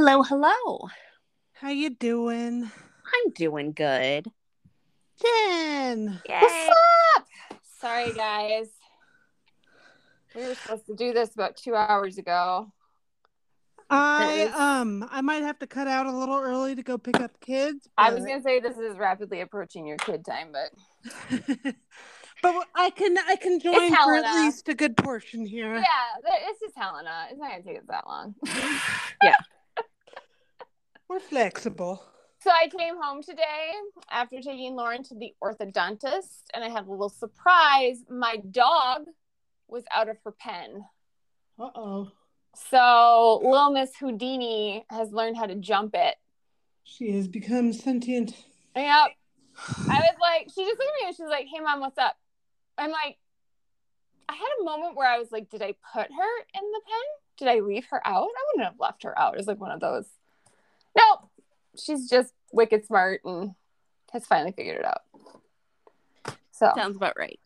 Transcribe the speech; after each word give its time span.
Hello, 0.00 0.22
hello. 0.22 0.88
How 1.54 1.70
you 1.70 1.90
doing? 1.90 2.62
I'm 2.64 3.32
doing 3.32 3.72
good. 3.72 4.28
Jen. 5.20 6.20
What's 6.24 6.68
up? 7.16 7.26
Sorry, 7.80 8.12
guys. 8.12 8.68
We 10.36 10.46
were 10.46 10.54
supposed 10.54 10.86
to 10.86 10.94
do 10.94 11.12
this 11.12 11.34
about 11.34 11.56
two 11.56 11.74
hours 11.74 12.16
ago. 12.16 12.72
I 13.90 14.44
um 14.80 15.04
I 15.10 15.20
might 15.20 15.42
have 15.42 15.58
to 15.58 15.66
cut 15.66 15.88
out 15.88 16.06
a 16.06 16.16
little 16.16 16.38
early 16.38 16.76
to 16.76 16.82
go 16.84 16.96
pick 16.96 17.18
up 17.18 17.32
kids. 17.40 17.88
I 17.98 18.14
was 18.14 18.24
gonna 18.24 18.40
say 18.40 18.60
this 18.60 18.78
is 18.78 18.96
rapidly 18.98 19.40
approaching 19.40 19.84
your 19.84 19.96
kid 19.96 20.24
time, 20.24 20.52
but 20.52 20.70
but 22.40 22.68
I 22.76 22.90
can 22.90 23.18
I 23.18 23.34
can 23.34 23.58
join 23.58 23.92
for 23.96 24.14
at 24.14 24.44
least 24.44 24.68
a 24.68 24.76
good 24.76 24.96
portion 24.96 25.44
here. 25.44 25.74
yeah, 25.74 25.82
this 26.22 26.62
is 26.68 26.72
Helena. 26.76 27.26
It's 27.32 27.40
not 27.40 27.50
gonna 27.50 27.64
take 27.64 27.78
us 27.78 27.86
that 27.88 28.06
long. 28.06 28.36
We're 31.08 31.20
flexible. 31.20 32.02
So 32.40 32.50
I 32.50 32.68
came 32.68 33.00
home 33.00 33.22
today 33.22 33.72
after 34.10 34.40
taking 34.40 34.76
Lauren 34.76 35.02
to 35.04 35.14
the 35.14 35.32
orthodontist, 35.42 36.44
and 36.52 36.62
I 36.62 36.68
had 36.68 36.86
a 36.86 36.90
little 36.90 37.08
surprise. 37.08 38.00
My 38.10 38.36
dog 38.50 39.06
was 39.68 39.84
out 39.94 40.08
of 40.08 40.18
her 40.24 40.32
pen. 40.32 40.84
Uh 41.58 41.70
oh. 41.74 42.12
So 42.70 43.40
little 43.42 43.70
Miss 43.70 43.96
Houdini 43.96 44.84
has 44.90 45.10
learned 45.10 45.36
how 45.36 45.46
to 45.46 45.54
jump 45.54 45.94
it. 45.94 46.16
She 46.84 47.12
has 47.12 47.26
become 47.26 47.72
sentient. 47.72 48.34
Yep. 48.76 48.86
I 48.86 50.00
was 50.00 50.16
like, 50.20 50.48
she 50.54 50.64
just 50.64 50.78
looked 50.78 50.82
at 50.82 51.02
me 51.02 51.06
and 51.06 51.16
she's 51.16 51.26
like, 51.26 51.46
"Hey, 51.52 51.60
mom, 51.60 51.80
what's 51.80 51.98
up?" 51.98 52.16
I'm 52.76 52.90
like, 52.90 53.18
I 54.28 54.34
had 54.34 54.48
a 54.60 54.64
moment 54.64 54.94
where 54.94 55.08
I 55.08 55.18
was 55.18 55.32
like, 55.32 55.48
"Did 55.48 55.62
I 55.62 55.74
put 55.92 56.06
her 56.12 56.38
in 56.54 56.62
the 56.72 56.80
pen? 56.86 57.06
Did 57.38 57.48
I 57.48 57.60
leave 57.60 57.86
her 57.90 58.06
out? 58.06 58.28
I 58.28 58.44
wouldn't 58.52 58.70
have 58.70 58.80
left 58.80 59.02
her 59.04 59.18
out." 59.18 59.34
It 59.34 59.38
was 59.38 59.46
like 59.46 59.60
one 59.60 59.72
of 59.72 59.80
those. 59.80 60.06
Nope. 60.98 61.30
She's 61.78 62.08
just 62.08 62.34
wicked 62.52 62.84
smart 62.86 63.20
and 63.24 63.54
has 64.12 64.26
finally 64.26 64.52
figured 64.52 64.78
it 64.78 64.84
out. 64.84 65.02
So 66.52 66.72
Sounds 66.74 66.96
about 66.96 67.16
right. 67.16 67.38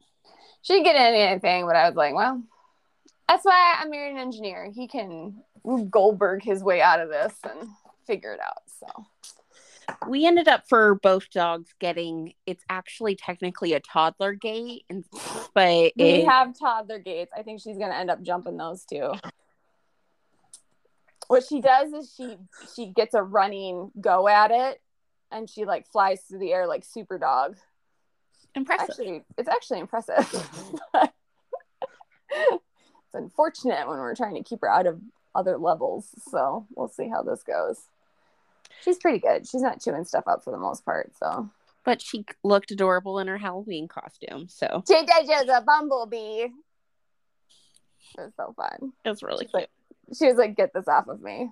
she 0.63 0.73
didn't 0.75 0.85
get 0.85 0.97
into 0.97 1.19
anything, 1.19 1.67
but 1.67 1.77
I 1.77 1.87
was 1.89 1.97
like, 1.97 2.15
well, 2.15 2.43
that's 3.29 3.45
why 3.45 3.77
I'm 3.79 3.91
married 3.91 4.13
an 4.13 4.19
engineer. 4.19 4.71
He 4.75 4.89
can 4.89 5.43
Goldberg 5.91 6.43
his 6.43 6.63
way 6.63 6.81
out 6.81 7.01
of 7.01 7.09
this 7.09 7.35
and 7.45 7.69
figure 8.07 8.33
it 8.33 8.41
out. 8.41 8.63
So 8.81 8.87
We 10.09 10.27
ended 10.27 10.49
up 10.49 10.69
for 10.69 10.97
both 10.97 11.31
dogs 11.31 11.75
getting 11.79 12.35
it's 12.47 12.65
actually 12.69 13.17
technically 13.17 13.73
a 13.75 13.81
toddler 13.81 14.35
gate, 14.35 14.85
and 14.89 15.05
but 15.55 15.93
we 15.97 16.05
it, 16.05 16.29
have 16.29 16.59
toddler 16.59 16.99
gates. 16.99 17.33
I 17.37 17.43
think 17.43 17.61
she's 17.61 17.79
gonna 17.79 17.95
end 17.95 18.11
up 18.11 18.23
jumping 18.23 18.57
those 18.57 18.85
too. 18.85 19.13
What 21.33 21.45
she 21.49 21.63
does 21.63 21.93
is 21.95 22.13
she 22.15 22.37
she 22.77 22.87
gets 22.89 23.15
a 23.15 23.23
running 23.23 23.91
go 23.99 24.29
at 24.29 24.51
it, 24.51 24.83
and 25.31 25.49
she 25.49 25.65
like 25.65 25.87
flies 25.87 26.21
through 26.21 26.41
the 26.41 26.53
air 26.53 26.67
like 26.67 26.85
super 26.85 27.17
dog. 27.17 27.57
impressive. 28.55 28.91
Actually, 28.91 29.25
it's 29.39 29.49
actually 29.49 29.81
impressive. 29.81 30.29
it's 32.31 33.15
unfortunate 33.15 33.89
when 33.89 33.97
we're 33.99 34.15
trying 34.15 34.35
to 34.35 34.43
keep 34.43 34.61
her 34.61 34.69
out 34.69 34.87
of 34.87 35.01
other 35.35 35.57
levels. 35.57 36.09
So 36.31 36.67
we'll 36.77 36.89
see 36.89 37.09
how 37.09 37.23
this 37.23 37.43
goes. 37.43 37.79
She's 38.83 38.99
pretty 38.99 39.19
good. 39.19 39.49
She's 39.49 39.63
not 39.63 39.81
chewing 39.81 40.05
stuff 40.05 40.25
up 40.27 40.45
for 40.45 40.51
the 40.51 40.59
most 40.59 40.85
part. 40.85 41.13
So 41.19 41.49
but 41.83 42.03
she 42.03 42.27
looked 42.45 42.71
adorable 42.71 43.19
in 43.21 43.27
her 43.29 43.39
Halloween 43.39 43.89
costume, 43.89 44.49
so 44.49 44.85
she 44.87 44.95
did 45.05 45.27
just 45.27 45.49
a 45.49 45.63
bumblebee. 45.63 46.49
It 48.19 48.21
was 48.21 48.33
so 48.37 48.53
fun. 48.55 48.93
it 49.03 49.09
was 49.09 49.23
really 49.23 49.45
She's 49.45 49.51
cute. 49.51 49.55
like, 49.55 49.71
she 50.17 50.27
was 50.27 50.37
like, 50.37 50.57
"Get 50.57 50.73
this 50.75 50.89
off 50.89 51.09
of 51.09 51.21
me." 51.21 51.51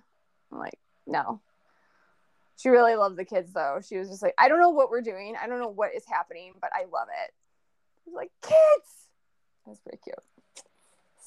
I'm 0.52 0.58
like, 0.58 0.78
"No." 1.06 1.40
She 2.56 2.68
really 2.68 2.94
loved 2.94 3.16
the 3.16 3.24
kids 3.24 3.52
though. 3.52 3.80
She 3.86 3.96
was 3.96 4.08
just 4.08 4.22
like, 4.22 4.34
"I 4.38 4.48
don't 4.48 4.60
know 4.60 4.70
what 4.70 4.90
we're 4.90 5.00
doing. 5.00 5.34
I 5.40 5.46
don't 5.46 5.60
know 5.60 5.68
what 5.68 5.94
is 5.94 6.04
happening, 6.06 6.52
but 6.60 6.70
I 6.74 6.80
love 6.92 7.08
it." 7.24 7.32
I 7.32 8.10
was 8.10 8.14
like, 8.14 8.30
"Kids." 8.42 8.88
That 9.64 9.70
was 9.70 9.80
pretty 9.80 9.98
cute. 10.04 10.16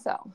So, 0.03 0.33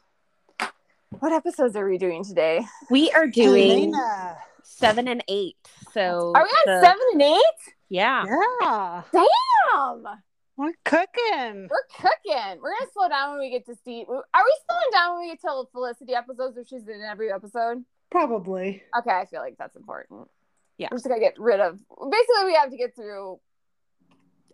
what 1.21 1.33
episodes 1.33 1.77
are 1.77 1.89
we 1.89 1.99
doing 1.99 2.25
today? 2.25 2.65
We 2.91 3.11
are 3.13 3.27
doing 3.27 3.93
Helena. 3.95 4.39
seven 4.63 5.09
and 5.09 5.23
eight. 5.29 5.57
So 5.93 6.33
Are 6.35 6.43
we 6.43 6.49
on 6.49 6.57
the- 6.67 6.81
seven 6.81 7.03
and 7.13 7.23
eight? 7.23 7.75
Yeah. 7.89 8.25
Yeah. 8.61 9.03
Damn, 9.13 10.19
We're 10.59 10.73
cooking. 10.85 11.69
we're 11.71 11.87
cooking. 11.97 12.61
We're 12.61 12.77
gonna 12.77 12.91
slow 12.93 13.09
down 13.09 13.31
when 13.31 13.39
we 13.39 13.49
get 13.51 13.65
to 13.67 13.77
see. 13.85 14.05
Are 14.09 14.45
we 14.45 14.59
slowing 14.69 14.91
down 14.93 15.13
when 15.15 15.21
we 15.21 15.29
get 15.29 15.41
to 15.43 15.65
Felicity 15.71 16.15
episodes, 16.15 16.57
which 16.57 16.69
she's 16.69 16.89
in 16.89 17.01
every 17.09 17.33
episode? 17.33 17.85
Probably. 18.11 18.83
Okay, 18.99 19.11
I 19.11 19.25
feel 19.27 19.41
like 19.41 19.55
that's 19.57 19.77
important. 19.77 20.29
Yeah. 20.77 20.89
We're 20.91 20.97
just 20.97 21.07
gonna 21.07 21.21
get 21.21 21.39
rid 21.39 21.61
of 21.61 21.79
basically 22.11 22.47
we 22.47 22.55
have 22.55 22.71
to 22.71 22.77
get 22.77 22.97
through 22.97 23.39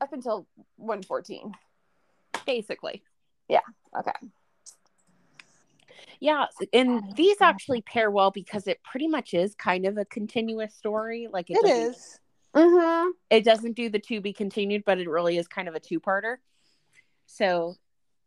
up 0.02 0.12
until 0.12 0.46
114. 0.76 1.52
Basically. 2.44 3.02
Yeah. 3.48 3.60
Okay. 3.98 4.28
Yeah, 6.20 6.46
and 6.74 7.14
these 7.16 7.40
actually 7.40 7.80
pair 7.82 8.10
well 8.10 8.30
because 8.30 8.66
it 8.66 8.82
pretty 8.82 9.08
much 9.08 9.32
is 9.32 9.54
kind 9.54 9.86
of 9.86 9.96
a 9.96 10.04
continuous 10.04 10.74
story. 10.74 11.28
Like 11.30 11.50
it, 11.50 11.58
It 11.62 11.68
is. 11.68 12.20
Mm-hmm. 12.54 13.10
It 13.30 13.44
doesn't 13.44 13.74
do 13.74 13.88
the 13.88 13.98
to 13.98 14.20
be 14.20 14.32
continued, 14.32 14.84
but 14.84 14.98
it 14.98 15.08
really 15.08 15.38
is 15.38 15.48
kind 15.48 15.68
of 15.68 15.74
a 15.74 15.80
two-parter. 15.80 16.36
So 17.26 17.74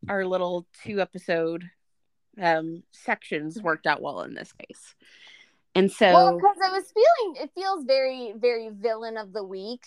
our 0.09 0.25
little 0.25 0.67
two 0.83 1.01
episode 1.01 1.69
um 2.39 2.83
sections 2.91 3.59
worked 3.61 3.87
out 3.87 4.01
well 4.01 4.21
in 4.21 4.35
this 4.35 4.53
case. 4.53 4.95
And 5.73 5.91
so 5.91 6.13
Well, 6.13 6.35
because 6.35 6.57
I 6.63 6.71
was 6.71 6.91
feeling 6.91 7.43
it 7.43 7.51
feels 7.55 7.85
very, 7.85 8.33
very 8.35 8.69
villain 8.69 9.17
of 9.17 9.33
the 9.33 9.43
week. 9.43 9.85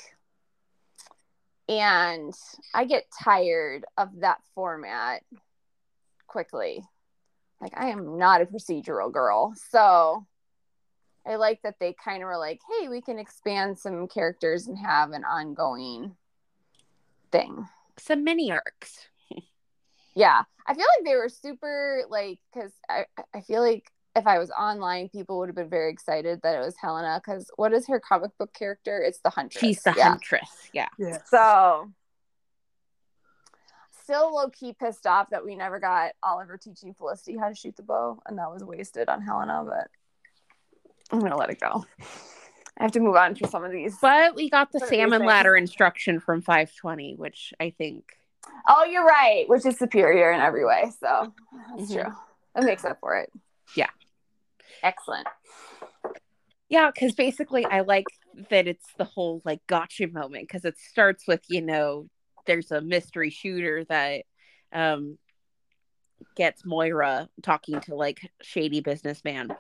And 1.69 2.35
I 2.75 2.85
get 2.85 3.05
tired 3.23 3.85
of 3.97 4.09
that 4.21 4.39
format 4.55 5.23
quickly. 6.27 6.85
Like 7.61 7.75
I 7.77 7.91
am 7.91 8.19
not 8.19 8.41
a 8.41 8.47
procedural 8.47 9.13
girl. 9.13 9.55
So 9.71 10.27
I 11.27 11.37
like 11.37 11.63
that 11.63 11.79
they 11.79 11.95
kind 12.03 12.23
of 12.23 12.27
were 12.27 12.39
like, 12.39 12.61
hey, 12.69 12.89
we 12.89 13.01
can 13.01 13.19
expand 13.19 13.79
some 13.79 14.09
characters 14.09 14.67
and 14.67 14.79
have 14.79 15.13
an 15.13 15.25
ongoing 15.25 16.17
thing. 17.31 17.69
some 17.99 18.25
mini 18.25 18.51
arcs. 18.51 19.09
Yeah. 20.15 20.43
I 20.67 20.75
feel 20.75 20.87
like 20.97 21.05
they 21.05 21.17
were 21.17 21.29
super 21.29 22.03
like 22.09 22.41
because 22.53 22.73
I, 22.89 23.07
I 23.35 23.41
feel 23.43 23.63
like 23.63 23.91
if 24.17 24.27
I 24.27 24.39
was 24.39 24.51
online, 24.51 25.09
people 25.09 25.39
would 25.39 25.49
have 25.49 25.57
been 25.57 25.71
very 25.71 25.93
excited 25.93 26.41
that 26.43 26.57
it 26.57 26.65
was 26.65 26.75
Helena 26.81 27.21
because 27.25 27.51
what 27.57 27.73
is 27.73 27.87
her 27.87 28.01
comic 28.01 28.37
book 28.39 28.53
character? 28.53 29.01
It's 29.01 29.21
the 29.21 29.31
Huntress. 29.31 29.61
She's 29.61 29.83
the 29.83 29.95
yeah. 29.97 30.09
huntress. 30.09 30.51
Yeah. 30.73 30.89
Yeah. 30.99 31.19
So 31.27 31.93
still 34.03 34.35
low 34.35 34.49
key 34.51 34.73
pissed 34.73 35.07
off 35.07 35.31
that 35.31 35.45
we 35.45 35.55
never 35.55 35.79
got 35.79 36.13
Oliver 36.23 36.57
teaching 36.57 36.93
Felicity 36.95 37.37
how 37.39 37.49
to 37.49 37.55
shoot 37.55 37.77
the 37.77 37.85
bow, 37.85 38.21
and 38.27 38.37
that 38.39 38.51
was 38.51 38.65
wasted 38.65 39.09
on 39.09 39.23
Helena, 39.23 39.63
but 39.65 39.89
I'm 41.13 41.21
gonna 41.21 41.37
let 41.37 41.51
it 41.51 41.61
go. 41.61 41.85
I 42.79 42.85
have 42.85 42.93
to 42.93 43.01
move 43.01 43.17
on 43.17 43.35
to 43.37 43.49
some 43.49 43.65
of 43.65 43.73
these. 43.73 43.99
But 44.01 44.35
we 44.35 44.49
got 44.49 44.73
the 44.73 44.81
salmon 44.81 45.25
ladder 45.25 45.55
instruction 45.57 46.19
from 46.21 46.41
520, 46.41 47.17
which 47.17 47.53
I 47.61 47.71
think 47.71 48.17
Oh, 48.67 48.85
you're 48.85 49.05
right, 49.05 49.45
which 49.49 49.67
is 49.67 49.79
superior 49.79 50.33
in 50.33 50.41
every 50.41 50.65
way. 50.65 50.91
So 50.99 51.35
that's 51.77 51.91
Mhm. 51.91 52.03
true. 52.05 52.13
That 52.55 52.65
makes 52.65 52.85
up 52.85 52.99
for 53.01 53.17
it. 53.19 53.31
Yeah. 53.77 53.91
Excellent. 54.83 55.27
Yeah, 56.69 56.91
because 56.93 57.15
basically, 57.15 57.67
I 57.67 57.81
like 57.81 58.07
that 58.49 58.67
it's 58.67 58.87
the 58.97 59.05
whole 59.05 59.43
like 59.45 59.61
gotcha 59.67 60.07
moment 60.07 60.49
because 60.49 60.65
it 60.65 60.79
starts 60.79 61.27
with 61.27 61.43
you 61.49 61.61
know 61.61 62.09
there's 62.47 62.71
a 62.71 62.81
mystery 62.81 63.31
shooter 63.31 63.85
that 63.85 64.25
um 64.73 65.19
gets 66.37 66.65
Moira 66.65 67.29
talking 67.43 67.81
to 67.81 67.95
like 67.95 68.31
shady 68.41 68.81
businessman, 68.81 69.55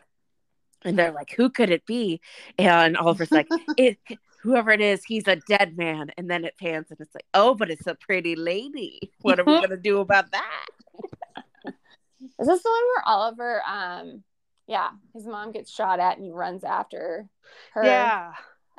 and 0.85 0.99
they're 0.99 1.13
like, 1.13 1.33
"Who 1.37 1.51
could 1.51 1.71
it 1.71 1.87
be?" 1.87 2.21
And 2.59 2.97
Oliver's 2.97 3.31
like, 3.33 3.49
"It 3.77 3.99
whoever 4.43 4.71
it 4.71 4.81
is, 4.81 5.05
he's 5.05 5.29
a 5.29 5.37
dead 5.37 5.77
man. 5.77 6.11
And 6.17 6.31
then 6.31 6.45
it 6.45 6.55
pans 6.59 6.87
and 6.91 6.99
it's 7.01 7.15
like, 7.15 7.27
oh, 7.35 7.55
but 7.55 7.71
it's 7.71 7.87
a 7.87 7.95
pretty 7.95 8.35
lady. 8.37 9.13
What 9.21 9.39
are 9.39 9.45
we 9.45 9.61
gonna 9.61 9.77
do 9.77 9.99
about 10.01 10.31
that? 10.33 10.67
Is 12.39 12.47
this 12.47 12.63
the 12.63 12.71
one 12.71 12.83
where 12.85 13.03
Oliver, 13.05 13.63
um, 13.69 14.23
yeah, 14.67 14.91
his 15.15 15.27
mom 15.27 15.53
gets 15.53 15.71
shot 15.71 16.01
at 16.01 16.17
and 16.17 16.25
he 16.25 16.31
runs 16.33 16.65
after 16.65 17.29
her? 17.75 17.85
Yeah. 17.85 18.33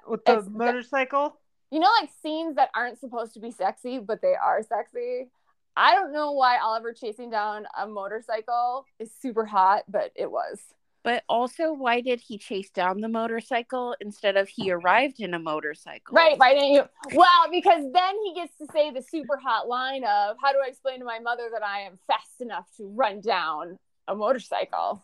With 0.08 0.26
the 0.26 0.38
It's 0.38 0.46
the- 0.46 0.52
motorcycle. 0.52 1.38
You 1.70 1.80
know, 1.80 1.90
like 2.02 2.10
scenes 2.22 2.56
that 2.56 2.70
aren't 2.76 3.00
supposed 3.00 3.34
to 3.36 3.40
be 3.40 3.52
sexy, 3.52 4.00
but 4.00 4.22
they 4.22 4.34
are 4.36 4.62
sexy. 4.62 5.30
I 5.78 5.94
don't 5.96 6.12
know 6.12 6.34
why 6.34 6.58
Oliver 6.58 6.92
chasing 6.92 7.30
down 7.30 7.66
a 7.80 7.88
motorcycle 7.88 8.86
is 9.00 9.10
super 9.22 9.46
hot, 9.46 9.84
but 9.88 10.12
it 10.16 10.30
was. 10.30 10.60
But 11.04 11.24
also, 11.28 11.74
why 11.74 12.02
did 12.02 12.22
he 12.22 12.38
chase 12.38 12.70
down 12.70 13.02
the 13.02 13.08
motorcycle 13.08 13.96
instead 14.02 14.38
of 14.38 14.48
he 14.48 14.72
arrived 14.72 15.20
in 15.20 15.34
a 15.34 15.40
motorcycle? 15.40 16.16
Right, 16.16 16.38
why 16.38 16.54
didn't 16.54 16.74
you? 16.74 16.84
Well, 17.14 17.50
because 17.52 17.84
then 17.92 18.16
he 18.24 18.36
gets 18.36 18.56
to 18.60 18.68
say 18.72 18.92
the 18.92 19.02
super 19.02 19.38
hot 19.38 19.68
line 19.68 20.04
of, 20.04 20.38
How 20.40 20.52
do 20.52 20.60
I 20.64 20.68
explain 20.68 21.00
to 21.00 21.06
my 21.06 21.18
mother 21.18 21.50
that 21.54 21.64
I 21.64 21.82
am 21.82 21.98
fast 22.06 22.40
enough 22.40 22.68
to 22.78 22.86
run 22.86 23.20
down 23.20 23.80
a 24.08 24.14
motorcycle? 24.16 25.02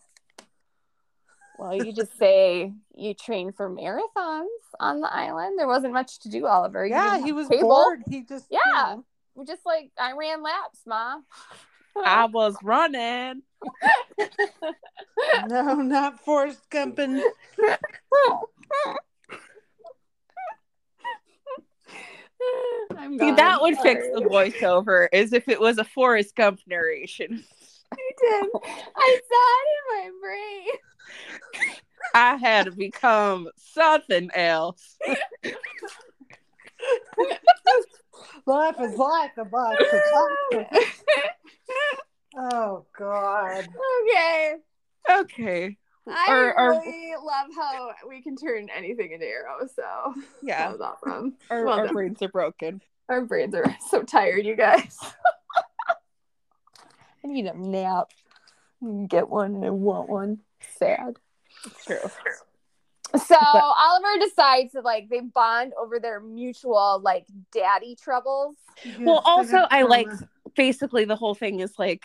Well, 1.57 1.73
you 1.75 1.91
just 1.91 2.15
say 2.19 2.73
you 2.95 3.13
train 3.15 3.51
for 3.51 3.67
marathons 3.67 4.45
on 4.79 5.01
the 5.01 5.11
island. 5.11 5.57
There 5.57 5.67
wasn't 5.67 5.93
much 5.93 6.19
to 6.19 6.29
do, 6.29 6.45
Oliver. 6.45 6.85
You 6.85 6.93
Yeah, 6.93 7.17
he 7.17 7.31
was 7.31 7.47
cable. 7.47 7.69
bored. 7.69 8.03
He 8.07 8.21
just 8.21 8.51
you 8.51 8.59
Yeah. 8.63 8.95
know. 8.97 9.05
We're 9.33 9.45
just 9.45 9.65
like, 9.65 9.91
I 9.99 10.13
ran 10.13 10.43
laps, 10.43 10.79
Ma. 10.85 11.17
I 12.05 12.25
was 12.25 12.55
running. 12.63 13.41
No, 15.47 15.75
not 15.75 16.19
Forrest 16.23 16.61
Gumping. 16.69 17.21
I'm 22.97 23.13
See, 23.13 23.17
gone. 23.17 23.35
that 23.35 23.61
would 23.61 23.77
fix 23.79 24.05
the 24.13 24.21
voiceover 24.21 25.07
as 25.11 25.33
if 25.33 25.47
it 25.49 25.59
was 25.59 25.77
a 25.77 25.83
Forrest 25.83 26.35
Gump 26.35 26.59
narration. 26.67 27.43
I 27.91 28.11
did. 28.19 28.49
I 28.95 29.19
saw 29.29 29.47
it 29.59 29.67
in 29.77 29.83
my 29.91 30.09
brain. 30.21 30.67
I 32.13 32.35
had 32.35 32.65
to 32.65 32.71
become 32.71 33.49
something 33.57 34.29
else. 34.33 34.97
Life 38.45 38.75
is 38.79 38.97
like 38.97 39.31
a 39.37 39.45
box 39.45 39.83
of 39.91 40.01
chocolates. 40.11 41.03
Oh 42.37 42.85
God. 42.97 43.67
okay. 44.03 44.55
Okay. 45.09 45.77
I 46.09 46.25
Or- 46.29 46.57
or- 46.57 46.69
really 46.81 47.13
love 47.21 47.47
how 47.55 47.91
we 48.07 48.21
can 48.21 48.35
turn 48.37 48.69
anything 48.75 49.11
into 49.11 49.25
arrows. 49.25 49.73
So 49.75 50.13
Yeah. 50.41 50.69
that 50.69 50.71
was 50.79 50.81
awesome. 50.81 51.35
Our, 51.49 51.65
Well 51.65 51.79
our 51.79 51.87
brains 51.91 52.21
are 52.21 52.29
broken. 52.29 52.81
Our 53.09 53.21
brains 53.25 53.55
are 53.55 53.65
so 53.89 54.03
tired, 54.03 54.45
you 54.45 54.55
guys. 54.55 54.97
I 57.23 57.27
need 57.27 57.45
a 57.47 57.57
nap. 57.57 58.11
Get 59.07 59.27
one 59.29 59.55
and 59.55 59.65
I 59.65 59.69
want 59.71 60.07
one. 60.09 60.39
Sad. 60.77 61.17
It's 61.65 61.85
true. 61.85 61.97
So 63.25 63.35
Oliver 63.39 64.19
decides 64.19 64.73
to 64.73 64.81
like 64.81 65.09
they 65.09 65.21
bond 65.21 65.73
over 65.79 65.99
their 65.99 66.19
mutual 66.19 66.99
like 67.03 67.25
daddy 67.51 67.95
troubles. 67.95 68.55
Well, 68.99 69.21
also, 69.25 69.65
I 69.71 69.83
like 69.83 70.07
Trauma. 70.07 70.29
Basically 70.57 71.05
the 71.05 71.15
whole 71.15 71.35
thing 71.35 71.61
is 71.61 71.73
like 71.77 72.03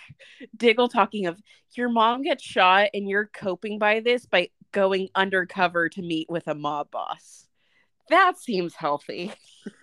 Diggle 0.57 0.89
talking 0.89 1.27
of 1.27 1.43
your 1.75 1.89
mom 1.89 2.23
gets 2.23 2.45
shot 2.45 2.91
and 2.95 3.09
you're 3.09 3.31
coping 3.33 3.79
by 3.81 3.99
this 3.99 4.27
by 4.27 4.51
going 4.71 5.09
undercover 5.17 5.89
to 5.89 6.03
meet 6.03 6.31
with 6.31 6.47
a 6.47 6.55
mob 6.55 6.91
boss. 6.93 7.49
That 8.11 8.39
seems 8.39 8.75
healthy. 8.75 9.33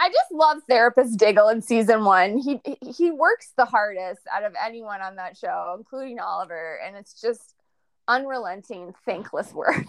I 0.00 0.08
just 0.08 0.32
love 0.32 0.58
therapist 0.68 1.18
Diggle 1.18 1.48
in 1.48 1.62
season 1.62 2.04
one. 2.04 2.36
He 2.36 2.60
he 2.82 3.10
works 3.12 3.52
the 3.56 3.64
hardest 3.64 4.22
out 4.32 4.42
of 4.42 4.52
anyone 4.62 5.00
on 5.00 5.16
that 5.16 5.36
show, 5.36 5.76
including 5.78 6.18
Oliver, 6.18 6.80
and 6.84 6.96
it's 6.96 7.20
just 7.20 7.54
unrelenting, 8.08 8.94
thankless 9.06 9.52
work. 9.52 9.76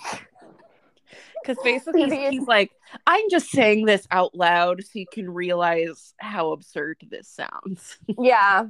Because 1.42 1.58
basically 1.64 2.10
he's, 2.10 2.30
he's 2.30 2.48
like, 2.48 2.72
I'm 3.08 3.30
just 3.30 3.50
saying 3.50 3.86
this 3.86 4.08
out 4.12 4.36
loud 4.36 4.84
so 4.84 4.92
you 5.00 5.06
can 5.12 5.30
realize 5.30 6.14
how 6.18 6.52
absurd 6.52 6.98
this 7.10 7.28
sounds. 7.28 7.98
yeah. 8.08 8.66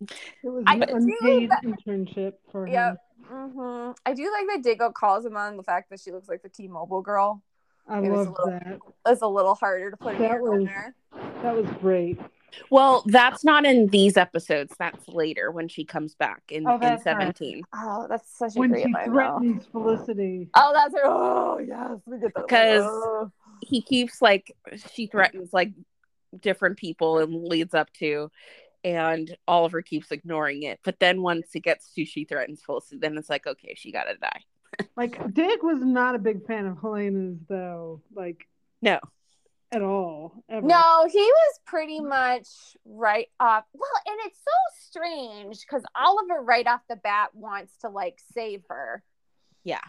It 0.00 0.48
was 0.48 0.64
I 0.66 0.74
an 0.76 0.82
unpaid 0.82 1.50
that- 1.50 1.62
internship 1.62 2.34
for 2.50 2.66
him. 2.66 2.72
Yep. 2.72 2.96
hmm 3.28 3.90
I 4.04 4.14
do 4.14 4.22
like 4.32 4.46
that 4.48 4.62
Diggle 4.62 4.92
calls 4.92 5.24
him 5.24 5.36
on 5.36 5.56
the 5.56 5.62
fact 5.62 5.90
that 5.90 6.00
she 6.00 6.10
looks 6.10 6.28
like 6.28 6.42
the 6.42 6.48
T-Mobile 6.48 7.02
girl. 7.02 7.42
I 7.88 7.98
It 7.98 8.10
was 8.10 8.26
a 8.26 8.30
little- 8.30 8.46
that. 8.46 8.78
It's 9.06 9.22
a 9.22 9.26
little 9.28 9.54
harder 9.54 9.90
to 9.90 9.96
put 9.96 10.14
an 10.16 10.22
That 10.22 10.30
ear 10.32 10.42
was- 10.42 10.64
there. 10.64 10.94
That 11.42 11.54
was 11.56 11.66
great. 11.80 12.18
Well, 12.70 13.02
that's 13.06 13.44
not 13.44 13.64
in 13.64 13.86
these 13.88 14.16
episodes. 14.16 14.74
That's 14.78 15.08
later 15.08 15.50
when 15.50 15.68
she 15.68 15.84
comes 15.84 16.14
back 16.14 16.42
in, 16.50 16.66
Oh, 16.66 16.74
in 16.74 16.80
that's 16.80 17.06
right. 17.06 17.18
17. 17.20 17.62
Oh, 17.74 18.06
that's 18.08 18.36
such 18.36 18.56
a 18.56 18.58
When 18.58 18.70
great 18.70 18.86
she 18.86 18.92
line. 18.92 19.06
though. 19.06 19.12
threatens 19.12 19.66
Felicity. 19.66 20.48
Oh, 20.54 20.72
that's 20.74 20.94
her. 20.94 21.02
Oh, 21.04 21.58
yes. 21.58 21.98
We 22.06 22.18
get 22.18 22.34
that. 22.34 22.48
'Cause- 22.48 22.82
Oh. 22.84 23.30
He 23.60 23.80
keeps 23.80 24.20
like, 24.20 24.56
she 24.92 25.06
threatens 25.06 25.52
like 25.52 25.72
different 26.40 26.78
people 26.78 27.18
and 27.18 27.32
leads 27.44 27.74
up 27.74 27.92
to, 27.94 28.30
and 28.82 29.36
Oliver 29.46 29.82
keeps 29.82 30.10
ignoring 30.10 30.64
it. 30.64 30.80
But 30.82 30.98
then 30.98 31.22
once 31.22 31.54
it 31.54 31.60
gets 31.60 31.94
to 31.94 32.04
she 32.04 32.24
threatens 32.24 32.60
Felicity, 32.62 32.98
then 32.98 33.16
it's 33.16 33.30
like, 33.30 33.46
okay, 33.46 33.74
she 33.76 33.92
gotta 33.92 34.16
die. 34.16 34.40
Like 34.96 35.32
Dick 35.32 35.62
was 35.62 35.78
not 35.80 36.14
a 36.16 36.18
big 36.18 36.44
fan 36.46 36.66
of 36.66 36.80
Helena's 36.80 37.38
though, 37.48 38.00
like 38.14 38.48
No. 38.80 38.98
At 39.72 39.82
all. 39.82 40.44
Ever. 40.48 40.66
No, 40.66 41.06
he 41.10 41.18
was 41.18 41.60
pretty 41.66 42.00
much 42.00 42.48
right 42.84 43.28
off. 43.40 43.64
Well, 43.72 43.90
and 44.06 44.16
it's 44.26 44.38
so 44.38 44.86
strange 44.88 45.60
because 45.60 45.82
Oliver, 45.96 46.42
right 46.42 46.66
off 46.66 46.82
the 46.88 46.96
bat, 46.96 47.30
wants 47.34 47.76
to 47.78 47.88
like 47.88 48.18
save 48.34 48.62
her. 48.68 49.02
Yeah. 49.64 49.80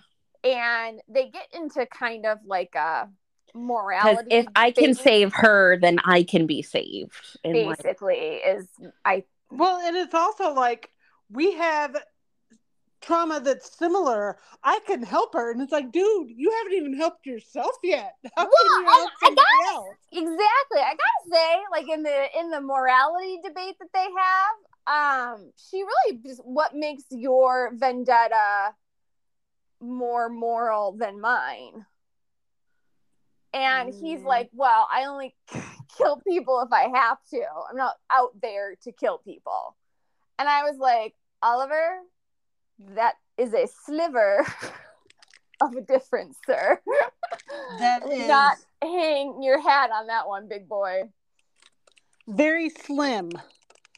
And 0.43 1.01
they 1.07 1.29
get 1.29 1.47
into 1.53 1.85
kind 1.85 2.25
of 2.25 2.39
like 2.45 2.75
a 2.75 3.09
morality. 3.53 4.27
if 4.31 4.45
I 4.55 4.71
can 4.71 4.91
debate, 4.91 4.97
save 4.97 5.33
her, 5.33 5.77
then 5.79 5.99
I 6.03 6.23
can 6.23 6.47
be 6.47 6.61
saved. 6.61 7.37
And 7.43 7.55
like, 7.65 7.77
basically, 7.83 8.17
is 8.17 8.67
I 9.05 9.23
Well, 9.51 9.79
and 9.85 9.95
it's 9.95 10.13
also 10.13 10.53
like 10.53 10.89
we 11.29 11.53
have 11.53 11.95
trauma 13.03 13.39
that's 13.39 13.77
similar. 13.77 14.37
I 14.63 14.79
can 14.87 15.03
help 15.03 15.33
her, 15.33 15.51
and 15.51 15.61
it's 15.61 15.71
like, 15.71 15.91
dude, 15.91 16.29
you 16.31 16.49
haven't 16.51 16.73
even 16.73 16.95
helped 16.97 17.25
yourself 17.25 17.75
yet. 17.83 18.15
How 18.35 18.45
Well, 18.45 18.51
I- 18.51 19.07
I 19.23 19.29
gotta- 19.29 19.75
else? 19.75 19.95
exactly. 20.11 20.79
I 20.79 20.95
gotta 20.95 21.31
say, 21.31 21.55
like 21.71 21.89
in 21.89 22.03
the 22.03 22.39
in 22.39 22.49
the 22.49 22.61
morality 22.61 23.39
debate 23.43 23.75
that 23.79 23.89
they 23.93 24.07
have, 24.17 25.35
um, 25.35 25.51
she 25.55 25.83
really 25.83 26.17
just 26.25 26.43
what 26.43 26.75
makes 26.75 27.03
your 27.11 27.71
vendetta 27.75 28.73
more 29.79 30.29
moral 30.29 30.93
than 30.93 31.19
mine. 31.21 31.85
And 33.53 33.93
he's 33.93 34.21
Mm. 34.21 34.25
like, 34.25 34.49
"Well, 34.53 34.87
I 34.89 35.05
only 35.05 35.35
kill 35.97 36.17
people 36.27 36.61
if 36.61 36.71
I 36.73 36.89
have 36.97 37.23
to. 37.31 37.45
I'm 37.69 37.75
not 37.77 37.97
out 38.09 38.31
there 38.41 38.75
to 38.83 38.91
kill 38.91 39.19
people." 39.19 39.75
And 40.39 40.49
I 40.49 40.63
was 40.63 40.77
like, 40.77 41.15
"Oliver, 41.43 42.01
that 42.95 43.15
is 43.37 43.53
a 43.53 43.67
sliver 43.85 44.45
of 45.61 45.73
a 45.75 45.81
difference, 45.81 46.37
sir. 46.45 46.79
That 47.79 48.03
is 48.11 48.27
not 48.27 48.57
hang 48.81 49.41
your 49.41 49.59
hat 49.61 49.89
on 49.91 50.07
that 50.07 50.27
one, 50.27 50.47
big 50.47 50.67
boy." 50.67 51.03
very 52.27 52.69
slim. 52.69 53.29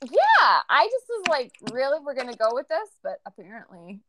Yeah, 0.03 0.59
I 0.69 0.89
just 0.91 1.05
was 1.09 1.27
like, 1.29 1.51
really, 1.71 1.99
we're 2.03 2.15
gonna 2.15 2.35
go 2.35 2.49
with 2.53 2.67
this, 2.67 2.89
but 3.03 3.19
apparently, 3.25 3.99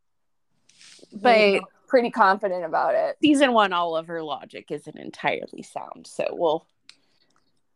But- 1.13 1.61
pretty 1.87 2.11
confident 2.11 2.65
about 2.65 2.95
it. 2.95 3.17
season 3.23 3.53
one 3.53 3.73
Oliver 3.75 4.23
logic 4.23 4.71
isn't 4.71 4.97
entirely 4.97 5.63
sound. 5.63 6.07
So 6.07 6.27
we'll 6.33 6.67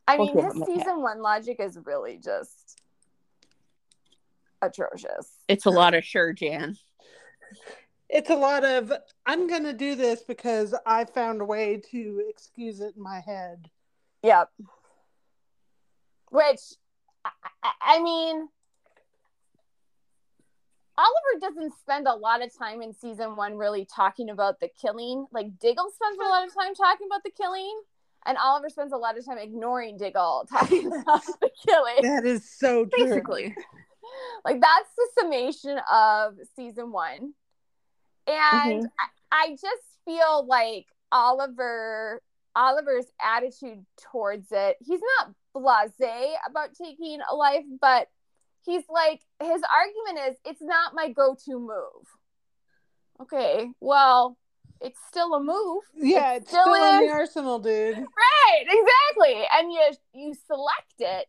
I 0.08 0.16
We'll 0.16 0.34
mean, 0.34 0.44
his 0.44 0.54
season 0.66 1.02
one 1.02 1.20
logic 1.22 1.60
is 1.60 1.78
really 1.84 2.16
just 2.16 2.80
atrocious. 4.62 5.28
it's 5.48 5.66
a 5.66 5.70
lot 5.70 5.94
of 5.94 6.04
sure 6.04 6.32
Jan. 6.32 6.76
It's 8.12 8.30
a 8.30 8.34
lot 8.34 8.64
of 8.64 8.92
I'm 9.24 9.46
gonna 9.46 9.72
do 9.72 9.94
this 9.94 10.22
because 10.22 10.74
I 10.84 11.04
found 11.04 11.40
a 11.40 11.44
way 11.44 11.80
to 11.92 12.24
excuse 12.28 12.80
it 12.80 12.94
in 12.96 13.02
my 13.02 13.20
head. 13.20 13.70
Yep. 14.22 14.50
Which, 16.30 16.60
I, 17.24 17.30
I, 17.80 18.02
mean, 18.02 18.48
Oliver 20.98 21.40
doesn't 21.40 21.72
spend 21.80 22.06
a 22.06 22.14
lot 22.14 22.42
of 22.42 22.56
time 22.56 22.82
in 22.82 22.92
season 22.94 23.36
one 23.36 23.56
really 23.56 23.84
talking 23.84 24.28
about 24.30 24.60
the 24.60 24.68
killing. 24.80 25.26
Like 25.32 25.58
Diggle 25.58 25.90
spends 25.94 26.18
a 26.18 26.28
lot 26.28 26.46
of 26.46 26.54
time 26.54 26.74
talking 26.74 27.06
about 27.08 27.22
the 27.24 27.30
killing, 27.30 27.80
and 28.26 28.36
Oliver 28.38 28.68
spends 28.68 28.92
a 28.92 28.96
lot 28.96 29.18
of 29.18 29.24
time 29.24 29.38
ignoring 29.38 29.96
Diggle 29.96 30.46
talking 30.50 30.86
about 30.86 31.24
the 31.40 31.50
killing. 31.66 32.02
That 32.02 32.26
is 32.26 32.50
so 32.50 32.86
true. 32.86 33.06
Basically. 33.06 33.54
like 34.44 34.60
that's 34.60 34.90
the 34.96 35.08
summation 35.20 35.78
of 35.90 36.34
season 36.56 36.92
one 36.92 37.34
Mm-hmm. 38.30 38.70
and 38.70 38.88
I, 39.32 39.44
I 39.44 39.50
just 39.50 39.82
feel 40.04 40.46
like 40.46 40.86
oliver 41.12 42.22
Oliver's 42.56 43.06
attitude 43.22 43.84
towards 44.10 44.48
it. 44.50 44.76
He's 44.80 45.00
not 45.18 45.32
blasé 45.54 46.34
about 46.48 46.70
taking 46.74 47.20
a 47.30 47.34
life, 47.34 47.64
but 47.80 48.08
he's 48.64 48.84
like 48.88 49.20
his 49.40 49.62
argument 49.74 50.30
is 50.30 50.36
it's 50.44 50.62
not 50.62 50.94
my 50.94 51.10
go-to 51.10 51.58
move. 51.58 52.06
Okay, 53.22 53.68
well, 53.80 54.36
it's 54.80 54.98
still 55.08 55.34
a 55.34 55.42
move. 55.42 55.82
Yeah, 55.94 56.34
It 56.34 56.42
it's 56.42 56.50
still, 56.50 56.62
still 56.62 56.98
in 56.98 57.06
the 57.06 57.12
arsenal, 57.12 57.58
dude. 57.58 57.96
Right, 57.96 58.62
exactly. 58.62 59.44
And 59.56 59.72
you 59.72 59.90
you 60.14 60.34
select 60.46 60.94
it 60.98 61.26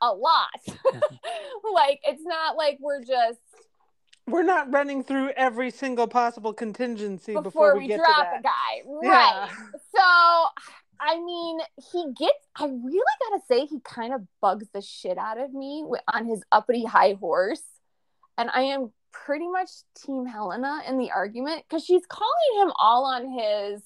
a 0.00 0.12
lot. 0.12 0.48
like 1.74 2.00
it's 2.04 2.24
not 2.24 2.56
like 2.56 2.78
we're 2.80 3.04
just 3.04 3.40
We're 4.26 4.44
not 4.44 4.72
running 4.72 5.02
through 5.02 5.30
every 5.30 5.70
single 5.70 6.06
possible 6.06 6.52
contingency 6.52 7.32
before, 7.32 7.42
before, 7.42 7.74
we, 7.74 7.80
we, 7.80 7.88
get 7.88 7.98
drop 7.98 8.16
to 8.16 8.22
that. 8.22 8.38
a 8.38 8.42
guy. 8.42 8.90
Yeah. 9.02 9.40
Right. 9.40 9.50
So 9.94 10.62
I 11.00 11.18
mean, 11.18 11.58
he 11.92 12.12
gets 12.16 12.46
I 12.56 12.66
really 12.66 13.04
gotta 13.30 13.42
say 13.48 13.66
he 13.66 13.80
kind 13.80 14.14
of 14.14 14.22
bugs 14.40 14.68
the 14.72 14.80
shit 14.80 15.18
out 15.18 15.38
of 15.38 15.52
me 15.52 15.84
on 16.12 16.26
his 16.26 16.42
uppity 16.52 16.84
high 16.84 17.16
horse. 17.18 17.62
And 18.38 18.48
I 18.54 18.62
am 18.62 18.92
pretty 19.12 19.48
much 19.48 19.68
team 19.94 20.26
Helena 20.26 20.80
in 20.88 20.98
the 20.98 21.10
argument 21.10 21.64
because 21.68 21.84
she's 21.84 22.06
calling 22.06 22.62
him 22.62 22.72
all 22.78 23.04
on 23.04 23.30
his 23.30 23.82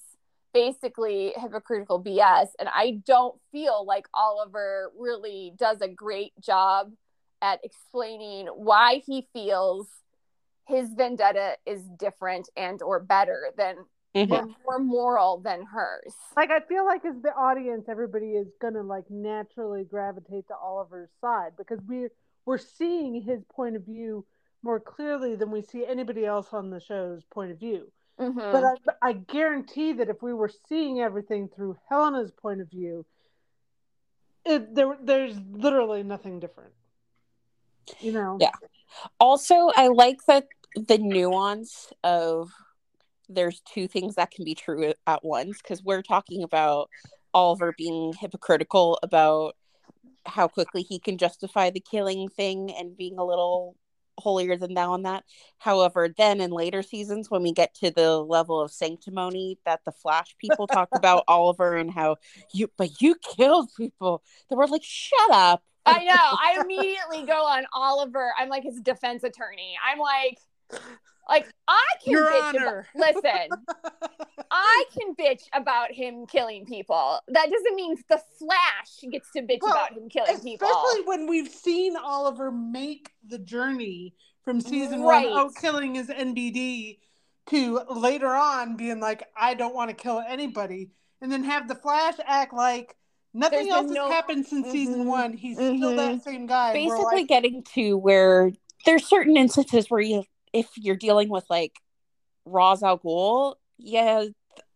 basically 0.53 1.33
hypocritical 1.35 2.03
BS. 2.03 2.47
And 2.59 2.69
I 2.69 3.01
don't 3.05 3.39
feel 3.51 3.85
like 3.85 4.07
Oliver 4.13 4.91
really 4.97 5.53
does 5.57 5.81
a 5.81 5.87
great 5.87 6.33
job 6.39 6.91
at 7.41 7.59
explaining 7.63 8.47
why 8.47 9.01
he 9.05 9.27
feels 9.33 9.87
his 10.67 10.93
vendetta 10.93 11.57
is 11.65 11.83
different 11.97 12.49
and 12.55 12.81
or 12.81 12.99
better 12.99 13.51
than 13.57 13.85
Mhm. 14.15 14.31
or 14.31 14.45
more 14.65 14.79
moral 14.79 15.37
than 15.37 15.63
hers. 15.63 16.15
Like 16.35 16.49
I 16.49 16.61
feel 16.61 16.85
like 16.85 17.05
as 17.05 17.21
the 17.21 17.33
audience, 17.35 17.87
everybody 17.87 18.35
is 18.35 18.47
gonna 18.59 18.81
like 18.81 19.09
naturally 19.09 19.83
gravitate 19.83 20.47
to 20.47 20.55
Oliver's 20.57 21.11
side 21.21 21.55
because 21.57 21.79
we 21.87 22.07
we're 22.45 22.57
seeing 22.57 23.21
his 23.21 23.43
point 23.45 23.75
of 23.75 23.83
view 23.83 24.25
more 24.63 24.79
clearly 24.79 25.35
than 25.35 25.51
we 25.51 25.61
see 25.61 25.85
anybody 25.85 26.25
else 26.25 26.53
on 26.53 26.69
the 26.69 26.79
show's 26.79 27.23
point 27.25 27.51
of 27.51 27.59
view. 27.59 27.91
Mhm. 28.17 28.35
But 28.35 28.63
I, 28.63 29.09
I 29.09 29.13
guarantee 29.13 29.93
that 29.93 30.09
if 30.09 30.23
we 30.23 30.33
were 30.33 30.49
seeing 30.49 30.99
everything 30.99 31.49
through 31.49 31.77
Helena's 31.87 32.31
point 32.31 32.61
of 32.61 32.69
view, 32.69 33.05
it, 34.45 34.73
there 34.73 34.97
there's 35.01 35.37
literally 35.51 36.03
nothing 36.03 36.39
different. 36.39 36.73
You 37.99 38.13
know? 38.13 38.37
Yeah. 38.39 38.51
Also, 39.19 39.69
I 39.75 39.89
like 39.89 40.25
that 40.27 40.47
the 40.77 40.97
nuance 40.97 41.91
of 42.03 42.51
there's 43.29 43.61
two 43.61 43.87
things 43.87 44.15
that 44.15 44.31
can 44.31 44.45
be 44.45 44.55
true 44.55 44.93
at 45.05 45.23
once 45.23 45.61
because 45.61 45.83
we're 45.83 46.01
talking 46.01 46.43
about 46.43 46.89
Oliver 47.33 47.73
being 47.77 48.13
hypocritical 48.13 48.99
about 49.03 49.55
how 50.25 50.47
quickly 50.47 50.81
he 50.81 50.99
can 50.99 51.17
justify 51.17 51.69
the 51.69 51.79
killing 51.79 52.29
thing 52.29 52.71
and 52.71 52.97
being 52.97 53.17
a 53.17 53.25
little 53.25 53.75
holier 54.19 54.57
than 54.57 54.73
thou 54.73 54.93
on 54.93 55.03
that. 55.03 55.23
However, 55.59 56.09
then 56.15 56.41
in 56.41 56.51
later 56.51 56.81
seasons, 56.81 57.29
when 57.29 57.43
we 57.43 57.51
get 57.51 57.73
to 57.75 57.91
the 57.91 58.17
level 58.17 58.59
of 58.59 58.71
sanctimony 58.71 59.59
that 59.65 59.81
the 59.85 59.91
Flash 59.91 60.35
people 60.39 60.67
talk 60.67 60.89
about 60.93 61.23
Oliver 61.27 61.75
and 61.75 61.91
how 61.91 62.17
you, 62.53 62.69
but 62.77 63.01
you 63.01 63.15
killed 63.35 63.69
people, 63.77 64.23
they 64.49 64.55
were 64.55 64.67
like, 64.67 64.83
shut 64.83 65.31
up. 65.31 65.63
I 65.85 66.03
know. 66.03 66.13
I 66.15 66.61
immediately 66.61 67.25
go 67.25 67.45
on 67.45 67.65
Oliver. 67.73 68.33
I'm 68.37 68.49
like 68.49 68.63
his 68.63 68.81
defense 68.81 69.23
attorney. 69.23 69.77
I'm 69.85 69.99
like, 69.99 70.37
like 71.29 71.47
I 71.67 71.83
can 72.03 72.13
Your 72.13 72.31
bitch 72.31 72.41
Honor. 72.43 72.85
About, 72.95 73.15
listen, 73.23 73.49
I 74.51 74.83
can 74.97 75.15
bitch 75.15 75.43
about 75.53 75.91
him 75.91 76.25
killing 76.25 76.65
people. 76.65 77.19
That 77.27 77.49
doesn't 77.51 77.75
mean 77.75 77.97
the 78.09 78.21
Flash 78.39 79.11
gets 79.11 79.31
to 79.31 79.41
bitch 79.41 79.59
Well, 79.61 79.71
about 79.71 79.93
him 79.93 80.09
killing 80.09 80.39
people. 80.39 80.67
Especially 80.67 81.01
when 81.05 81.27
we've 81.27 81.49
seen 81.49 81.95
Oliver 81.97 82.51
make 82.51 83.11
the 83.27 83.39
journey 83.39 84.13
from 84.43 84.61
season 84.61 85.01
Right. 85.01 85.29
one, 85.29 85.39
oh, 85.47 85.51
killing 85.59 85.95
his 85.95 86.07
NBD, 86.07 86.99
to 87.47 87.81
later 87.89 88.27
on 88.33 88.75
being 88.77 88.99
like, 88.99 89.23
I 89.35 89.53
don't 89.53 89.75
want 89.75 89.89
to 89.89 89.95
kill 89.95 90.19
anybody, 90.25 90.91
and 91.21 91.31
then 91.31 91.43
have 91.43 91.67
the 91.67 91.75
Flash 91.75 92.15
act 92.25 92.53
like 92.53 92.95
nothing 93.33 93.59
There's 93.65 93.73
else 93.73 93.85
has 93.87 93.91
no- 93.91 94.09
happened 94.09 94.45
since 94.45 94.69
season 94.71 95.03
Mhm. 95.03 95.07
one. 95.07 95.33
He's 95.33 95.55
still 95.57 95.71
Mhm. 95.91 95.95
that 95.97 96.23
same 96.23 96.45
guy. 96.47 96.73
Basically 96.73 97.03
like, 97.21 97.27
getting 97.27 97.63
to 97.75 97.97
where 97.97 98.51
there's 98.85 99.05
certain 99.05 99.35
instances 99.37 99.89
where 99.89 100.01
you 100.01 100.23
if 100.57 100.69
you're 100.75 100.95
dealing 100.95 101.29
with 101.29 101.45
like 101.49 101.79
Ra's 102.45 102.83
al 102.83 102.99
Ghul, 102.99 103.55
yeah, 103.77 104.25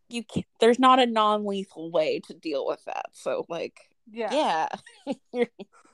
you 0.09 0.23
can, 0.23 0.43
there's 0.59 0.79
not 0.79 0.99
a 0.99 1.05
non-lethal 1.05 1.91
way 1.91 2.19
to 2.27 2.33
deal 2.33 2.67
with 2.67 2.83
that. 2.85 3.07
So 3.13 3.45
like, 3.49 3.79
yeah. 4.11 4.67
yeah, 5.05 5.43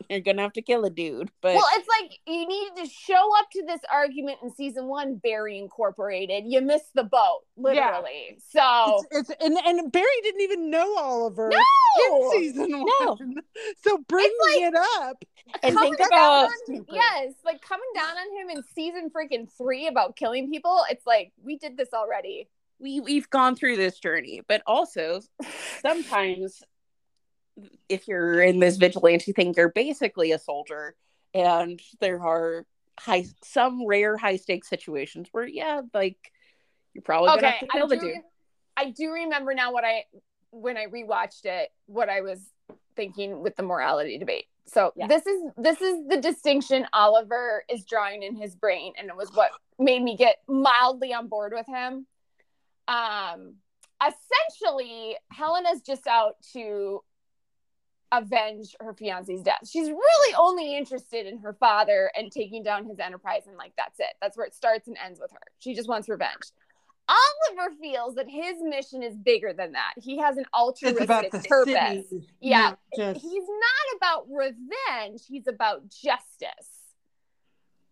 you're, 0.10 0.18
you're 0.18 0.22
gonna 0.22 0.42
have 0.42 0.54
to 0.54 0.62
kill 0.62 0.86
a 0.86 0.90
dude. 0.90 1.30
But 1.42 1.56
well, 1.56 1.66
it's 1.76 1.88
like 1.88 2.20
you 2.26 2.48
needed 2.48 2.76
to 2.84 2.90
show 2.90 3.30
up 3.40 3.50
to 3.52 3.64
this 3.66 3.82
argument 3.92 4.40
in 4.44 4.54
season 4.54 4.88
one, 4.88 5.16
Barry 5.16 5.58
Incorporated. 5.58 6.44
You 6.48 6.62
missed 6.62 6.94
the 6.94 7.04
boat, 7.04 7.42
literally. 7.56 8.38
So 8.50 9.04
It's, 9.12 9.30
it's 9.30 9.44
and, 9.44 9.58
and 9.58 9.92
Barry 9.92 10.06
didn't 10.24 10.42
even 10.42 10.70
know 10.70 10.98
Oliver 10.98 11.50
no, 11.50 12.32
in 12.32 12.32
season 12.40 12.72
one. 12.72 12.86
No. 13.02 13.18
So 13.84 13.98
bringing 14.08 14.32
like- 14.42 14.62
it 14.62 14.76
up, 14.76 15.24
and 15.64 15.76
coming 15.76 15.96
think 15.96 16.10
down 16.12 16.46
about 16.46 16.50
on- 16.70 16.86
yes, 16.92 17.34
like 17.46 17.62
coming 17.62 17.88
down 17.96 18.16
on 18.18 18.42
him 18.42 18.50
in 18.58 18.64
season 18.76 19.10
freaking 19.10 19.50
three 19.58 19.88
about 19.88 20.16
killing 20.16 20.52
people. 20.52 20.82
It's 20.90 21.06
like 21.06 21.32
we 21.44 21.58
did 21.58 21.78
this 21.78 21.90
already. 21.94 22.48
we 22.80 23.00
we've 23.00 23.30
gone 23.30 23.56
through 23.56 23.78
this 23.78 24.00
journey, 24.00 24.42
but 24.48 24.62
also 24.68 25.22
sometimes 25.82 26.62
if 27.90 28.08
you're 28.08 28.42
in 28.42 28.60
this 28.60 28.78
vigilante 28.78 29.32
thing, 29.32 29.54
you're 29.56 29.70
basically 29.72 30.32
a 30.32 30.40
soldier, 30.40 30.96
and 31.34 31.80
there 32.00 32.22
are 32.22 32.66
high 33.00 33.26
some 33.44 33.86
rare 33.86 34.18
high 34.18 34.38
stakes 34.38 34.68
situations 34.70 35.28
where 35.32 35.46
yeah, 35.48 35.82
like 35.94 36.18
you're 36.94 37.02
probably 37.04 37.30
gonna 37.30 37.40
okay, 37.40 37.48
have 37.48 37.60
to 37.60 37.68
I 37.72 37.78
kill 37.78 37.88
the 37.88 37.96
do, 37.96 38.02
dude. 38.02 38.16
I 38.76 38.90
do 38.92 39.12
remember 39.12 39.54
now 39.54 39.72
what 39.72 39.84
I 39.84 40.06
when 40.52 40.78
I 40.78 40.86
rewatched 40.86 41.46
it, 41.46 41.70
what 41.88 42.10
I 42.10 42.22
was 42.22 42.40
thinking 42.96 43.42
with 43.42 43.56
the 43.56 43.64
morality 43.64 44.18
debate. 44.18 44.46
So 44.66 44.92
Yeah. 44.96 45.08
this 45.08 45.26
is 45.26 45.42
this 45.58 45.82
is 45.82 46.08
the 46.08 46.18
distinction 46.18 46.86
Oliver 46.94 47.64
is 47.70 47.86
drawing 47.86 48.24
in 48.24 48.36
his 48.36 48.56
brain, 48.56 48.94
and 48.98 49.08
it 49.10 49.16
was 49.16 49.30
what 49.34 49.52
made 49.80 50.02
me 50.02 50.16
get 50.18 50.38
mildly 50.48 51.14
on 51.14 51.28
board 51.28 51.54
with 51.56 51.68
him. 51.68 52.06
Um, 52.88 53.56
essentially, 54.02 55.18
Helena's 55.32 55.82
just 55.82 56.08
out 56.08 56.36
to 56.54 57.02
avenge 58.12 58.76
her 58.80 58.94
fiance's 58.94 59.42
death. 59.42 59.68
She's 59.70 59.90
really 59.90 60.36
only 60.38 60.76
interested 60.78 61.26
in 61.28 61.40
her 61.40 61.54
father 61.54 62.10
and 62.16 62.32
taking 62.32 62.64
down 62.64 62.86
his 62.86 63.00
enterprise, 63.00 63.44
and 63.48 63.58
like 63.58 63.74
that's 63.78 64.00
it. 64.00 64.14
That's 64.22 64.38
where 64.38 64.46
it 64.46 64.54
starts 64.56 64.88
and 64.88 64.98
ends 65.04 65.20
with 65.20 65.32
her. 65.32 65.42
She 65.60 65.74
just 65.76 65.90
wants 65.90 66.08
revenge. 66.10 66.52
Oliver 67.10 67.74
feels 67.82 68.16
that 68.16 68.30
his 68.30 68.56
mission 68.62 69.02
is 69.02 69.16
bigger 69.16 69.54
than 69.54 69.72
that. 69.74 69.94
He 69.98 70.18
has 70.20 70.36
an 70.38 70.44
it's 70.44 71.02
about 71.02 71.24
altruistic 71.26 71.32
the 71.32 71.48
purpose. 71.48 72.10
city. 72.10 72.28
Yeah. 72.42 72.62
not 72.62 72.80
just, 72.98 73.22
He's 73.22 73.44
not 73.48 73.96
about 73.98 74.26
revenge, 74.30 75.22
he's 75.28 75.48
about 75.48 75.84
justice. 75.90 76.70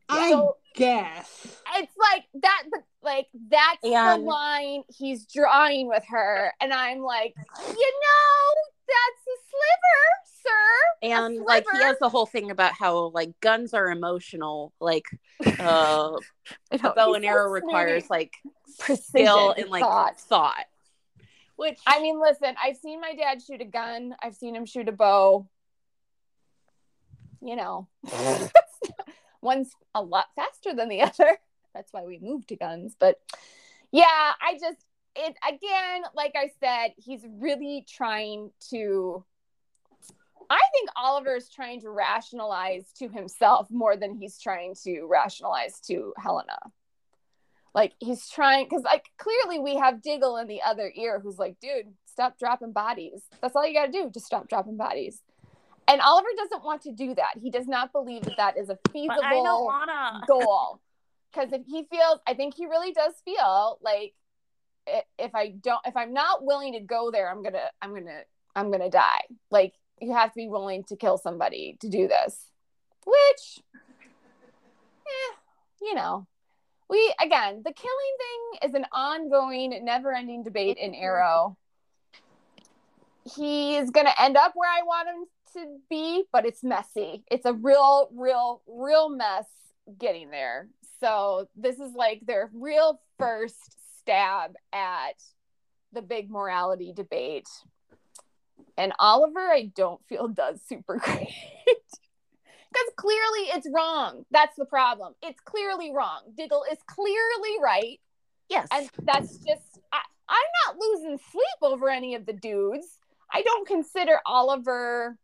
I 0.09 0.31
So- 0.31 0.57
guess. 0.75 1.61
It's 1.75 1.93
like 1.97 2.25
that, 2.41 2.63
but 2.69 2.81
like 3.01 3.27
that's 3.49 3.79
And- 3.83 4.21
the 4.23 4.25
line 4.25 4.83
he's 4.89 5.25
drawing 5.25 5.87
with 5.87 6.03
her. 6.09 6.53
And 6.59 6.73
I'm 6.73 6.99
like, 6.99 7.33
you 7.69 7.73
know, 8.01 8.53
that's 8.87 9.23
a 9.27 9.37
sliver, 9.49 10.01
sir. 10.43 11.15
and 11.15 11.43
like 11.43 11.65
he 11.71 11.81
has 11.83 11.97
the 11.99 12.09
whole 12.09 12.25
thing 12.25 12.51
about 12.51 12.73
how 12.73 13.07
like 13.07 13.39
guns 13.41 13.73
are 13.73 13.89
emotional 13.89 14.73
like 14.79 15.05
uh 15.59 16.11
a 16.71 16.93
bow 16.93 17.13
and 17.13 17.25
arrow 17.25 17.49
requires 17.49 18.09
like 18.09 18.33
precision 18.79 19.03
skill 19.03 19.51
and 19.57 19.69
like 19.69 19.81
thought. 19.81 20.19
thought 20.19 20.65
which 21.55 21.79
I 21.87 22.01
mean, 22.01 22.19
listen, 22.19 22.55
I've 22.61 22.77
seen 22.77 22.99
my 22.99 23.13
dad 23.15 23.41
shoot 23.41 23.61
a 23.61 23.65
gun. 23.65 24.15
I've 24.21 24.35
seen 24.35 24.55
him 24.55 24.65
shoot 24.65 24.89
a 24.89 24.91
bow. 24.91 25.47
You 27.41 27.55
know, 27.55 27.87
one's 29.41 29.71
a 29.93 30.01
lot 30.01 30.25
faster 30.35 30.73
than 30.73 30.89
the 30.89 31.01
other. 31.03 31.37
That's 31.73 31.91
why 31.93 32.03
we 32.03 32.19
moved 32.19 32.49
to 32.49 32.55
guns. 32.55 32.95
But 32.99 33.19
yeah, 33.91 34.03
I 34.05 34.57
just, 34.59 34.83
it 35.15 35.35
again, 35.47 36.03
like 36.13 36.35
I 36.35 36.51
said, 36.59 36.93
he's 36.97 37.25
really 37.39 37.85
trying 37.89 38.51
to. 38.71 39.23
I 40.47 40.59
think 40.73 40.89
Oliver 40.95 41.35
is 41.35 41.49
trying 41.49 41.81
to 41.81 41.89
rationalize 41.89 42.85
to 42.99 43.07
himself 43.07 43.67
more 43.71 43.97
than 43.97 44.13
he's 44.13 44.39
trying 44.39 44.75
to 44.83 45.07
rationalize 45.09 45.79
to 45.87 46.13
Helena. 46.17 46.59
Like 47.73 47.93
he's 47.99 48.29
trying 48.29 48.65
because 48.65 48.83
like 48.83 49.05
clearly 49.17 49.59
we 49.59 49.75
have 49.75 50.01
Diggle 50.01 50.37
in 50.37 50.47
the 50.47 50.61
other 50.61 50.91
ear 50.95 51.19
who's 51.19 51.39
like, 51.39 51.59
dude, 51.59 51.93
stop 52.05 52.37
dropping 52.37 52.71
bodies. 52.73 53.21
That's 53.41 53.55
all 53.55 53.65
you 53.65 53.73
got 53.73 53.87
to 53.87 53.91
do, 53.91 54.09
just 54.13 54.27
stop 54.27 54.47
dropping 54.47 54.77
bodies. 54.77 55.21
And 55.87 56.01
Oliver 56.01 56.29
doesn't 56.37 56.63
want 56.63 56.83
to 56.83 56.91
do 56.91 57.13
that. 57.15 57.37
He 57.41 57.51
does 57.51 57.67
not 57.67 57.91
believe 57.91 58.23
that 58.23 58.37
that 58.37 58.57
is 58.57 58.69
a 58.69 58.77
feasible 58.91 59.71
goal. 60.27 60.79
Because 61.31 61.51
if 61.51 61.61
he 61.67 61.83
feels, 61.91 62.19
I 62.25 62.33
think 62.33 62.55
he 62.55 62.65
really 62.65 62.91
does 62.91 63.13
feel 63.23 63.77
like 63.81 64.13
if 64.87 65.33
I 65.33 65.49
don't, 65.49 65.81
if 65.85 65.95
I'm 65.95 66.13
not 66.13 66.43
willing 66.43 66.73
to 66.73 66.79
go 66.79 67.11
there, 67.11 67.29
I'm 67.29 67.43
gonna, 67.43 67.69
I'm 67.81 67.93
gonna, 67.93 68.21
I'm 68.55 68.71
gonna 68.71 68.89
die. 68.89 69.21
Like 69.51 69.73
you 69.99 70.13
have 70.13 70.31
to 70.31 70.35
be 70.35 70.47
willing 70.47 70.83
to 70.85 70.95
kill 70.95 71.17
somebody 71.17 71.77
to 71.81 71.89
do 71.89 72.07
this, 72.07 72.49
which, 73.05 73.63
eh, 75.05 75.35
you 75.81 75.95
know, 75.95 76.27
we 76.89 77.13
again, 77.21 77.61
the 77.65 77.73
killing 77.73 78.15
thing 78.19 78.69
is 78.69 78.75
an 78.75 78.85
ongoing, 78.91 79.83
never-ending 79.83 80.43
debate 80.43 80.77
in 80.77 80.93
Arrow. 80.93 81.57
He 83.35 83.75
is 83.77 83.89
gonna 83.89 84.13
end 84.19 84.37
up 84.37 84.51
where 84.55 84.69
I 84.69 84.83
want 84.83 85.07
him 85.07 85.25
to 85.53 85.77
be, 85.89 86.25
but 86.31 86.45
it's 86.45 86.63
messy. 86.63 87.23
It's 87.31 87.45
a 87.45 87.53
real, 87.53 88.09
real, 88.13 88.61
real 88.67 89.09
mess 89.09 89.45
getting 89.97 90.29
there. 90.29 90.67
So 90.99 91.47
this 91.55 91.79
is 91.79 91.93
like 91.93 92.21
their 92.25 92.49
real 92.53 92.99
first 93.17 93.77
stab 94.05 94.55
at 94.71 95.21
the 95.91 96.01
big 96.01 96.29
morality 96.29 96.93
debate. 96.93 97.49
And 98.77 98.93
Oliver, 98.99 99.39
I 99.39 99.71
don't 99.75 100.05
feel 100.07 100.27
does 100.27 100.59
super 100.67 100.97
great. 101.03 101.27
Because 101.65 102.93
clearly 102.97 103.49
it's 103.55 103.67
wrong. 103.73 104.25
That's 104.31 104.55
the 104.57 104.65
problem. 104.65 105.13
It's 105.23 105.39
clearly 105.39 105.91
wrong. 105.91 106.21
Diggle 106.37 106.65
is 106.71 106.77
clearly 106.85 107.55
right. 107.61 107.99
Yes. 108.49 108.67
And 108.71 108.89
that's 109.03 109.37
just, 109.37 109.79
I, 109.91 110.01
I'm 110.29 110.51
not 110.67 110.75
losing 110.79 111.17
sleep 111.31 111.43
over 111.61 111.89
any 111.89 112.15
of 112.15 112.25
the 112.25 112.33
dudes. 112.33 112.99
I 113.33 113.41
don't 113.41 113.67
consider 113.67 114.19
Oliver 114.25 115.17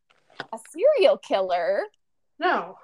a 0.54 0.58
serial 0.72 1.18
killer 1.18 1.82
No. 2.40 2.78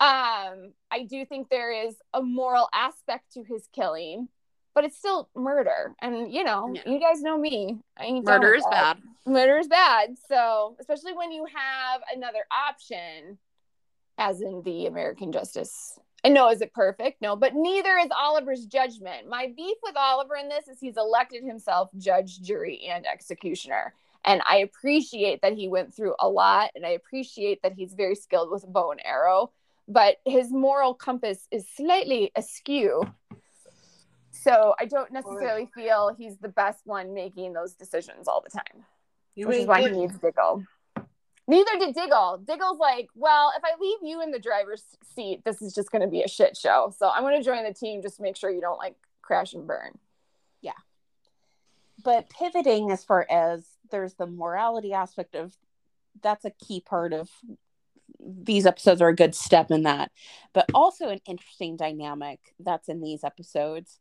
um 0.00 0.72
i 0.90 1.06
do 1.08 1.24
think 1.24 1.48
there 1.48 1.70
is 1.86 1.94
a 2.14 2.22
moral 2.22 2.68
aspect 2.74 3.32
to 3.34 3.44
his 3.44 3.68
killing 3.72 4.28
but 4.76 4.84
it's 4.84 4.98
still 4.98 5.28
murder. 5.34 5.94
And 6.00 6.32
you 6.32 6.44
know 6.44 6.70
Yeah. 6.72 6.82
you 6.86 7.00
guys 7.00 7.22
know 7.22 7.36
me. 7.38 7.78
Murder 7.98 8.54
is 8.54 8.64
bad. 8.70 8.98
murder 9.24 9.56
is 9.58 9.68
bad. 9.68 10.16
So 10.28 10.76
especially 10.78 11.14
when 11.14 11.32
you 11.32 11.46
have 11.46 12.02
another 12.14 12.44
option 12.52 13.38
as 14.18 14.40
in 14.42 14.62
the 14.62 14.86
american 14.86 15.32
justice. 15.32 15.98
And 16.22 16.34
no 16.34 16.50
is 16.50 16.60
it 16.60 16.74
perfect? 16.74 17.22
No 17.22 17.34
but 17.36 17.54
neither 17.54 17.96
is 17.96 18.10
oliver's 18.16 18.66
judgment. 18.66 19.28
My 19.28 19.52
beef 19.56 19.78
with 19.82 19.96
oliver 19.96 20.36
in 20.36 20.48
this 20.50 20.68
is 20.68 20.78
he's 20.78 20.98
elected 20.98 21.42
himself 21.42 21.88
judge 21.96 22.40
jury 22.42 22.86
and 22.88 23.06
executioner. 23.06 23.94
And 24.26 24.42
i 24.46 24.58
appreciate 24.58 25.40
that 25.40 25.54
he 25.54 25.68
went 25.68 25.94
through 25.94 26.14
a 26.20 26.28
lot 26.28 26.70
and 26.74 26.84
i 26.84 26.90
appreciate 26.90 27.62
that 27.62 27.72
he's 27.72 27.94
very 27.94 28.14
skilled 28.14 28.50
with 28.50 28.66
bow 28.70 28.90
and 28.90 29.00
arrow 29.06 29.52
but 29.88 30.16
his 30.26 30.50
moral 30.50 30.92
compass 30.94 31.46
is 31.50 31.66
slightly 31.76 32.32
askew 32.36 33.02
so 34.42 34.74
i 34.78 34.84
don't 34.84 35.12
necessarily 35.12 35.68
feel 35.74 36.14
he's 36.16 36.36
the 36.38 36.48
best 36.48 36.80
one 36.84 37.14
making 37.14 37.52
those 37.52 37.74
decisions 37.74 38.28
all 38.28 38.42
the 38.42 38.50
time 38.50 38.84
You 39.34 39.48
which 39.48 39.58
is 39.58 39.66
why 39.66 39.82
he 39.82 39.90
needs 39.90 40.18
Diggle. 40.18 40.64
Neither 41.48 41.78
did 41.78 41.94
Diggle. 41.94 42.38
Diggle's 42.44 42.78
like, 42.78 43.08
well, 43.14 43.52
if 43.56 43.62
I 43.64 43.80
leave 43.80 43.98
you 44.02 44.20
in 44.20 44.32
the 44.32 44.38
driver's 44.38 44.82
seat, 45.14 45.42
this 45.44 45.62
is 45.62 45.72
just 45.72 45.92
going 45.92 46.02
to 46.02 46.08
be 46.08 46.22
a 46.22 46.28
shit 46.28 46.56
show. 46.56 46.92
So 46.96 47.08
I'm 47.08 47.22
going 47.22 47.36
to 47.36 47.44
join 47.44 47.62
the 47.62 47.72
team 47.72 48.02
just 48.02 48.16
to 48.16 48.22
make 48.22 48.36
sure 48.36 48.50
you 48.50 48.60
don't 48.60 48.78
like 48.78 48.96
crash 49.22 49.52
and 49.52 49.66
burn. 49.66 49.96
Yeah. 50.60 50.72
But 52.02 52.28
pivoting 52.30 52.90
as 52.90 53.04
far 53.04 53.26
as 53.30 53.64
there's 53.90 54.14
the 54.14 54.26
morality 54.26 54.92
aspect 54.92 55.36
of 55.36 55.54
that's 56.20 56.44
a 56.44 56.50
key 56.50 56.80
part 56.80 57.12
of 57.12 57.30
these 58.18 58.66
episodes 58.66 59.00
are 59.00 59.08
a 59.08 59.14
good 59.14 59.34
step 59.34 59.70
in 59.70 59.82
that 59.82 60.10
but 60.54 60.64
also 60.72 61.10
an 61.10 61.20
interesting 61.26 61.76
dynamic 61.76 62.40
that's 62.58 62.88
in 62.88 63.02
these 63.02 63.22
episodes 63.22 63.98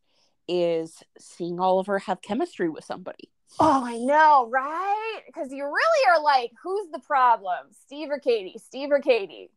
is 0.48 1.04
seeing 1.18 1.60
oliver 1.60 2.00
have 2.00 2.22
chemistry 2.22 2.70
with 2.70 2.84
somebody 2.84 3.30
Oh, 3.60 3.84
I 3.86 3.98
know, 3.98 4.50
right? 4.52 5.22
Because 5.26 5.52
you 5.52 5.64
really 5.64 6.10
are 6.10 6.22
like, 6.22 6.52
who's 6.62 6.88
the 6.92 7.00
problem? 7.00 7.68
Steve 7.86 8.10
or 8.10 8.20
Katie? 8.20 8.58
Steve 8.58 8.92
or 8.92 9.00
Katie? 9.00 9.50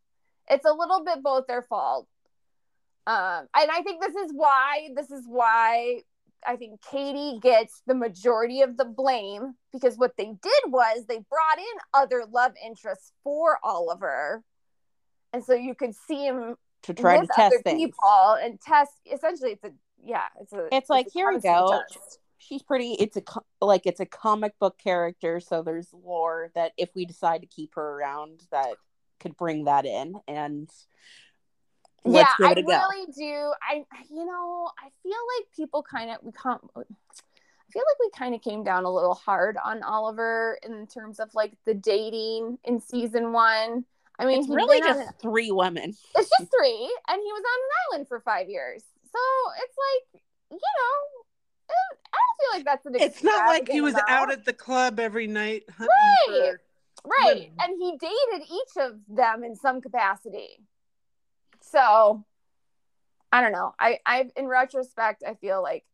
It's 0.48 0.64
a 0.64 0.72
little 0.72 1.05
bit 1.05 1.22
both 1.22 1.46
their 1.46 1.62
fault. 1.62 2.07
Um, 3.07 3.48
and 3.57 3.70
I 3.70 3.83
think 3.83 4.03
this 4.03 4.14
is 4.14 4.33
why 4.35 4.90
this 4.94 5.11
is 5.11 5.24
why 5.27 6.03
I 6.46 6.57
think 6.57 6.81
Katie 6.83 7.38
gets 7.40 7.83
the 7.87 7.94
majority 7.94 8.61
of 8.61 8.77
the 8.77 8.85
blame 8.85 9.55
because 9.72 9.96
what 9.96 10.16
they 10.16 10.27
did 10.27 10.62
was 10.66 11.07
they 11.07 11.18
brought 11.18 11.59
in 11.59 11.64
other 11.94 12.24
love 12.31 12.53
interests 12.64 13.12
for 13.24 13.59
Oliver. 13.64 14.44
And 15.33 15.42
so 15.42 15.55
you 15.55 15.74
could 15.74 15.94
see 16.07 16.27
him 16.27 16.57
to 16.83 16.94
try 16.94 17.18
to 17.18 17.27
test 17.27 17.38
other 17.38 17.62
things 17.62 17.83
people 17.83 18.37
and 18.40 18.61
test 18.61 18.92
essentially 19.11 19.53
it's 19.53 19.64
a 19.64 19.72
yeah, 20.09 20.25
it's 20.40 20.53
a 20.53 20.68
It's 20.75 20.90
like, 20.90 21.07
a 21.07 21.11
here 21.11 21.29
we 21.33 21.40
go. 21.40 21.83
test. 21.88 22.18
she's 22.38 22.62
pretty 22.62 22.92
it's 22.94 23.16
a 23.16 23.23
like 23.61 23.87
it's 23.87 24.01
a 24.01 24.07
comic 24.07 24.59
book 24.59 24.79
character 24.79 25.40
so 25.40 25.62
there's 25.62 25.88
lore 25.92 26.51
that 26.55 26.73
if 26.77 26.88
we 26.94 27.05
decide 27.05 27.40
to 27.42 27.47
keep 27.47 27.75
her 27.75 27.83
around 27.99 28.42
that 28.51 28.75
could 29.21 29.37
bring 29.37 29.64
that 29.64 29.85
in 29.85 30.14
and 30.29 30.71
let's 32.05 32.31
yeah, 32.31 32.35
give 32.38 32.47
I 32.47 32.51
it 32.53 32.59
a 32.59 32.62
go 32.62 32.68
really 32.68 33.07
do. 33.12 33.53
I, 33.62 33.85
you 34.11 34.25
know, 34.25 34.71
I 34.79 34.88
feel 35.03 35.12
like 35.37 35.47
people 35.55 35.83
kind 35.83 36.11
of 36.11 36.18
we 36.23 36.33
can't. 36.33 36.61
I 36.77 37.71
feel 37.71 37.83
like 37.87 37.99
we 38.01 38.11
kind 38.16 38.35
of 38.35 38.40
came 38.40 38.64
down 38.64 38.85
a 38.85 38.90
little 38.90 39.14
hard 39.14 39.57
on 39.62 39.83
Oliver 39.83 40.59
in 40.62 40.87
terms 40.87 41.21
of 41.21 41.35
like 41.35 41.53
the 41.66 41.75
dating 41.75 42.59
in 42.64 42.81
season 42.81 43.33
one. 43.33 43.85
I 44.18 44.25
mean, 44.27 44.40
it's 44.40 44.49
really 44.49 44.81
been 44.81 44.90
on 44.90 44.97
just 44.97 45.21
three 45.21 45.51
women 45.51 45.90
it's 46.16 46.31
just 46.31 46.51
three, 46.59 46.97
and 47.09 47.21
he 47.23 47.33
was 47.33 47.42
on 47.44 47.61
an 47.61 47.71
island 47.92 48.09
for 48.09 48.21
five 48.21 48.49
years. 48.49 48.83
So 49.12 49.18
it's 49.62 49.77
like, 49.87 50.23
you 50.51 50.59
know, 50.59 51.71
eh, 51.71 51.97
I 52.12 52.18
don't 52.18 52.38
feel 52.40 52.59
like 52.59 52.64
that's 52.64 52.87
an. 52.87 52.94
It's 52.99 53.23
not 53.23 53.47
like 53.47 53.68
he 53.68 53.81
was 53.81 53.94
amount. 53.94 54.11
out 54.11 54.33
at 54.33 54.44
the 54.44 54.53
club 54.53 54.99
every 55.01 55.27
night 55.27 55.64
hunting 55.71 55.88
Right. 55.88 56.53
for 56.53 56.61
right 57.05 57.35
women. 57.37 57.51
and 57.61 57.77
he 57.81 57.97
dated 57.97 58.49
each 58.51 58.77
of 58.85 58.99
them 59.09 59.44
in 59.44 59.55
some 59.55 59.81
capacity 59.81 60.59
so 61.62 62.25
i 63.31 63.40
don't 63.40 63.53
know 63.53 63.73
i 63.79 64.01
i 64.05 64.29
in 64.37 64.47
retrospect 64.49 65.23
i 65.27 65.35
feel 65.35 65.62
like 65.62 65.85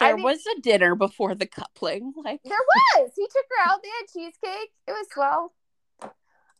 I 0.00 0.06
there 0.06 0.16
was 0.18 0.40
a 0.56 0.60
dinner 0.60 0.94
before 0.94 1.34
the 1.34 1.46
coupling 1.46 2.12
like 2.24 2.40
there 2.44 2.56
was 2.96 3.10
he 3.16 3.24
took 3.26 3.44
her 3.50 3.70
out 3.72 3.82
they 3.82 3.88
had 3.88 4.06
cheesecake 4.12 4.70
it 4.86 4.92
was 4.92 5.06
swell 5.12 5.52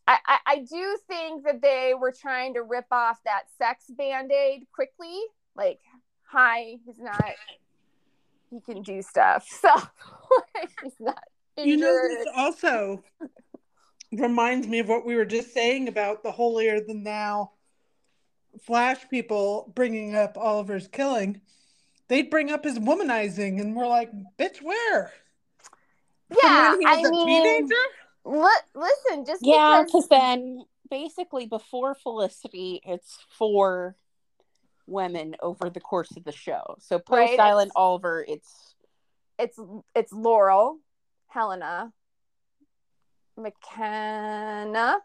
I, 0.08 0.18
I, 0.26 0.38
I 0.46 0.56
do 0.68 0.98
think 1.06 1.44
that 1.44 1.62
they 1.62 1.92
were 1.98 2.12
trying 2.12 2.54
to 2.54 2.62
rip 2.64 2.86
off 2.90 3.20
that 3.24 3.44
sex 3.56 3.84
band-aid 3.96 4.64
quickly 4.74 5.20
like 5.56 5.80
hi 6.24 6.76
he's 6.84 6.98
not 6.98 7.24
he 8.50 8.60
can 8.60 8.82
do 8.82 9.02
stuff 9.02 9.46
so 9.60 9.68
he's 10.82 10.92
not 11.00 11.22
You 11.56 11.76
know, 11.76 11.86
injured. 11.86 12.18
this 12.18 12.26
also 12.36 13.04
reminds 14.12 14.66
me 14.66 14.78
of 14.80 14.88
what 14.88 15.04
we 15.06 15.14
were 15.14 15.24
just 15.24 15.52
saying 15.52 15.88
about 15.88 16.22
the 16.22 16.32
holier 16.32 16.80
than 16.80 17.04
thou 17.04 17.50
Flash 18.60 19.08
people 19.08 19.72
bringing 19.74 20.14
up 20.14 20.36
Oliver's 20.36 20.86
killing. 20.86 21.40
They'd 22.08 22.28
bring 22.28 22.50
up 22.52 22.64
his 22.64 22.78
womanizing, 22.78 23.58
and 23.60 23.74
we're 23.74 23.86
like, 23.86 24.10
"Bitch, 24.38 24.60
where?" 24.60 25.10
Yeah 26.30 26.72
when 26.72 26.80
he 26.80 26.86
was 26.86 26.98
i 26.98 27.08
a 27.08 27.10
mean 27.10 27.42
teenager. 27.44 27.74
Li- 28.24 28.68
listen, 28.74 29.24
just 29.24 29.40
yeah 29.44 29.82
because 29.82 30.06
because 30.06 30.08
then 30.08 30.64
basically 30.90 31.46
before 31.46 31.94
felicity 31.94 32.80
it's 32.84 33.24
four 33.30 33.96
women 34.86 35.36
over 35.40 35.70
the 35.70 35.80
course 35.80 36.16
of 36.16 36.24
the 36.24 36.32
show 36.32 36.62
so 36.78 36.98
post 36.98 37.18
Right, 37.30 37.40
island 37.40 37.68
it's- 37.68 37.72
oliver 37.76 38.24
it's 38.28 38.74
it's 39.38 39.58
it's 39.94 40.12
Laurel, 40.12 40.78
Helena, 41.28 41.92
McKenna, 43.36 44.98
Sara. 44.98 45.00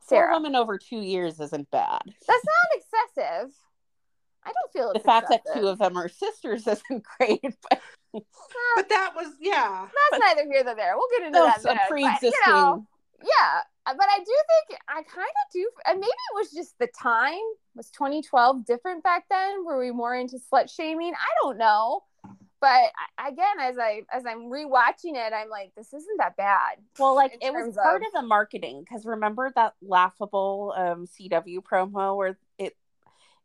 four 0.00 0.08
Sarah. 0.08 0.34
women 0.34 0.54
over 0.56 0.78
two 0.78 0.98
years 1.00 1.40
isn't 1.40 1.70
bad 1.70 2.00
That's 2.26 2.44
not 2.44 2.76
excessive. 3.16 3.54
I 4.44 4.50
don't 4.50 4.72
feel 4.72 4.88
the 4.92 4.96
it's 4.96 5.04
fact 5.06 5.28
that 5.30 5.42
two 5.54 5.68
of 5.68 5.78
them 5.78 5.96
are 5.96 6.08
sisters 6.08 6.66
isn't 6.66 7.04
great 7.18 7.40
but 7.70 7.80
But 8.12 8.88
that 8.88 9.12
was 9.14 9.28
yeah. 9.40 9.86
That's 10.10 10.20
neither 10.20 10.50
here 10.50 10.64
nor 10.64 10.74
there. 10.74 10.94
We'll 10.96 11.08
get 11.16 11.26
into 11.28 11.38
that's 11.38 11.62
that. 11.62 11.70
in 11.72 11.78
a 11.78 11.80
a 11.80 11.94
minute, 11.94 12.10
but, 12.20 12.20
pre-existing 12.20 12.32
you 12.46 12.52
know, 12.52 12.86
yeah, 13.24 13.60
but 13.86 14.06
I 14.10 14.18
do 14.18 14.24
think 14.24 14.80
I 14.88 15.02
kind 15.04 15.28
of 15.28 15.52
do, 15.52 15.70
and 15.86 16.00
maybe 16.00 16.10
it 16.10 16.34
was 16.34 16.50
just 16.50 16.76
the 16.80 16.88
time. 17.00 17.38
Was 17.74 17.90
2012 17.90 18.66
different 18.66 19.02
back 19.02 19.24
then? 19.30 19.64
Were 19.64 19.78
we 19.78 19.90
more 19.90 20.14
into 20.14 20.36
slut 20.52 20.70
shaming? 20.74 21.12
I 21.14 21.28
don't 21.42 21.56
know. 21.58 22.02
But 22.60 22.92
again, 23.18 23.58
as 23.60 23.76
I 23.78 24.02
as 24.12 24.24
I'm 24.24 24.42
rewatching 24.44 25.16
it, 25.16 25.32
I'm 25.34 25.48
like, 25.48 25.72
this 25.76 25.92
isn't 25.92 26.18
that 26.18 26.36
bad. 26.36 26.76
Well, 26.98 27.16
like 27.16 27.36
it 27.40 27.52
was 27.52 27.64
terms 27.64 27.76
part 27.76 28.02
of- 28.02 28.06
of 28.08 28.12
the 28.12 28.22
marketing 28.22 28.80
because 28.80 29.04
remember 29.04 29.50
that 29.56 29.74
laughable 29.82 30.72
um 30.76 31.06
CW 31.06 31.60
promo 31.62 32.16
where 32.16 32.38
it 32.58 32.76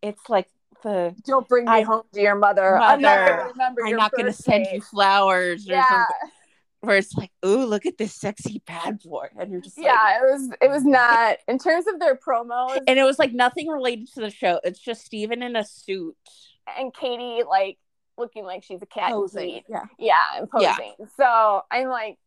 it's 0.03 0.29
like 0.29 0.47
the 0.83 1.15
Don't 1.23 1.47
bring 1.47 1.65
me 1.65 1.71
I- 1.71 1.81
home 1.81 2.03
to 2.13 2.21
your 2.21 2.35
mother. 2.35 2.77
I'm 2.77 3.01
not 3.01 3.27
gonna 3.27 3.47
remember 3.49 3.81
I'm 3.81 3.87
your 3.89 3.97
not 3.97 4.11
going 4.11 4.27
to 4.27 4.33
send 4.33 4.67
you 4.71 4.81
flowers 4.81 5.67
or 5.67 5.73
Yeah, 5.73 5.89
something. 5.89 6.31
Where 6.81 6.97
it's 6.97 7.13
like, 7.15 7.31
ooh, 7.45 7.65
look 7.65 7.85
at 7.87 7.97
this 7.97 8.13
sexy 8.13 8.61
bad 8.67 8.99
boy, 9.03 9.27
and 9.39 9.51
you're 9.51 9.61
just 9.61 9.77
like, 9.77 9.87
yeah. 9.87 10.19
It 10.19 10.31
was 10.31 10.49
it 10.61 10.69
was 10.69 10.85
not 10.85 11.37
in 11.47 11.57
terms 11.57 11.85
of 11.87 11.99
their 11.99 12.15
promos 12.15 12.77
and 12.87 12.99
it 12.99 13.03
was 13.03 13.17
like 13.17 13.33
nothing 13.33 13.67
related 13.67 14.07
to 14.13 14.21
the 14.21 14.29
show. 14.29 14.59
It's 14.63 14.79
just 14.79 15.03
Stephen 15.03 15.41
in 15.41 15.55
a 15.55 15.65
suit. 15.65 16.15
and 16.77 16.93
Katie 16.93 17.41
like 17.47 17.77
looking 18.17 18.43
like 18.45 18.63
she's 18.63 18.81
a 18.81 18.85
cat 18.85 19.09
in 19.09 19.15
Posing. 19.15 19.49
heat. 19.49 19.63
Yeah. 19.69 19.83
Yeah, 19.97 20.13
and 20.37 20.47
Yeah. 20.59 20.75
posing. 20.77 20.93
So 21.17 21.61
I'm 21.71 21.87
like, 21.87 22.17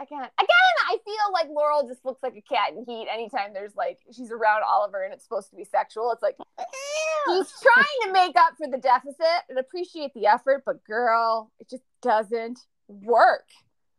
again, 0.00 0.18
again, 0.18 0.74
I 0.88 0.96
feel 1.04 1.32
like 1.32 1.48
Laurel 1.50 1.86
just 1.88 2.04
looks 2.04 2.22
like 2.22 2.34
a 2.36 2.40
cat 2.42 2.70
in 2.76 2.84
heat 2.84 3.06
anytime 3.12 3.52
there's 3.52 3.76
like 3.76 3.98
she's 4.12 4.30
around 4.32 4.62
Oliver 4.68 5.04
and 5.04 5.12
it's 5.14 5.22
supposed 5.24 5.50
to 5.50 5.56
be 5.56 5.64
sexual. 5.64 6.10
It's 6.12 6.22
like 6.22 6.36
he's 6.58 7.52
trying 7.62 7.84
to 8.06 8.12
make 8.12 8.36
up 8.36 8.54
for 8.58 8.66
the 8.68 8.78
deficit 8.78 9.44
and 9.48 9.58
appreciate 9.58 10.12
the 10.14 10.26
effort, 10.26 10.62
but 10.66 10.82
girl, 10.84 11.52
it 11.60 11.68
just 11.70 11.84
doesn't 12.02 12.58
work. 12.88 13.46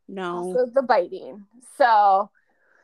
No. 0.07 0.35
Also 0.35 0.71
the 0.73 0.81
biting. 0.81 1.45
So 1.77 2.29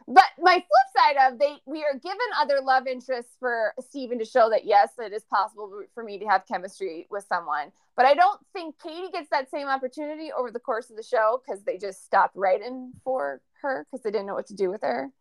but 0.07 0.23
my 0.39 0.53
flip 0.53 0.65
side 0.95 1.31
of 1.31 1.37
they 1.37 1.57
we 1.65 1.83
are 1.83 1.93
given 1.93 2.17
other 2.39 2.61
love 2.63 2.87
interests 2.87 3.33
for 3.39 3.73
Stephen 3.81 4.17
to 4.19 4.25
show 4.25 4.49
that 4.49 4.65
yes, 4.65 4.91
it 4.97 5.11
is 5.11 5.23
possible 5.25 5.81
for 5.93 6.03
me 6.03 6.17
to 6.19 6.25
have 6.25 6.47
chemistry 6.47 7.07
with 7.11 7.25
someone. 7.27 7.73
But 7.97 8.05
I 8.05 8.13
don't 8.13 8.39
think 8.53 8.75
Katie 8.81 9.11
gets 9.11 9.29
that 9.31 9.51
same 9.51 9.67
opportunity 9.67 10.31
over 10.31 10.49
the 10.49 10.59
course 10.59 10.89
of 10.89 10.95
the 10.95 11.03
show 11.03 11.41
because 11.45 11.63
they 11.63 11.77
just 11.77 12.05
stopped 12.05 12.37
writing 12.37 12.93
for 13.03 13.41
her 13.61 13.85
because 13.91 14.01
they 14.03 14.11
didn't 14.11 14.27
know 14.27 14.35
what 14.35 14.47
to 14.47 14.55
do 14.55 14.69
with 14.69 14.81
her. 14.81 15.11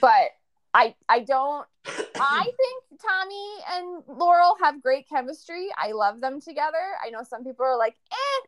But 0.00 0.32
I 0.74 0.94
I 1.08 1.20
don't 1.20 1.66
I 2.16 2.44
think 2.44 3.00
Tommy 3.00 3.48
and 3.72 4.18
Laurel 4.18 4.56
have 4.62 4.82
great 4.82 5.08
chemistry. 5.08 5.68
I 5.78 5.92
love 5.92 6.20
them 6.20 6.42
together. 6.42 6.92
I 7.02 7.08
know 7.08 7.22
some 7.22 7.42
people 7.42 7.64
are 7.64 7.78
like, 7.78 7.96
eh, 8.12 8.46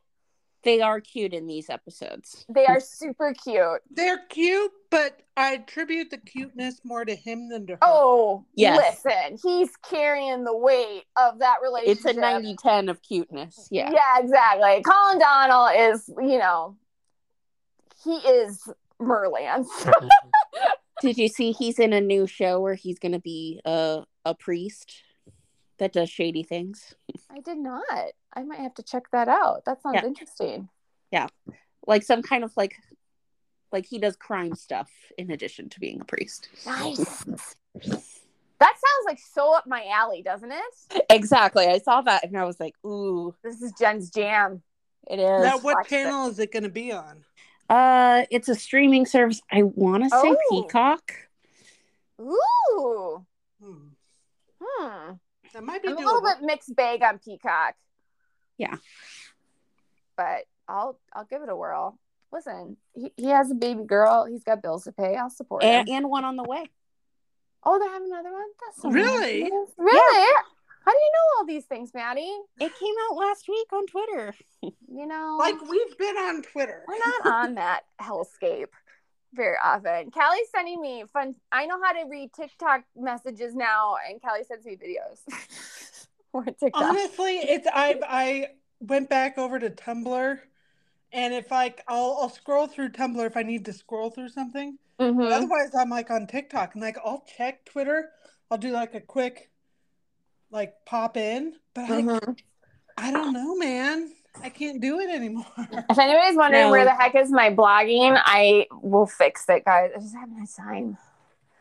they 0.64 0.80
are 0.80 1.00
cute 1.00 1.32
in 1.32 1.46
these 1.46 1.70
episodes. 1.70 2.44
they 2.48 2.66
are 2.66 2.80
super 2.80 3.32
cute. 3.32 3.80
They're 3.90 4.24
cute, 4.28 4.72
but 4.90 5.20
I 5.36 5.54
attribute 5.54 6.10
the 6.10 6.18
cuteness 6.18 6.80
more 6.84 7.04
to 7.04 7.14
him 7.14 7.48
than 7.48 7.66
to 7.68 7.74
her. 7.74 7.78
Oh, 7.82 8.44
Yes. 8.54 9.00
listen, 9.04 9.38
he's 9.42 9.70
carrying 9.88 10.44
the 10.44 10.56
weight 10.56 11.04
of 11.16 11.38
that 11.38 11.58
relationship. 11.62 12.06
It's 12.06 12.16
a 12.16 12.20
90 12.20 12.56
10 12.56 12.88
of 12.88 13.00
cuteness. 13.02 13.68
Yeah. 13.70 13.90
Yeah, 13.92 14.18
exactly. 14.20 14.82
Colin 14.82 15.18
Donnell 15.20 15.92
is, 15.92 16.08
you 16.18 16.38
know, 16.38 16.76
he 18.04 18.16
is 18.16 18.68
Merlyn. 19.00 19.64
Did 21.00 21.16
you 21.18 21.28
see 21.28 21.52
he's 21.52 21.78
in 21.78 21.92
a 21.92 22.00
new 22.00 22.26
show 22.26 22.60
where 22.60 22.74
he's 22.74 22.98
going 22.98 23.12
to 23.12 23.20
be 23.20 23.60
a, 23.64 24.02
a 24.24 24.34
priest 24.34 25.02
that 25.78 25.92
does 25.92 26.10
shady 26.10 26.42
things? 26.42 26.94
I 27.30 27.38
did 27.40 27.58
not. 27.58 27.84
I 28.34 28.42
might 28.42 28.60
have 28.60 28.74
to 28.74 28.82
check 28.82 29.04
that 29.12 29.28
out. 29.28 29.64
That 29.64 29.82
sounds 29.82 29.96
Yeah. 29.96 30.06
interesting. 30.06 30.68
Yeah. 31.10 31.26
Like 31.86 32.02
some 32.02 32.22
kind 32.22 32.44
of 32.44 32.52
like, 32.56 32.76
like 33.72 33.86
he 33.86 33.98
does 33.98 34.16
crime 34.16 34.54
stuff 34.54 34.90
in 35.16 35.30
addition 35.30 35.68
to 35.70 35.80
being 35.80 36.00
a 36.00 36.04
priest. 36.04 36.48
Nice. 36.66 37.24
That 38.60 38.74
sounds 38.74 39.04
like 39.06 39.18
so 39.20 39.54
up 39.56 39.66
my 39.66 39.86
alley, 39.92 40.22
doesn't 40.22 40.50
it? 40.52 41.04
Exactly. 41.10 41.66
I 41.66 41.78
saw 41.78 42.02
that 42.02 42.24
and 42.24 42.36
I 42.36 42.44
was 42.44 42.58
like, 42.60 42.74
ooh, 42.84 43.34
This 43.42 43.62
is 43.62 43.72
Jen's 43.78 44.10
jam. 44.10 44.62
it 45.08 45.18
is. 45.20 45.44
Now, 45.44 45.58
what 45.58 45.76
watched 45.76 45.86
it. 45.92 46.02
channel 46.04 46.28
is 46.28 46.38
it 46.38 46.52
going 46.52 46.64
to 46.64 46.68
be 46.68 46.92
on? 46.92 47.24
Uh, 47.70 48.24
it's 48.30 48.48
a 48.48 48.54
streaming 48.54 49.06
service. 49.06 49.40
I 49.50 49.62
want 49.62 50.02
to 50.04 50.10
say 50.10 50.16
Oh. 50.16 50.36
Peacock. 50.50 51.12
Ooh. 52.20 53.26
Hmm. 53.62 53.88
Hmm. 54.60 55.12
That 55.54 55.62
might 55.64 55.82
be 55.82 55.88
I'm 55.88 55.96
a 55.96 56.00
little 56.00 56.22
bit 56.22 56.42
mixed 56.42 56.74
bag 56.74 57.02
on 57.02 57.18
Peacock. 57.18 57.74
Yeah. 58.58 58.76
But 60.16 60.44
I'll 60.68 60.98
I'll 61.14 61.24
give 61.24 61.42
it 61.42 61.48
a 61.48 61.56
whirl. 61.56 61.98
Listen, 62.32 62.76
he, 62.94 63.12
he 63.16 63.26
has 63.28 63.50
a 63.50 63.54
baby 63.54 63.84
girl. 63.84 64.26
He's 64.26 64.44
got 64.44 64.60
bills 64.62 64.84
to 64.84 64.92
pay. 64.92 65.16
I'll 65.16 65.30
support 65.30 65.62
him. 65.62 65.70
And, 65.80 65.88
and 65.88 66.10
one 66.10 66.24
on 66.24 66.36
the 66.36 66.42
way. 66.44 66.66
Oh, 67.64 67.78
they 67.78 67.86
have 67.86 68.02
another 68.02 68.32
one. 68.32 68.46
That's 68.66 68.82
so 68.82 68.90
Really? 68.90 69.42
nice. 69.44 69.50
Really? 69.78 70.32
How 70.84 70.92
do 70.92 70.98
you 70.98 71.12
know 71.12 71.38
all 71.38 71.46
these 71.46 71.64
things, 71.64 71.92
Maddie? 71.94 72.36
It 72.60 72.72
came 72.78 72.94
out 73.10 73.16
last 73.16 73.46
week 73.48 73.72
on 73.72 73.86
Twitter. 73.86 74.34
You 74.62 75.06
know, 75.06 75.36
Like 75.38 75.60
we've 75.68 75.98
been 75.98 76.16
on 76.16 76.42
Twitter. 76.42 76.82
we're 76.88 76.98
not 76.98 77.26
on 77.44 77.54
that 77.56 77.82
hellscape 78.00 78.68
very 79.34 79.56
often. 79.62 80.10
Callie's 80.10 80.48
sending 80.54 80.80
me 80.80 81.04
fun. 81.12 81.34
I 81.52 81.66
know 81.66 81.78
how 81.82 81.92
to 81.92 82.08
read 82.08 82.32
TikTok 82.32 82.84
messages 82.96 83.54
now, 83.54 83.96
and 84.08 84.20
Callie 84.22 84.44
sends 84.44 84.64
me 84.66 84.76
videos. 84.76 85.20
or 86.32 86.44
TikTok. 86.44 86.82
Honestly, 86.82 87.36
it's 87.38 87.66
I 87.72 88.00
I 88.08 88.46
went 88.80 89.08
back 89.08 89.38
over 89.38 89.58
to 89.58 89.70
Tumblr, 89.70 90.38
and 91.12 91.34
if 91.34 91.52
I 91.52 91.74
I'll 91.88 92.18
I'll 92.20 92.28
scroll 92.28 92.66
through 92.66 92.90
Tumblr 92.90 93.24
if 93.26 93.36
I 93.36 93.42
need 93.42 93.64
to 93.66 93.72
scroll 93.72 94.10
through 94.10 94.28
something. 94.30 94.78
But 94.98 95.12
Mhm. 95.14 95.30
otherwise, 95.32 95.74
I'm 95.78 95.90
like 95.90 96.10
on 96.10 96.26
TikTok 96.26 96.74
and 96.74 96.82
like 96.82 96.98
I'll 97.04 97.24
check 97.36 97.64
Twitter. 97.64 98.10
I'll 98.50 98.58
do 98.58 98.70
like 98.70 98.94
a 98.94 99.00
quick 99.00 99.50
like 100.50 100.74
pop 100.86 101.16
in, 101.16 101.54
but 101.74 101.84
I, 101.84 102.02
Mhm. 102.02 102.38
I 102.96 103.10
don't 103.12 103.32
know, 103.32 103.54
man. 103.56 104.12
I 104.42 104.48
can't 104.50 104.80
do 104.80 105.00
it 105.00 105.10
anymore. 105.10 105.44
If 105.58 105.98
anybody's 105.98 106.36
wondering 106.36 106.64
No. 106.66 106.70
where 106.70 106.84
the 106.84 106.94
heck 106.94 107.14
is 107.16 107.30
my 107.30 107.50
blogging, 107.50 108.20
I 108.24 108.66
will 108.82 109.06
fix 109.06 109.48
it, 109.48 109.64
guys. 109.64 109.90
I 109.94 109.98
just 110.00 110.14
haven't 110.14 110.38
had 110.38 110.48
time. 110.48 110.96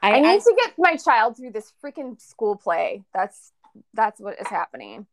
I, 0.01 0.11
I 0.13 0.19
need 0.19 0.27
I- 0.27 0.37
to 0.37 0.55
get 0.57 0.73
my 0.77 0.95
child 0.95 1.37
through 1.37 1.51
this 1.51 1.73
freaking 1.83 2.19
school 2.21 2.55
play. 2.55 3.03
That's 3.13 3.51
that's 3.93 4.19
what 4.19 4.39
is 4.39 4.47
happening. 4.47 5.05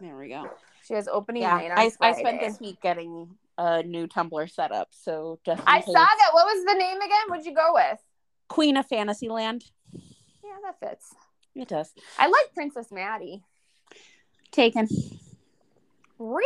there 0.00 0.16
we 0.16 0.28
go. 0.28 0.48
She 0.86 0.94
has 0.94 1.08
opening 1.08 1.42
Yeah, 1.42 1.56
night 1.56 1.70
on 1.72 1.78
I, 1.78 1.90
I 2.00 2.12
spent 2.12 2.40
this 2.40 2.60
week 2.60 2.80
getting 2.80 3.28
a 3.58 3.82
new 3.82 4.06
Tumblr 4.06 4.50
set 4.50 4.70
up. 4.72 4.88
So 4.92 5.38
just 5.44 5.62
I 5.66 5.78
case- 5.78 5.86
saw 5.86 5.92
that. 5.92 6.30
What 6.32 6.46
was 6.46 6.64
the 6.64 6.74
name 6.74 6.98
again? 7.00 7.28
What'd 7.28 7.46
you 7.46 7.54
go 7.54 7.72
with? 7.74 7.98
Queen 8.48 8.76
of 8.76 8.86
Fantasyland. 8.86 9.64
Yeah, 9.92 10.56
that 10.64 10.78
fits. 10.78 11.14
It 11.54 11.68
does. 11.68 11.92
I 12.18 12.26
like 12.26 12.54
Princess 12.54 12.92
Maddie. 12.92 13.42
Taken. 14.52 14.88
Really? 16.18 16.44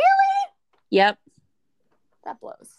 Yep. 0.89 1.17
That 2.25 2.39
blows. 2.39 2.77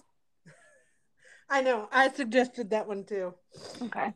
I 1.49 1.61
know. 1.63 1.89
I 1.93 2.11
suggested 2.11 2.71
that 2.71 2.89
one 2.89 3.05
too. 3.05 3.35
Okay. 3.83 4.15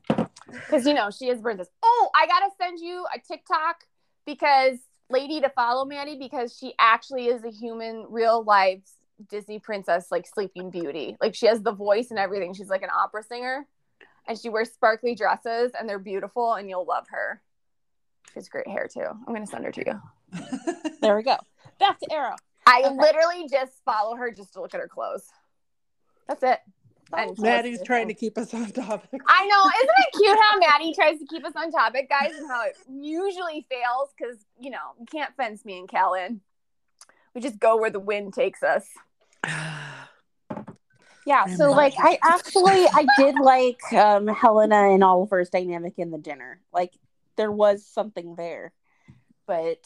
Because 0.48 0.86
you 0.86 0.94
know 0.94 1.10
she 1.10 1.28
is 1.28 1.40
princess. 1.40 1.68
Oh, 1.82 2.08
I 2.14 2.26
gotta 2.26 2.50
send 2.60 2.78
you 2.80 3.04
a 3.14 3.18
TikTok 3.18 3.76
because 4.26 4.76
lady 5.08 5.40
to 5.40 5.48
follow 5.50 5.84
Maddie 5.84 6.18
because 6.18 6.56
she 6.56 6.74
actually 6.78 7.26
is 7.26 7.44
a 7.44 7.50
human, 7.50 8.06
real 8.08 8.42
life 8.44 8.80
Disney 9.30 9.58
princess, 9.58 10.08
like 10.10 10.26
Sleeping 10.26 10.70
Beauty. 10.70 11.16
Like 11.20 11.34
she 11.34 11.46
has 11.46 11.62
the 11.62 11.72
voice 11.72 12.10
and 12.10 12.18
everything. 12.18 12.52
She's 12.52 12.68
like 12.68 12.82
an 12.82 12.90
opera 12.94 13.22
singer, 13.22 13.66
and 14.28 14.38
she 14.38 14.48
wears 14.50 14.70
sparkly 14.72 15.14
dresses, 15.14 15.72
and 15.78 15.88
they're 15.88 15.98
beautiful, 15.98 16.54
and 16.54 16.68
you'll 16.68 16.84
love 16.84 17.06
her. 17.08 17.40
She 18.28 18.34
has 18.34 18.48
great 18.50 18.68
hair 18.68 18.88
too. 18.92 19.06
I'm 19.06 19.32
gonna 19.32 19.46
send 19.46 19.64
her 19.64 19.72
to 19.72 19.84
you. 19.86 20.40
There 21.00 21.16
we 21.16 21.22
go. 21.22 21.36
Back 21.78 22.00
to 22.00 22.12
Arrow. 22.12 22.34
I 22.66 22.82
Okay. 22.84 22.94
literally 22.96 23.48
just 23.48 23.72
follow 23.84 24.16
her 24.16 24.30
just 24.32 24.54
to 24.54 24.60
look 24.60 24.74
at 24.74 24.80
her 24.80 24.88
clothes. 24.88 25.24
That's 26.26 26.42
it. 26.42 26.58
And 27.12 27.38
Maddie's 27.38 27.82
trying 27.82 28.08
to 28.08 28.14
keep 28.14 28.36
us 28.36 28.52
on 28.54 28.70
topic. 28.72 29.20
I 29.28 29.46
know. 29.46 29.70
Isn't 29.82 29.90
it 29.98 30.18
cute 30.18 30.38
how 30.38 30.58
Maddie 30.58 30.94
tries 30.94 31.18
to 31.18 31.26
keep 31.26 31.44
us 31.44 31.52
on 31.56 31.70
topic, 31.70 32.08
guys, 32.08 32.32
and 32.36 32.48
how 32.48 32.64
it 32.64 32.76
usually 32.90 33.66
fails 33.70 34.10
because, 34.18 34.36
you 34.58 34.70
know, 34.70 34.94
you 34.98 35.06
can't 35.06 35.34
fence 35.36 35.64
me 35.64 35.78
and 35.78 35.88
Cal 35.88 36.14
in. 36.14 36.40
We 37.34 37.40
just 37.40 37.58
go 37.58 37.76
where 37.76 37.90
the 37.90 38.00
wind 38.00 38.34
takes 38.34 38.62
us. 38.62 38.86
Yeah, 41.28 41.46
so 41.56 41.72
like 41.72 41.94
I 41.98 42.20
actually 42.22 42.86
I 42.86 43.04
did 43.18 43.34
like 43.42 43.80
um 43.92 44.28
Helena 44.28 44.92
and 44.92 45.02
Oliver's 45.02 45.50
dynamic 45.50 45.94
in 45.98 46.12
the 46.12 46.18
dinner. 46.18 46.60
Like 46.72 46.92
there 47.36 47.50
was 47.50 47.84
something 47.84 48.36
there. 48.36 48.72
But 49.48 49.80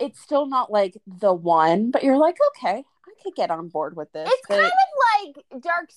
it's 0.00 0.20
still 0.20 0.46
not 0.46 0.72
like 0.72 0.96
the 1.06 1.32
one, 1.32 1.92
but 1.92 2.02
you're 2.02 2.18
like, 2.18 2.36
okay, 2.56 2.84
could 3.22 3.34
get 3.34 3.50
on 3.50 3.68
board 3.68 3.96
with 3.96 4.12
this. 4.12 4.28
It's 4.30 4.46
but 4.48 4.54
kind 4.60 4.66
of 4.66 5.34
like 5.54 5.62
dark, 5.62 5.90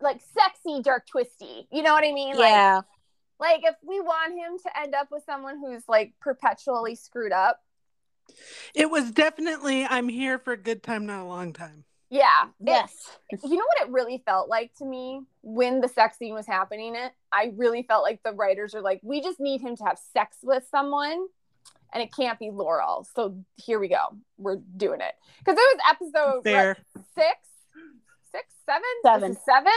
like 0.00 0.20
sexy, 0.38 0.82
dark, 0.82 1.06
twisty. 1.06 1.66
You 1.70 1.82
know 1.82 1.92
what 1.92 2.04
I 2.04 2.12
mean? 2.12 2.34
Yeah. 2.38 2.80
like 3.40 3.60
if 3.64 3.74
we 3.86 4.00
want 4.00 4.32
him 4.32 4.58
to 4.64 4.80
end 4.80 4.94
up 4.94 5.08
with 5.10 5.24
someone 5.24 5.58
who's 5.58 5.82
like 5.88 6.14
perpetually 6.20 6.94
screwed 6.94 7.32
up, 7.32 7.60
It 8.74 8.90
was 8.90 9.10
definitely 9.10 9.84
I'm 9.84 10.08
here 10.08 10.38
for 10.38 10.52
a 10.52 10.56
good 10.56 10.82
time, 10.82 11.06
not 11.06 11.22
a 11.22 11.28
long 11.28 11.52
time. 11.52 11.84
yeah. 12.10 12.44
it- 12.60 12.66
yes. 12.66 12.92
you 13.30 13.56
know 13.56 13.64
what 13.76 13.86
it 13.88 13.92
really 13.92 14.22
felt 14.24 14.48
like 14.48 14.72
to 14.78 14.84
me 14.84 15.22
when 15.42 15.80
the 15.80 15.88
sex 15.88 16.16
scene 16.18 16.32
was 16.34 16.46
happening 16.46 16.94
it 16.94 17.12
i 17.32 17.52
really 17.56 17.82
felt 17.82 18.02
like 18.04 18.20
the 18.22 18.32
writers 18.32 18.74
are 18.74 18.80
like 18.82 19.00
we 19.02 19.20
just 19.20 19.40
need 19.40 19.60
him 19.60 19.74
to 19.76 19.84
have 19.84 19.98
sex 20.12 20.36
with 20.42 20.64
someone 20.70 21.26
and 21.94 22.02
it 22.02 22.14
can't 22.14 22.38
be 22.38 22.50
laurel. 22.50 23.06
So 23.14 23.38
here 23.56 23.78
we 23.78 23.88
go. 23.88 24.02
We're 24.36 24.58
doing 24.76 25.00
it. 25.00 25.14
Because 25.38 25.56
it 25.58 25.78
was 25.78 25.80
episode 25.88 26.42
Fair. 26.42 26.76
what, 26.92 27.04
six? 27.14 27.38
Six 28.32 28.52
seven? 28.66 28.82
Seven. 29.04 29.36
Seven? 29.46 29.72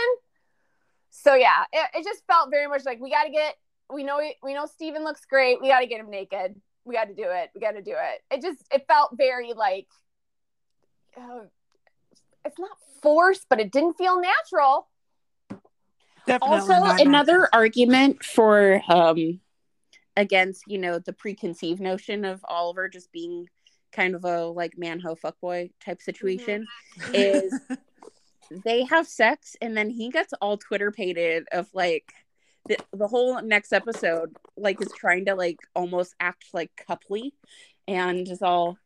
So 1.11 1.35
yeah 1.35 1.63
it, 1.71 1.99
it 1.99 2.03
just 2.03 2.25
felt 2.25 2.49
very 2.49 2.67
much 2.67 2.83
like 2.85 2.99
we 2.99 3.11
got 3.11 3.23
to 3.23 3.29
get 3.29 3.55
we 3.93 4.03
know 4.03 4.19
we 4.43 4.53
know 4.53 4.65
steven 4.65 5.03
looks 5.03 5.23
great. 5.25 5.61
We 5.61 5.69
got 5.69 5.79
to 5.79 5.87
get 5.87 5.99
him 5.99 6.09
naked. 6.09 6.59
We 6.83 6.95
got 6.95 7.05
to 7.05 7.13
do 7.13 7.25
it. 7.25 7.51
We 7.53 7.61
got 7.61 7.71
to 7.71 7.81
do 7.81 7.93
it. 7.95 8.35
It 8.35 8.41
just 8.41 8.65
it 8.71 8.85
felt 8.87 9.11
very 9.15 9.53
like 9.53 9.87
uh, 11.15 11.45
it's 12.43 12.59
not 12.59 12.77
forced 13.01 13.45
but 13.49 13.59
it 13.59 13.71
didn't 13.71 13.93
feel 13.93 14.19
natural. 14.19 14.87
Definitely. 16.25 16.57
also 16.57 17.03
another 17.03 17.47
argument 17.53 18.25
for 18.25 18.81
um 18.89 19.39
against 20.17 20.63
you 20.67 20.77
know 20.77 20.99
the 20.99 21.13
preconceived 21.13 21.79
notion 21.79 22.25
of 22.25 22.43
oliver 22.49 22.89
just 22.89 23.11
being 23.13 23.47
kind 23.93 24.15
of 24.15 24.25
a 24.25 24.45
like 24.47 24.75
manho 24.75 25.17
fuckboy 25.17 25.71
type 25.79 25.99
mm-hmm. 25.99 26.03
situation 26.03 26.67
is 27.13 27.53
they 28.65 28.83
have 28.83 29.07
sex 29.07 29.55
and 29.61 29.75
then 29.75 29.89
he 29.89 30.09
gets 30.09 30.33
all 30.41 30.57
Twitter 30.57 30.91
pated 30.91 31.47
of 31.51 31.67
like 31.73 32.13
the, 32.67 32.77
the 32.93 33.07
whole 33.07 33.41
next 33.41 33.71
episode 33.71 34.35
like 34.57 34.81
is 34.81 34.91
trying 34.97 35.25
to 35.25 35.35
like 35.35 35.57
almost 35.73 36.13
act 36.19 36.45
like 36.53 36.71
coupley 36.89 37.31
and 37.87 38.29
is 38.29 38.41
all 38.41 38.77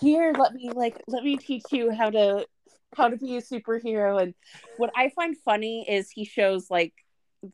here 0.00 0.32
let 0.38 0.52
me 0.52 0.70
like 0.70 1.00
let 1.08 1.24
me 1.24 1.36
teach 1.36 1.64
you 1.72 1.90
how 1.90 2.10
to 2.10 2.46
how 2.96 3.08
to 3.08 3.16
be 3.16 3.36
a 3.36 3.42
superhero. 3.42 4.20
And 4.20 4.34
what 4.76 4.90
I 4.96 5.10
find 5.10 5.36
funny 5.36 5.88
is 5.88 6.10
he 6.10 6.24
shows 6.24 6.70
like 6.70 6.92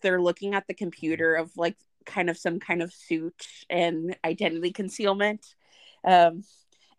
they're 0.00 0.20
looking 0.20 0.54
at 0.54 0.66
the 0.66 0.74
computer 0.74 1.34
of 1.34 1.50
like 1.56 1.76
kind 2.06 2.28
of 2.30 2.36
some 2.38 2.58
kind 2.60 2.82
of 2.82 2.92
suit 2.92 3.46
and 3.70 4.16
identity 4.24 4.70
concealment 4.72 5.54
um 6.04 6.42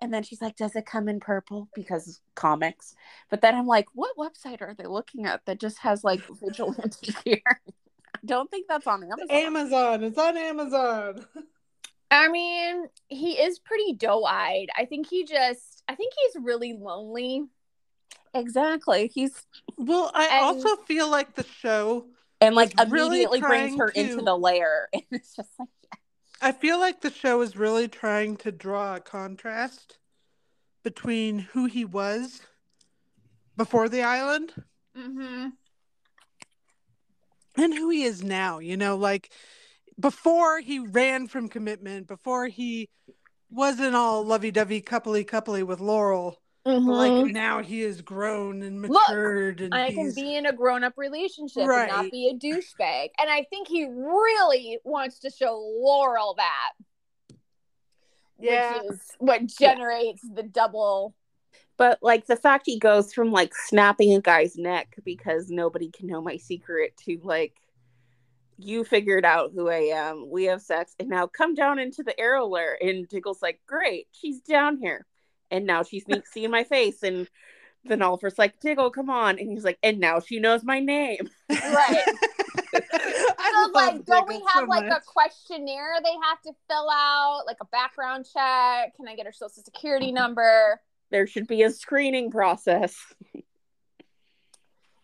and 0.02 0.14
then 0.14 0.24
she's 0.24 0.42
like, 0.42 0.58
Does 0.58 0.76
it 0.76 0.86
come 0.86 1.08
in 1.08 1.22
purple? 1.22 1.70
Because 1.74 2.20
comics. 2.36 2.96
But 3.30 3.42
then 3.42 3.56
I'm 3.56 3.66
like, 3.66 3.88
What 3.94 4.18
website 4.18 4.62
are 4.62 4.76
they 4.78 4.86
looking 4.88 5.26
at 5.26 5.46
that 5.46 5.60
just 5.60 5.78
has 5.80 6.04
like 6.04 6.22
vigilante 6.44 7.14
here? 7.24 7.40
I 7.46 7.56
don't 8.26 8.52
think 8.52 8.68
that's 8.68 8.86
on 8.88 9.04
Amazon. 9.04 9.28
Amazon. 9.30 10.04
It's 10.04 10.18
on 10.18 10.36
Amazon. 10.38 11.26
I 12.12 12.28
mean, 12.28 12.88
he 13.08 13.32
is 13.40 13.58
pretty 13.60 13.94
doe-eyed. 13.94 14.68
I 14.78 14.84
think 14.86 15.08
he 15.08 15.24
just 15.24 15.82
I 15.88 15.96
think 15.96 16.12
he's 16.14 16.44
really 16.44 16.74
lonely. 16.74 17.46
exactly. 18.34 19.10
He's 19.14 19.46
Well, 19.78 20.12
I 20.14 20.26
And- 20.28 20.44
also 20.46 20.76
feel 20.84 21.10
like 21.10 21.36
the 21.36 21.44
show. 21.46 22.08
And 22.42 22.56
like 22.56 22.74
Was 22.78 22.90
really 22.90 23.08
immediately 23.24 23.40
brings 23.42 23.78
her 23.78 23.92
to- 23.92 24.00
into 24.00 24.22
the 24.24 24.38
lair. 24.38 24.90
And 24.94 25.04
it's 25.12 25.36
just 25.36 25.50
like 25.60 25.70
I 26.42 26.52
feel 26.52 26.80
like 26.80 27.02
the 27.02 27.12
show 27.12 27.42
is 27.42 27.56
really 27.56 27.88
trying 27.88 28.36
to 28.38 28.52
draw 28.52 28.96
a 28.96 29.00
contrast 29.00 29.98
between 30.84 31.40
who 31.40 31.66
he 31.66 31.86
was 31.86 32.42
before 33.58 33.90
the 33.90 34.04
island 34.04 34.54
Mm-hmm. 34.98 35.50
and 37.62 37.74
who 37.74 37.90
he 37.90 38.04
is 38.04 38.24
now. 38.24 38.60
You 38.60 38.78
know, 38.78 38.96
like 38.96 39.32
before 40.00 40.60
he 40.60 40.80
ran 40.80 41.28
from 41.28 41.48
commitment, 41.50 42.08
before 42.08 42.48
he 42.48 42.90
wasn't 43.50 43.96
all 43.96 44.24
lovey 44.26 44.52
dovey, 44.52 44.82
coupley 44.82 45.26
coupley 45.26 45.64
with 45.66 45.80
Laurel. 45.80 46.38
But 46.66 46.82
like 46.82 47.32
now 47.32 47.62
he 47.62 47.84
is 47.84 48.02
grown 48.02 48.64
and 48.64 48.80
Mm-hmm. 48.80 48.92
Look, 48.92 49.08
matured 49.08 49.62
and 49.62 49.74
I 49.74 49.94
can 49.94 50.12
be 50.14 50.36
in 50.36 50.48
a 50.48 50.54
grown-up 50.54 50.94
relationship 50.98 51.64
and 51.64 51.88
not 51.88 52.12
be 52.12 52.30
a 52.30 52.34
douchebag. 52.34 53.10
And 53.20 53.30
I 53.30 53.46
think 53.50 53.68
he 53.68 53.86
really 53.86 54.80
wants 54.84 55.20
to 55.20 55.30
show 55.30 55.58
Laurel 55.80 56.36
that. 56.38 56.72
Yeah. 58.40 58.82
Which 58.82 58.92
is 58.92 59.12
what 59.20 59.46
generates 59.46 60.28
the 60.28 60.44
double 60.44 61.14
but 61.78 62.00
like 62.02 62.26
the 62.26 62.36
fact 62.36 62.64
he 62.66 62.80
goes 62.80 63.14
from 63.14 63.32
like 63.32 63.54
snapping 63.54 64.16
a 64.16 64.22
guy's 64.22 64.56
neck 64.56 64.96
because 65.04 65.50
nobody 65.50 65.90
can 65.92 66.08
know 66.08 66.22
my 66.22 66.38
secret 66.38 66.96
to 67.06 67.20
like 67.24 67.54
you 68.58 68.86
figured 68.86 69.26
out 69.26 69.52
who 69.54 69.70
I 69.70 69.92
am. 69.94 70.30
We 70.30 70.46
have 70.46 70.62
sex 70.62 70.96
and 71.00 71.10
now 71.10 71.28
come 71.28 71.54
down 71.54 71.80
into 71.80 72.04
the 72.04 72.18
arrow 72.18 72.48
lair. 72.48 72.78
And 72.82 73.08
Diggle's 73.08 73.42
like, 73.42 73.60
Great, 73.68 74.08
she's 74.12 74.40
down 74.40 74.78
here. 74.78 75.06
And 75.52 75.66
now 75.66 75.84
she 75.84 76.00
sneaks 76.00 76.32
seeing 76.32 76.52
my 76.52 76.64
face. 76.64 77.04
And 77.04 77.30
then 77.84 78.02
Oliver's 78.02 78.38
like, 78.38 78.60
Diggle, 78.60 78.90
come 78.92 79.10
on. 79.10 79.38
And 79.40 79.50
he's 79.52 79.64
like, 79.64 79.78
and 79.84 80.00
now 80.00 80.20
she 80.20 80.40
knows 80.40 80.64
my 80.64 80.80
name. 80.80 81.30
Right. 81.50 82.04
I 83.38 83.52
So, 83.54 83.72
love 83.72 83.96
like, 83.96 84.06
don't 84.06 84.28
we 84.28 84.36
have 84.36 84.66
so 84.66 84.66
like 84.66 84.86
much. 84.86 85.02
a 85.02 85.02
questionnaire 85.06 85.96
they 86.04 86.14
have 86.30 86.42
to 86.42 86.52
fill 86.68 86.90
out, 86.92 87.44
like 87.46 87.58
a 87.62 87.66
background 87.66 88.26
check? 88.26 88.96
Can 88.96 89.08
I 89.08 89.16
get 89.16 89.26
her 89.26 89.32
social 89.32 89.64
security 89.64 90.12
number? 90.12 90.82
There 91.12 91.28
should 91.28 91.48
be 91.48 91.64
a 91.64 91.72
screening 91.72 92.32
process. 92.32 92.96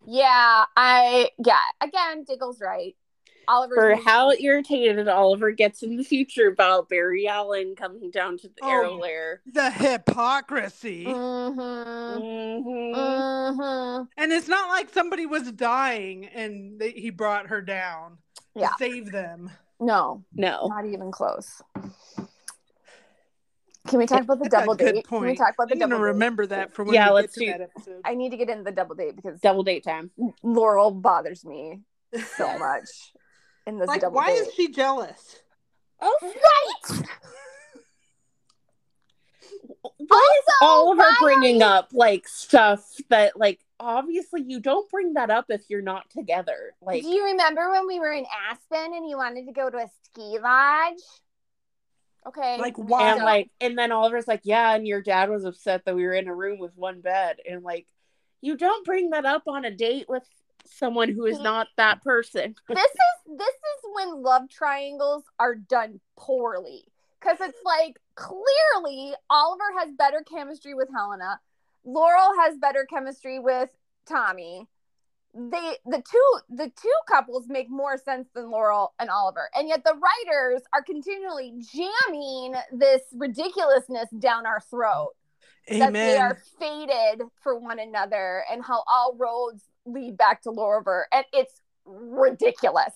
Yeah, 0.05 0.65
I 0.75 1.29
yeah. 1.45 1.59
Again, 1.81 2.23
Diggle's 2.27 2.59
right. 2.59 2.95
Oliver's 3.51 3.75
For 3.77 3.89
movie- 3.91 4.01
how 4.03 4.31
irritated 4.31 5.07
Oliver 5.07 5.51
gets 5.51 5.83
in 5.83 5.97
the 5.97 6.03
future 6.03 6.47
about 6.47 6.87
Barry 6.89 7.27
Allen 7.27 7.75
coming 7.75 8.09
down 8.09 8.37
to 8.39 8.47
the 8.47 8.53
Oh. 8.63 8.69
arrow 8.69 8.95
lair. 8.97 9.41
the 9.45 9.69
hypocrisy. 9.69 11.05
Mhm. 11.05 11.55
Mhm. 11.57 12.95
Mhm. 12.95 14.07
And 14.17 14.31
it's 14.31 14.47
not 14.47 14.69
like 14.69 14.89
somebody 14.89 15.25
was 15.25 15.51
dying 15.51 16.25
and 16.25 16.79
they, 16.79 16.91
he 16.91 17.09
brought 17.09 17.47
her 17.47 17.61
down 17.61 18.17
Yeah. 18.55 18.69
to 18.69 18.73
save 18.79 19.11
them. 19.11 19.51
No, 19.79 20.23
No. 20.33 20.67
not 20.67 20.85
even 20.85 21.11
close. 21.11 21.61
Can 23.87 23.97
we 23.97 24.05
talk 24.05 24.21
about 24.21 24.37
the 24.37 24.43
That's 24.47 24.53
a 24.53 24.59
double 24.59 24.75
good 24.75 24.93
date? 24.95 25.07
Can 25.07 25.21
we 25.21 25.35
talk 25.35 25.53
about 25.55 25.67
the 25.67 25.73
I'm 25.73 25.79
gonna 25.79 25.95
double 25.95 26.05
date? 26.05 26.11
remember 26.13 26.45
that 26.45 26.71
for 26.71 26.83
when 26.85 26.93
Yeah, 26.93 27.07
we 27.09 27.15
let's 27.15 27.35
get 27.35 27.45
to 27.47 27.51
do- 27.53 27.57
that 27.57 27.61
episode. 27.75 28.01
I 28.05 28.13
need 28.13 28.29
to 28.29 28.37
get 28.37 28.49
in 28.49 28.63
the 28.63 28.71
double 28.71 28.95
date 28.95 29.15
because 29.15 29.39
Double 29.41 29.63
date 29.63 29.83
time. 29.83 30.11
Laurel 30.43 30.91
bothers 30.91 31.43
me 31.43 31.81
so 32.37 32.57
much 32.59 33.13
in 33.67 33.77
this 33.77 33.87
like, 33.87 34.01
double 34.01 34.15
why 34.15 34.27
date. 34.27 34.47
is 34.47 34.53
she 34.53 34.69
jealous? 34.71 35.39
Oh, 36.01 36.17
right. 36.23 37.01
Why 39.97 40.37
is 40.39 40.53
Also, 40.61 40.65
Oliver 40.73 41.01
why 41.01 41.15
bringing 41.19 41.59
you- 41.61 41.65
up 41.65 41.89
like 41.93 42.27
stuff 42.27 42.85
that 43.09 43.37
like 43.37 43.59
obviously 43.79 44.41
you 44.41 44.59
don't 44.59 44.89
bring 44.89 45.13
that 45.13 45.29
up 45.29 45.45
if 45.49 45.69
you're 45.69 45.81
not 45.81 46.09
together. 46.09 46.73
Like 46.81 47.03
Do 47.03 47.09
you 47.09 47.25
remember 47.25 47.71
when 47.71 47.87
we 47.87 47.99
were 47.99 48.11
in 48.11 48.25
Aspen 48.49 48.93
and 48.95 49.07
you 49.09 49.17
wanted 49.17 49.45
to 49.45 49.51
go 49.53 49.69
to 49.69 49.77
a 49.77 49.87
ski 50.03 50.37
lodge? 50.39 50.97
Okay. 52.27 52.57
Like, 52.59 52.77
why? 52.77 53.13
and 53.13 53.23
like 53.23 53.49
and 53.59 53.77
then 53.77 53.91
Oliver's 53.91 54.27
like, 54.27 54.41
Yeah, 54.43 54.75
and 54.75 54.85
your 54.87 55.01
dad 55.01 55.29
was 55.29 55.45
upset 55.45 55.85
that 55.85 55.95
we 55.95 56.03
were 56.03 56.13
in 56.13 56.27
a 56.27 56.35
room 56.35 56.59
with 56.59 56.75
one 56.75 57.01
bed. 57.01 57.37
And 57.49 57.63
like 57.63 57.87
you 58.41 58.57
don't 58.57 58.85
bring 58.85 59.11
that 59.11 59.25
up 59.25 59.43
on 59.47 59.65
a 59.65 59.71
date 59.71 60.07
with 60.09 60.23
someone 60.65 61.09
who 61.09 61.25
is 61.25 61.39
not 61.39 61.67
that 61.77 62.01
person. 62.03 62.55
this 62.67 62.79
is 62.79 63.37
this 63.37 63.47
is 63.47 63.91
when 63.93 64.21
love 64.21 64.49
triangles 64.49 65.23
are 65.39 65.55
done 65.55 65.99
poorly. 66.17 66.83
Because 67.19 67.37
it's 67.39 67.59
like 67.63 67.99
clearly 68.15 69.13
Oliver 69.29 69.63
has 69.79 69.89
better 69.97 70.23
chemistry 70.27 70.73
with 70.73 70.89
Helena, 70.95 71.39
Laurel 71.83 72.33
has 72.39 72.57
better 72.57 72.85
chemistry 72.89 73.39
with 73.39 73.69
Tommy. 74.07 74.67
They 75.33 75.77
the 75.85 76.03
two 76.09 76.39
the 76.49 76.69
two 76.69 76.93
couples 77.07 77.45
make 77.47 77.69
more 77.69 77.97
sense 77.97 78.27
than 78.35 78.51
Laurel 78.51 78.93
and 78.99 79.09
Oliver, 79.09 79.49
and 79.55 79.69
yet 79.69 79.83
the 79.85 79.93
writers 79.93 80.61
are 80.73 80.83
continually 80.83 81.53
jamming 81.73 82.55
this 82.73 83.01
ridiculousness 83.13 84.09
down 84.19 84.45
our 84.45 84.59
throat. 84.59 85.11
That 85.69 85.93
they 85.93 86.17
are 86.17 86.37
fated 86.59 87.21
for 87.41 87.57
one 87.57 87.79
another 87.79 88.43
and 88.51 88.65
how 88.65 88.83
all 88.87 89.15
roads 89.17 89.63
lead 89.85 90.17
back 90.17 90.41
to 90.43 90.49
Loriver. 90.49 91.03
And 91.11 91.25
it's 91.33 91.61
ridiculous. 91.85 92.93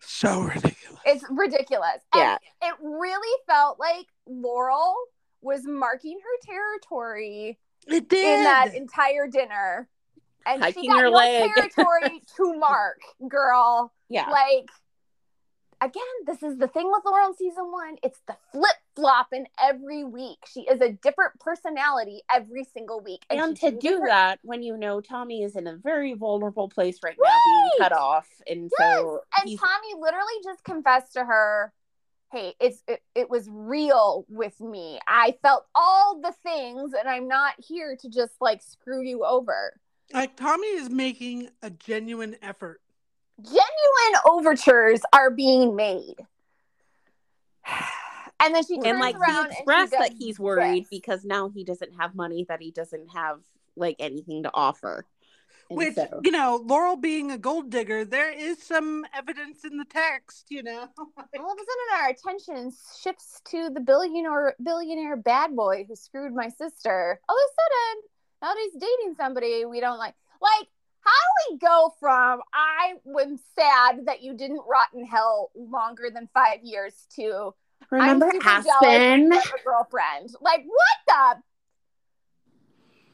So 0.00 0.42
ridiculous. 0.42 1.00
It's 1.04 1.24
ridiculous. 1.30 1.98
And 2.14 2.20
Yeah. 2.22 2.38
it 2.62 2.74
really 2.80 3.38
felt 3.46 3.78
like 3.78 4.06
Laurel 4.26 4.94
was 5.42 5.62
marking 5.66 6.18
her 6.18 6.52
territory 6.52 7.58
It 7.86 8.08
did. 8.08 8.38
in 8.38 8.44
that 8.44 8.74
entire 8.74 9.26
dinner. 9.26 9.88
And 10.46 10.62
she 10.64 10.72
Hiking 10.72 10.90
got 10.90 10.98
her 11.00 11.10
no 11.10 11.16
leg. 11.16 11.50
territory 11.54 12.22
to 12.36 12.54
mark, 12.54 12.98
girl. 13.28 13.92
Yeah. 14.08 14.30
Like, 14.30 14.68
again, 15.80 16.02
this 16.26 16.42
is 16.42 16.58
the 16.58 16.68
thing 16.68 16.90
with 16.90 17.02
Laurel 17.04 17.28
in 17.28 17.36
season 17.36 17.70
one. 17.72 17.96
It's 18.02 18.20
the 18.26 18.36
flip 18.52 18.76
flopping 18.94 19.46
every 19.62 20.04
week. 20.04 20.38
She 20.46 20.60
is 20.62 20.80
a 20.80 20.92
different 20.92 21.38
personality 21.40 22.22
every 22.30 22.64
single 22.64 23.00
week. 23.00 23.24
And 23.30 23.58
she 23.58 23.70
to 23.70 23.76
do 23.78 24.00
her- 24.00 24.06
that 24.08 24.40
when 24.42 24.62
you 24.62 24.76
know 24.76 25.00
Tommy 25.00 25.42
is 25.42 25.56
in 25.56 25.66
a 25.66 25.76
very 25.76 26.14
vulnerable 26.14 26.68
place 26.68 27.02
right 27.02 27.16
now, 27.22 27.30
being 27.30 27.70
cut 27.78 27.92
off, 27.92 28.28
and 28.46 28.70
so 28.78 29.22
and 29.38 29.48
he's- 29.48 29.60
Tommy 29.60 29.94
literally 30.00 30.34
just 30.44 30.64
confessed 30.64 31.12
to 31.14 31.24
her, 31.24 31.72
"Hey, 32.32 32.54
it's 32.60 32.82
it, 32.86 33.02
it 33.14 33.30
was 33.30 33.48
real 33.50 34.26
with 34.28 34.60
me. 34.60 34.98
I 35.06 35.38
felt 35.42 35.66
all 35.74 36.20
the 36.20 36.32
things, 36.42 36.92
and 36.92 37.08
I'm 37.08 37.28
not 37.28 37.54
here 37.58 37.96
to 37.96 38.08
just 38.08 38.34
like 38.40 38.62
screw 38.62 39.02
you 39.02 39.24
over." 39.24 39.80
like 40.12 40.34
Tommy 40.34 40.66
is 40.66 40.90
making 40.90 41.50
a 41.62 41.70
genuine 41.70 42.34
effort. 42.42 42.80
Genuine 43.42 44.20
overtures 44.26 45.00
are 45.12 45.30
being 45.30 45.76
made, 45.76 46.16
and 48.40 48.54
then 48.54 48.64
she 48.64 48.76
turns 48.76 48.86
and 48.86 48.98
like 48.98 49.16
around 49.16 49.30
he 49.30 49.40
and 49.40 49.52
expressed 49.52 49.92
that 49.92 50.12
he's 50.18 50.38
worried 50.38 50.84
this. 50.84 50.88
because 50.90 51.24
now 51.24 51.48
he 51.48 51.64
doesn't 51.64 51.92
have 51.98 52.14
money 52.14 52.44
that 52.48 52.60
he 52.60 52.70
doesn't 52.70 53.08
have 53.08 53.40
like 53.76 53.96
anything 53.98 54.42
to 54.42 54.50
offer. 54.52 55.06
And 55.70 55.76
Which, 55.76 55.94
so- 55.94 56.20
you 56.24 56.32
know, 56.32 56.60
Laurel 56.64 56.96
being 56.96 57.30
a 57.30 57.38
gold 57.38 57.70
digger, 57.70 58.04
there 58.04 58.32
is 58.32 58.60
some 58.60 59.06
evidence 59.14 59.64
in 59.64 59.76
the 59.78 59.84
text, 59.84 60.46
you 60.50 60.64
know. 60.64 60.88
all 60.98 61.06
of 61.16 61.24
a 61.26 61.38
sudden 61.38 62.02
our 62.02 62.08
attention 62.08 62.72
shifts 63.00 63.40
to 63.46 63.70
the 63.70 63.80
billionaire 63.80 64.56
billionaire 64.62 65.16
bad 65.16 65.54
boy 65.54 65.84
who 65.88 65.94
screwed 65.94 66.34
my 66.34 66.48
sister. 66.48 67.20
All 67.28 67.36
of 67.36 67.40
a 67.40 67.54
sudden, 67.54 68.02
now 68.42 68.48
that 68.48 68.60
he's 68.64 68.80
dating 68.80 69.14
somebody 69.16 69.64
we 69.64 69.80
don't 69.80 69.98
like. 69.98 70.14
Like, 70.42 70.68
how 71.02 71.10
do 71.10 71.54
we 71.54 71.58
go 71.58 71.94
from 71.98 72.40
I 72.52 72.94
was 73.04 73.38
sad 73.58 74.06
that 74.06 74.22
you 74.22 74.34
didn't 74.36 74.60
rot 74.68 74.88
in 74.94 75.04
hell 75.04 75.50
longer 75.54 76.10
than 76.12 76.28
five 76.34 76.58
years 76.62 76.94
to 77.16 77.54
remember 77.90 78.26
I'm 78.26 78.32
super 78.32 78.48
Aspen? 78.48 79.22
you 79.24 79.32
have 79.32 79.44
a 79.46 79.64
girlfriend? 79.64 80.30
Like, 80.40 80.64
what 80.64 80.98
the 81.06 81.42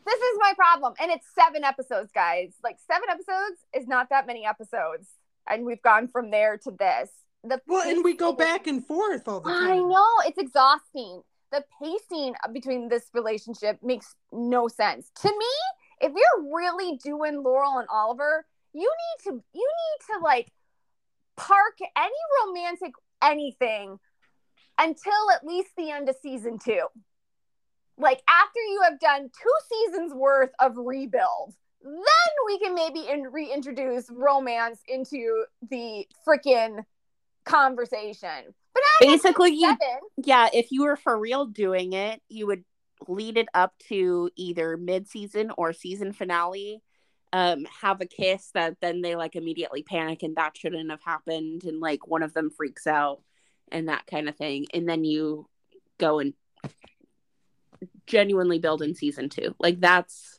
this 0.06 0.20
is 0.20 0.38
my 0.38 0.52
problem. 0.54 0.94
And 1.00 1.10
it's 1.10 1.26
seven 1.34 1.64
episodes, 1.64 2.10
guys. 2.14 2.54
Like 2.62 2.76
seven 2.90 3.08
episodes 3.10 3.58
is 3.74 3.88
not 3.88 4.08
that 4.10 4.26
many 4.26 4.46
episodes. 4.46 5.08
And 5.48 5.66
we've 5.66 5.82
gone 5.82 6.08
from 6.08 6.30
there 6.30 6.56
to 6.58 6.70
this. 6.70 7.10
The 7.42 7.60
Well, 7.66 7.88
and 7.88 8.04
we 8.04 8.14
go 8.14 8.32
back 8.32 8.66
and 8.66 8.86
forth 8.86 9.28
all 9.28 9.40
the 9.40 9.50
time. 9.50 9.70
I 9.70 9.76
know 9.78 10.08
it's 10.24 10.38
exhausting. 10.38 11.22
The 11.52 11.64
pacing 11.82 12.34
between 12.52 12.88
this 12.88 13.08
relationship 13.14 13.78
makes 13.82 14.14
no 14.32 14.68
sense 14.68 15.10
to 15.22 15.28
me. 15.28 15.46
If 16.00 16.12
you're 16.12 16.54
really 16.54 16.98
doing 17.02 17.42
Laurel 17.42 17.78
and 17.78 17.88
Oliver, 17.90 18.46
you 18.72 18.82
need 18.82 19.30
to 19.30 19.42
you 19.54 19.68
need 19.68 20.14
to 20.14 20.24
like 20.24 20.52
park 21.36 21.78
any 21.96 22.14
romantic 22.44 22.92
anything 23.22 23.98
until 24.78 25.30
at 25.34 25.44
least 25.44 25.70
the 25.76 25.90
end 25.90 26.08
of 26.08 26.16
season 26.22 26.58
two. 26.62 26.86
Like 27.98 28.20
after 28.28 28.60
you 28.60 28.82
have 28.84 29.00
done 29.00 29.22
two 29.22 29.54
seasons 29.70 30.12
worth 30.12 30.50
of 30.60 30.76
rebuild, 30.76 31.54
then 31.82 31.92
we 32.46 32.58
can 32.58 32.74
maybe 32.74 33.08
in- 33.08 33.30
reintroduce 33.32 34.10
romance 34.10 34.80
into 34.86 35.44
the 35.70 36.06
freaking 36.26 36.84
conversation. 37.44 38.54
But 38.74 38.82
Basically, 39.00 39.54
you 39.54 39.74
yeah, 40.18 40.48
if 40.52 40.70
you 40.70 40.82
were 40.84 40.96
for 40.96 41.18
real 41.18 41.46
doing 41.46 41.94
it, 41.94 42.20
you 42.28 42.46
would 42.46 42.64
lead 43.08 43.36
it 43.36 43.48
up 43.54 43.74
to 43.88 44.30
either 44.36 44.76
mid-season 44.76 45.52
or 45.56 45.72
season 45.72 46.12
finale. 46.12 46.82
Um, 47.32 47.66
have 47.82 48.00
a 48.00 48.06
kiss 48.06 48.50
that 48.54 48.76
then 48.80 49.02
they 49.02 49.16
like 49.16 49.36
immediately 49.36 49.82
panic 49.82 50.22
and 50.22 50.36
that 50.36 50.56
shouldn't 50.56 50.90
have 50.90 51.02
happened, 51.04 51.64
and 51.64 51.80
like 51.80 52.06
one 52.06 52.22
of 52.22 52.32
them 52.32 52.50
freaks 52.50 52.86
out 52.86 53.20
and 53.70 53.88
that 53.88 54.06
kind 54.06 54.28
of 54.28 54.36
thing, 54.36 54.66
and 54.72 54.88
then 54.88 55.04
you 55.04 55.48
go 55.98 56.20
and 56.20 56.34
genuinely 58.06 58.58
build 58.58 58.80
in 58.80 58.94
season 58.94 59.28
two. 59.28 59.54
Like 59.58 59.80
that's 59.80 60.38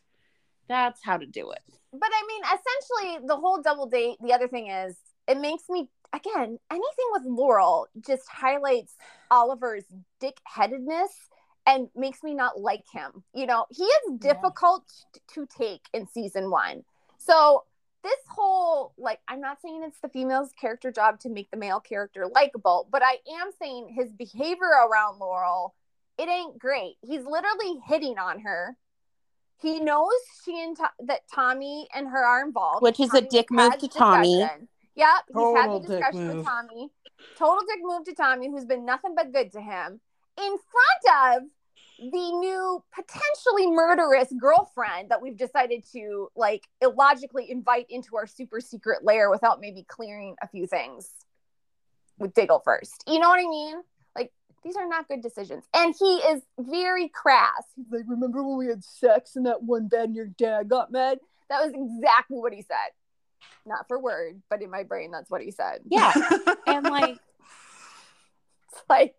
that's 0.68 1.04
how 1.04 1.18
to 1.18 1.26
do 1.26 1.52
it. 1.52 1.62
but 1.92 2.10
I 2.12 2.24
mean, 2.28 2.42
essentially, 2.46 3.28
the 3.28 3.36
whole 3.36 3.62
double 3.62 3.88
date. 3.88 4.18
The 4.22 4.34
other 4.34 4.48
thing 4.48 4.70
is, 4.70 4.96
it 5.28 5.40
makes 5.40 5.64
me 5.70 5.90
again 6.14 6.58
anything 6.72 7.08
with 7.12 7.24
Laurel 7.26 7.88
just 8.06 8.28
highlights 8.30 8.96
Oliver's 9.30 9.84
dick-headedness 10.22 11.12
and 11.68 11.90
makes 11.96 12.24
me 12.24 12.34
not 12.34 12.60
like 12.60 12.86
him. 12.92 13.24
You 13.34 13.46
know, 13.46 13.66
he 13.70 13.84
is 13.84 14.02
Yeah. 14.10 14.34
difficult 14.34 14.84
to 15.34 15.46
take 15.46 15.88
in 15.94 16.08
season 16.08 16.50
one. 16.50 16.84
So 17.20 17.66
this 18.04 18.20
whole 18.30 18.94
like, 18.98 19.20
I'm 19.28 19.42
not 19.42 19.62
saying 19.62 19.84
it's 19.84 20.00
the 20.00 20.08
female's 20.10 20.54
character 20.54 20.92
job 20.92 21.20
to 21.22 21.30
make 21.30 21.52
the 21.52 21.58
male 21.58 21.82
character 21.82 22.26
likable, 22.28 22.88
but 22.90 23.04
I 23.04 23.18
am 23.42 23.52
saying 23.60 23.90
his 23.90 24.14
behavior 24.14 24.66
around 24.88 25.20
Laurel, 25.20 25.76
it 26.18 26.30
ain't 26.30 26.58
great. 26.58 26.96
He's 27.02 27.26
literally 27.26 27.80
hitting 27.86 28.18
on 28.18 28.40
her. 28.40 28.78
He 29.60 29.80
knows 29.80 30.14
she 30.46 30.62
and 30.64 30.78
To- 30.78 30.92
that 31.00 31.22
Tommy 31.34 31.88
and 31.94 32.08
her 32.08 32.24
are 32.24 32.44
involved, 32.46 32.82
Which 32.84 33.00
is 33.00 33.14
a 33.14 33.22
dick 33.22 33.52
move 33.52 33.78
to 33.80 33.88
Tommy. 33.90 34.38
discussion. 34.38 34.68
Yep, 34.96 35.24
he's 35.28 35.36
had 35.36 35.66
Total 35.66 35.80
the 35.80 35.88
discussion 35.88 36.38
with 36.38 36.46
Tommy. 36.46 36.92
Total 37.36 37.66
dick 37.68 37.80
move 37.82 38.04
to 38.06 38.14
Tommy, 38.14 38.48
who's 38.50 38.66
been 38.66 38.86
nothing 38.86 39.16
but 39.16 39.34
good 39.34 39.52
to 39.52 39.62
him. 39.62 40.00
In 40.38 40.56
front 40.58 41.36
of 41.38 41.50
the 42.00 42.32
new 42.32 42.84
potentially 42.94 43.68
murderous 43.72 44.32
girlfriend 44.40 45.10
that 45.10 45.22
we've 45.22 45.38
decided 45.38 45.84
to 45.94 46.30
like 46.36 46.68
illogically 46.82 47.50
invite 47.50 47.88
into 47.90 48.16
our 48.16 48.28
super 48.28 48.60
secret 48.60 49.04
lair 49.04 49.30
without 49.30 49.60
maybe 49.60 49.84
clearing 49.88 50.36
a 50.42 50.48
few 50.48 50.68
things 50.68 51.10
with 52.20 52.34
Diggle 52.34 52.62
first. 52.64 53.04
You 53.08 53.20
know 53.20 53.30
what 53.30 53.40
I 53.40 53.48
mean? 53.48 53.78
Like 54.16 54.32
these 54.64 54.76
are 54.76 54.88
not 54.88 55.08
good 55.08 55.22
decisions. 55.22 55.66
And 55.74 55.96
he 55.98 56.18
is 56.18 56.44
very 56.60 57.10
crass. 57.10 57.64
He's 57.76 57.92
like, 57.92 58.06
remember 58.08 58.44
when 58.44 58.58
we 58.58 58.68
had 58.68 58.84
sex 58.84 59.36
in 59.36 59.44
that 59.44 59.64
one 59.64 59.88
bed 59.88 60.06
and 60.06 60.16
your 60.16 60.28
dad 60.28 60.70
got 60.70 60.92
mad? 60.92 61.20
That 61.50 61.64
was 61.64 61.74
exactly 61.74 62.38
what 62.38 62.54
he 62.54 62.62
said. 62.62 62.92
Not 63.66 63.88
for 63.88 64.00
word, 64.00 64.42
but 64.50 64.62
in 64.62 64.70
my 64.70 64.84
brain, 64.84 65.12
that's 65.12 65.30
what 65.30 65.42
he 65.42 65.52
said. 65.52 65.82
Yeah, 65.90 66.14
and 66.68 66.84
like 66.86 67.18
It's 68.78 68.84
like, 68.90 69.16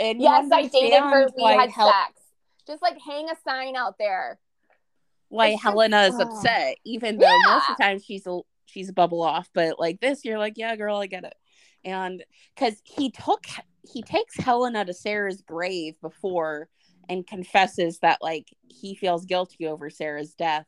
and 0.00 0.20
yes, 0.20 0.48
I 0.52 0.66
dated 0.66 1.00
her. 1.00 1.28
We 1.36 1.44
had 1.44 1.70
Hel- 1.70 1.88
sex. 1.92 2.20
Just 2.66 2.82
like 2.82 2.98
hang 3.04 3.28
a 3.30 3.34
sign 3.44 3.76
out 3.76 3.96
there. 3.98 4.38
why 5.28 5.48
It's 5.48 5.54
just- 5.56 5.64
Helena 5.64 6.02
is 6.02 6.14
oh. 6.16 6.22
upset, 6.22 6.76
even 6.84 7.18
though 7.18 7.38
most 7.44 7.70
of 7.70 7.76
the 7.76 7.82
time 7.82 8.00
she's 8.00 8.26
a 8.26 8.40
she's 8.66 8.88
a 8.88 8.92
bubble 8.92 9.22
off. 9.22 9.48
But 9.54 9.78
like 9.78 10.00
this, 10.00 10.24
you're 10.24 10.38
like, 10.38 10.54
yeah, 10.56 10.74
girl, 10.76 10.96
I 10.96 11.06
get 11.06 11.24
it. 11.24 11.34
And 11.84 12.24
because 12.54 12.80
he 12.84 13.10
took 13.10 13.44
he 13.90 14.02
takes 14.02 14.36
Helena 14.36 14.84
to 14.84 14.92
Sara's 14.92 15.42
grave 15.42 15.94
before 16.00 16.68
and 17.08 17.26
confesses 17.26 17.98
that 18.00 18.18
like 18.20 18.48
he 18.68 18.94
feels 18.94 19.24
guilty 19.24 19.66
over 19.66 19.90
Sara's 19.90 20.34
death 20.34 20.66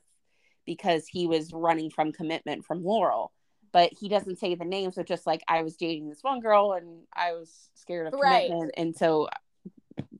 because 0.65 1.07
he 1.07 1.27
was 1.27 1.53
running 1.53 1.91
from 1.91 2.13
commitment 2.13 2.65
from 2.65 2.83
Laurel. 2.85 3.33
But 3.73 3.93
he 3.99 4.09
doesn't 4.09 4.39
say 4.39 4.55
the 4.55 4.65
name. 4.65 4.93
so 4.93 5.03
just 5.03 5.27
like 5.27 5.43
I 5.49 5.63
was 5.63 5.77
dating 5.77 6.09
this 6.09 6.23
one 6.23 6.41
girl 6.41 6.73
and 6.73 7.03
I 7.15 7.33
was 7.33 7.71
scared 7.75 8.07
of 8.07 8.15
Right. 8.21 8.47
commitment, 8.49 8.73
and 8.77 8.95
so 8.97 9.29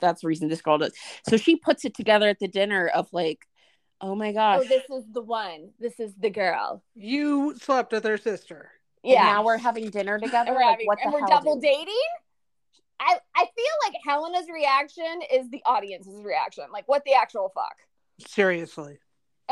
that's 0.01 0.23
the 0.23 0.29
reason 0.29 0.49
this 0.49 0.63
girl 0.63 0.79
does. 0.79 0.93
So 1.29 1.37
she 1.37 1.57
puts 1.57 1.85
it 1.85 1.95
together 1.95 2.29
at 2.29 2.39
the 2.39 2.49
dinner 2.49 2.89
of 2.89 3.09
like, 3.13 3.47
oh 4.01 4.15
my 4.15 4.31
oh, 4.31 4.35
gosh, 4.35 4.61
Oh, 4.63 4.69
this 4.69 4.83
is 4.91 5.05
the 5.13 5.23
one. 5.23 5.71
This 5.79 6.01
is 6.01 6.15
the 6.17 6.31
girl. 6.31 6.83
you 6.95 7.55
slept 7.59 7.93
with 7.93 8.05
her 8.05 8.19
sister. 8.19 8.71
And 9.05 9.13
Yeah. 9.15 9.23
now 9.27 9.45
we're 9.45 9.59
having 9.59 9.91
dinner 9.91 10.19
together. 10.19 10.53
we're, 10.53 10.61
Like, 10.61 10.71
having, 10.71 10.87
what 10.87 10.99
the 10.99 11.05
and 11.05 11.13
we're 11.13 11.21
hell, 11.21 11.29
double 11.29 11.55
dude? 11.57 11.63
dating. 11.63 11.95
I, 13.01 13.19
I 13.35 13.41
feel 13.45 13.75
like 13.85 13.95
Helena's 14.07 14.49
reaction 14.53 15.23
is 15.33 15.51
the 15.51 15.61
audience's 15.67 16.23
reaction. 16.23 16.65
Like, 16.73 16.87
what 16.87 17.03
the 17.05 17.15
actual 17.15 17.51
fuck? 17.55 17.75
Seriously. 18.29 18.99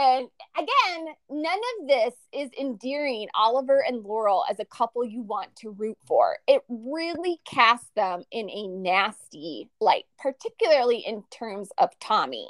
And 0.00 0.28
again, 0.56 1.14
none 1.28 1.58
of 1.80 1.88
this 1.88 2.14
is 2.32 2.48
endearing 2.58 3.28
Oliver 3.34 3.84
and 3.86 4.02
Laurel 4.02 4.44
as 4.48 4.58
a 4.58 4.64
couple 4.64 5.04
you 5.04 5.20
want 5.20 5.54
to 5.56 5.72
root 5.72 5.98
for. 6.06 6.38
It 6.46 6.62
really 6.70 7.38
casts 7.44 7.90
them 7.94 8.24
in 8.30 8.48
a 8.48 8.66
nasty 8.66 9.68
light, 9.78 10.04
particularly 10.18 11.00
in 11.00 11.22
terms 11.30 11.68
of 11.76 11.90
Tommy. 12.00 12.48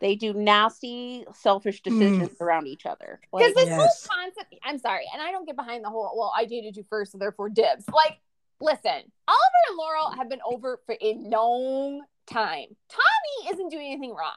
They 0.00 0.16
do 0.16 0.32
nasty, 0.32 1.26
selfish 1.32 1.80
hmm. 1.84 1.90
decisions 1.90 2.40
around 2.40 2.66
each 2.66 2.86
other. 2.86 3.20
Because 3.32 3.54
Like, 3.54 3.54
this 3.54 3.66
Yes. 3.66 3.78
whole 3.78 4.16
concept, 4.18 4.56
I'm 4.64 4.78
sorry, 4.78 5.04
and 5.12 5.22
I 5.22 5.30
don't 5.30 5.46
get 5.46 5.54
behind 5.54 5.84
the 5.84 5.90
whole, 5.90 6.10
well, 6.16 6.32
I 6.36 6.44
dated 6.44 6.76
you 6.76 6.84
first, 6.90 7.12
so 7.12 7.18
therefore 7.18 7.50
dibs. 7.50 7.84
Like, 7.92 8.18
listen, 8.60 9.12
Oliver 9.28 9.60
and 9.68 9.76
Laurel 9.76 10.10
have 10.10 10.28
been 10.28 10.40
over 10.44 10.80
for 10.86 10.96
a 11.00 11.14
long 11.14 12.02
time. 12.26 12.66
Tommy 12.88 13.52
isn't 13.52 13.68
doing 13.68 13.92
anything 13.92 14.14
wrong. 14.14 14.34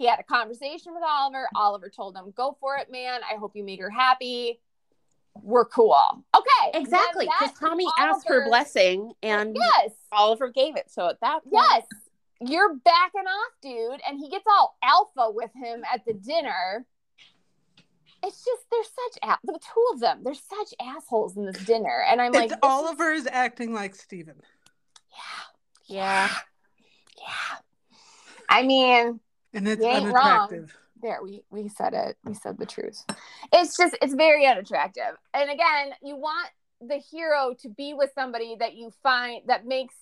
He 0.00 0.06
had 0.06 0.18
a 0.18 0.22
conversation 0.22 0.94
with 0.94 1.02
Oliver. 1.06 1.46
Oliver 1.54 1.90
told 1.90 2.16
him, 2.16 2.32
go 2.34 2.56
for 2.58 2.78
it, 2.78 2.90
man. 2.90 3.20
I 3.30 3.36
hope 3.36 3.54
you 3.54 3.62
make 3.62 3.78
her 3.82 3.90
happy. 3.90 4.58
We're 5.42 5.66
cool. 5.66 6.24
Okay. 6.34 6.70
exactly. 6.72 7.26
Because 7.26 7.54
Tommy 7.58 7.84
is 7.84 7.92
asked 7.98 8.26
for 8.26 8.46
blessing 8.46 9.12
and 9.22 9.54
Yes. 9.54 9.90
Oliver 10.10 10.48
gave 10.48 10.76
it. 10.76 10.90
So 10.90 11.06
at 11.10 11.20
that 11.20 11.42
point, 11.44 11.52
Yes. 11.70 11.82
You're 12.40 12.76
backing 12.76 13.26
off, 13.26 13.52
dude. 13.60 14.00
And 14.08 14.18
he 14.18 14.30
gets 14.30 14.46
all 14.46 14.74
alpha 14.82 15.30
with 15.30 15.50
him 15.54 15.82
at 15.92 16.02
the 16.06 16.14
dinner. 16.14 16.86
It's 18.24 18.42
just, 18.42 18.62
they're 18.70 18.82
such, 18.84 19.38
the 19.44 19.58
two 19.62 19.84
of 19.92 20.00
them, 20.00 20.20
they're 20.24 20.32
such 20.32 20.72
assholes 20.80 21.36
in 21.36 21.44
this 21.44 21.62
dinner. 21.66 22.02
And 22.08 22.22
I'm 22.22 22.32
like, 22.32 22.44
it's 22.44 22.52
this 22.52 22.56
is- 22.56 22.60
Oliver 22.62 23.12
is 23.12 23.28
acting 23.30 23.74
like 23.74 23.94
Steven. 23.94 24.36
yeah, 25.14 25.94
yeah. 25.94 26.28
yeah. 27.18 27.58
I 28.48 28.62
mean, 28.62 29.20
And 29.52 29.66
it's 29.68 29.84
ain't 29.84 30.04
wrong. 30.04 30.16
unattractive. 30.16 30.76
there, 31.02 31.20
we, 31.22 31.42
we 31.50 31.68
said 31.68 31.94
it. 31.94 32.16
We 32.24 32.34
said 32.34 32.58
the 32.58 32.66
truth. 32.66 33.04
It's 33.52 33.76
just, 33.76 33.96
it's 34.00 34.14
very 34.14 34.46
unattractive. 34.46 35.16
And 35.34 35.50
again, 35.50 35.92
you 36.02 36.16
want 36.16 36.48
the 36.80 36.96
hero 36.96 37.54
to 37.60 37.68
be 37.68 37.94
with 37.94 38.10
somebody 38.14 38.56
that 38.58 38.74
you 38.74 38.92
find 39.02 39.42
that 39.46 39.66
makes 39.66 39.94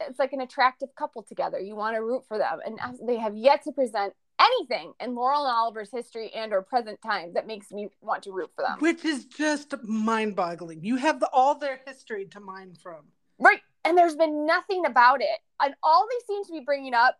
it's 0.00 0.18
like 0.18 0.32
an 0.32 0.40
attractive 0.40 0.94
couple 0.94 1.22
together. 1.22 1.58
You 1.58 1.74
want 1.74 1.96
to 1.96 2.02
root 2.02 2.24
for 2.28 2.38
them, 2.38 2.60
and 2.64 2.78
they 3.06 3.16
have 3.16 3.36
yet 3.36 3.62
to 3.64 3.72
present 3.72 4.14
anything 4.40 4.92
in 5.00 5.14
Laurel 5.14 5.46
and 5.46 5.56
Oliver's 5.56 5.90
history 5.90 6.30
and 6.34 6.52
or 6.52 6.62
present 6.62 7.00
time 7.02 7.32
that 7.34 7.46
makes 7.46 7.70
me 7.70 7.88
want 8.00 8.22
to 8.24 8.32
root 8.32 8.50
for 8.54 8.62
them. 8.62 8.78
Which 8.80 9.04
is 9.04 9.24
just 9.24 9.74
mind 9.82 10.36
boggling. 10.36 10.84
You 10.84 10.96
have 10.96 11.20
the, 11.20 11.30
all 11.32 11.54
their 11.54 11.80
history 11.86 12.26
to 12.26 12.40
mine 12.40 12.74
from. 12.82 13.06
Right, 13.38 13.60
and 13.84 13.96
there's 13.96 14.16
been 14.16 14.46
nothing 14.46 14.84
about 14.86 15.20
it, 15.20 15.38
and 15.60 15.74
all 15.82 16.06
they 16.06 16.34
seem 16.34 16.44
to 16.44 16.52
be 16.52 16.60
bringing 16.60 16.94
up, 16.94 17.16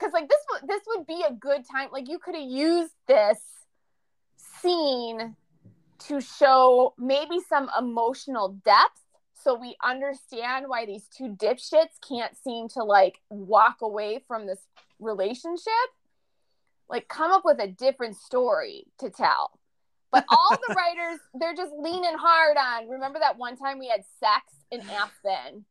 because 0.00 0.12
like 0.12 0.28
this 0.28 0.38
would 0.50 0.68
this 0.68 0.82
would 0.88 1.06
be 1.06 1.22
a 1.28 1.32
good 1.32 1.62
time. 1.70 1.88
Like 1.92 2.08
you 2.08 2.18
could 2.18 2.34
have 2.34 2.48
used 2.48 2.92
this 3.06 3.38
scene 4.36 5.36
to 6.06 6.20
show 6.20 6.94
maybe 6.98 7.38
some 7.48 7.70
emotional 7.78 8.60
depth 8.64 9.02
so 9.34 9.54
we 9.54 9.76
understand 9.84 10.66
why 10.68 10.86
these 10.86 11.04
two 11.16 11.36
dipshits 11.38 11.98
can't 12.06 12.36
seem 12.36 12.68
to 12.68 12.82
like 12.82 13.18
walk 13.28 13.76
away 13.82 14.22
from 14.26 14.46
this 14.46 14.60
relationship. 14.98 15.72
Like 16.88 17.08
come 17.08 17.30
up 17.30 17.42
with 17.44 17.60
a 17.60 17.68
different 17.68 18.16
story 18.16 18.84
to 18.98 19.10
tell. 19.10 19.52
But 20.10 20.24
all 20.28 20.50
the 20.50 20.74
writers 20.76 21.20
they're 21.34 21.54
just 21.54 21.72
leaning 21.78 22.16
hard 22.16 22.56
on 22.56 22.88
remember 22.88 23.18
that 23.18 23.38
one 23.38 23.56
time 23.56 23.78
we 23.78 23.88
had 23.88 24.02
sex 24.18 24.52
in 24.70 24.80
aspen? 24.80 25.64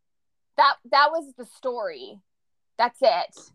That 0.58 0.76
that 0.92 1.10
was 1.12 1.34
the 1.38 1.46
story. 1.46 2.20
That's 2.78 3.00
it 3.02 3.52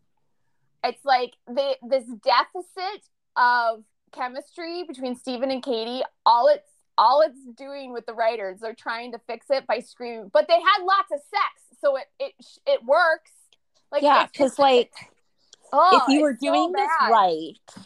It's 0.85 1.05
like 1.05 1.33
they 1.49 1.77
this 1.89 2.05
deficit 2.05 3.09
of 3.37 3.85
chemistry 4.13 4.85
between 4.85 5.17
Stephen 5.17 5.51
and 5.51 5.63
Katie. 5.63 6.03
All 6.27 6.49
it's 6.49 6.69
all 6.97 7.23
it's 7.23 7.39
doing 7.57 7.93
with 7.93 8.07
the 8.07 8.15
writers, 8.15 8.61
they're 8.61 8.75
trying 8.75 9.13
to 9.13 9.19
fix 9.27 9.47
it 9.51 9.67
by 9.67 9.81
screaming. 9.81 10.31
But 10.33 10.47
they 10.47 10.55
had 10.55 10.85
lots 10.85 11.11
of 11.13 11.19
sex, 11.19 11.81
so 11.81 11.97
it 11.97 12.07
it 12.21 12.33
it 12.67 12.85
works. 12.85 13.33
Like 13.91 14.03
yeah, 14.03 14.27
because 14.31 14.59
like 14.59 14.93
oh, 15.73 16.01
if 16.03 16.13
you 16.13 16.21
were 16.21 16.35
doing 16.35 16.73
so 16.75 16.81
this 16.81 16.91
right 17.11 17.85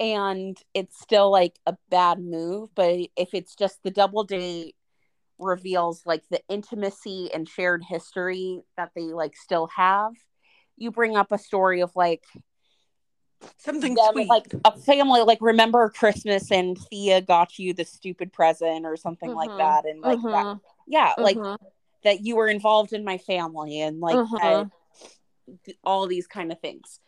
and 0.00 0.56
it's 0.72 0.98
still 0.98 1.30
like 1.30 1.58
a 1.66 1.76
bad 1.90 2.18
move, 2.18 2.70
but 2.74 2.96
if 3.16 3.34
it's 3.34 3.54
just 3.54 3.82
the 3.82 3.90
double 3.90 4.24
date 4.24 4.74
reveals 5.38 6.02
like 6.06 6.22
the 6.30 6.40
intimacy 6.48 7.30
and 7.32 7.48
shared 7.48 7.82
history 7.84 8.62
that 8.78 8.90
they 8.96 9.12
like 9.12 9.36
still 9.36 9.68
have, 9.76 10.12
you 10.80 10.90
bring 10.90 11.16
up 11.16 11.30
a 11.30 11.38
story 11.38 11.82
of 11.82 11.94
like 11.94 12.24
something 13.58 13.94
them, 13.94 14.12
sweet. 14.12 14.28
like 14.28 14.52
a 14.64 14.76
family 14.78 15.22
like 15.22 15.38
remember 15.40 15.88
christmas 15.90 16.50
and 16.50 16.78
thea 16.90 17.20
got 17.20 17.58
you 17.58 17.72
the 17.72 17.84
stupid 17.84 18.32
present 18.32 18.84
or 18.84 18.96
something 18.96 19.30
mm-hmm. 19.30 19.50
like 19.50 19.58
that 19.58 19.86
and 19.86 20.00
like 20.00 20.18
mm-hmm. 20.18 20.28
that 20.28 20.58
yeah 20.86 21.12
mm-hmm. 21.18 21.22
like 21.22 21.60
that 22.02 22.24
you 22.24 22.36
were 22.36 22.48
involved 22.48 22.92
in 22.92 23.04
my 23.04 23.18
family 23.18 23.80
and 23.80 24.00
like 24.00 24.16
that, 24.40 24.70
all 25.84 26.06
these 26.06 26.26
kind 26.26 26.52
of 26.52 26.60
things 26.60 27.00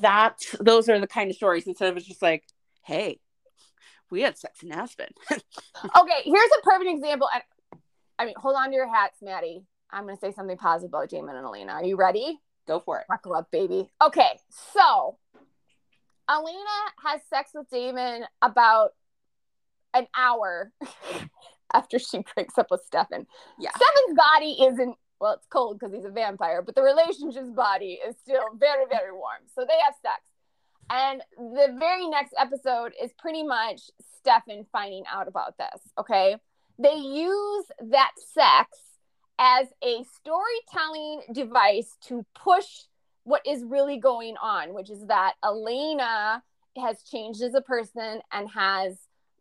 that 0.00 0.38
those 0.60 0.88
are 0.88 0.98
the 0.98 1.06
kind 1.06 1.30
of 1.30 1.36
stories 1.36 1.66
instead 1.66 1.90
of 1.90 1.96
it's 1.96 2.06
just 2.06 2.22
like 2.22 2.44
hey 2.82 3.18
we 4.10 4.22
had 4.22 4.38
sex 4.38 4.62
in 4.62 4.72
aspen 4.72 5.08
okay 5.30 6.22
here's 6.24 6.50
a 6.58 6.62
perfect 6.62 6.90
example 6.90 7.28
i 8.18 8.24
mean 8.24 8.34
hold 8.36 8.56
on 8.56 8.70
to 8.70 8.74
your 8.74 8.92
hats 8.92 9.18
maddie 9.22 9.62
i'm 9.90 10.04
going 10.04 10.16
to 10.16 10.20
say 10.20 10.32
something 10.32 10.56
positive 10.56 10.90
about 10.90 11.08
damon 11.08 11.36
and 11.36 11.44
elena 11.44 11.72
are 11.72 11.84
you 11.84 11.96
ready 11.96 12.40
go 12.66 12.80
for 12.80 13.00
it 13.00 13.06
buckle 13.08 13.34
up 13.34 13.50
baby 13.50 13.88
okay 14.02 14.38
so 14.74 15.18
Elena 16.28 16.56
has 17.04 17.20
sex 17.28 17.50
with 17.54 17.68
damon 17.70 18.24
about 18.40 18.90
an 19.92 20.06
hour 20.16 20.72
after 21.74 21.98
she 21.98 22.24
breaks 22.34 22.56
up 22.58 22.68
with 22.70 22.82
stefan 22.86 23.26
yeah 23.58 23.70
stefan's 23.70 24.16
body 24.16 24.56
isn't 24.66 24.96
well, 25.20 25.32
it's 25.32 25.46
cold 25.46 25.78
because 25.78 25.94
he's 25.94 26.04
a 26.04 26.10
vampire, 26.10 26.60
but 26.60 26.74
the 26.74 26.82
relationship's 26.82 27.50
body 27.50 27.98
is 28.06 28.14
still 28.22 28.44
very, 28.58 28.84
very 28.90 29.10
warm. 29.10 29.40
So 29.54 29.64
they 29.66 29.78
have 29.84 29.94
sex. 30.02 30.20
And 30.90 31.22
the 31.38 31.74
very 31.78 32.06
next 32.08 32.34
episode 32.38 32.92
is 33.02 33.10
pretty 33.18 33.42
much 33.42 33.80
Stefan 34.18 34.66
finding 34.70 35.04
out 35.10 35.26
about 35.26 35.56
this. 35.56 35.80
Okay. 35.98 36.36
They 36.78 36.94
use 36.94 37.64
that 37.80 38.10
sex 38.34 38.68
as 39.38 39.68
a 39.82 40.04
storytelling 40.16 41.22
device 41.32 41.96
to 42.02 42.24
push 42.34 42.82
what 43.24 43.46
is 43.46 43.64
really 43.64 43.98
going 43.98 44.36
on, 44.36 44.74
which 44.74 44.90
is 44.90 45.06
that 45.06 45.34
Elena 45.42 46.42
has 46.76 47.02
changed 47.02 47.42
as 47.42 47.54
a 47.54 47.60
person 47.60 48.20
and 48.32 48.50
has 48.50 48.96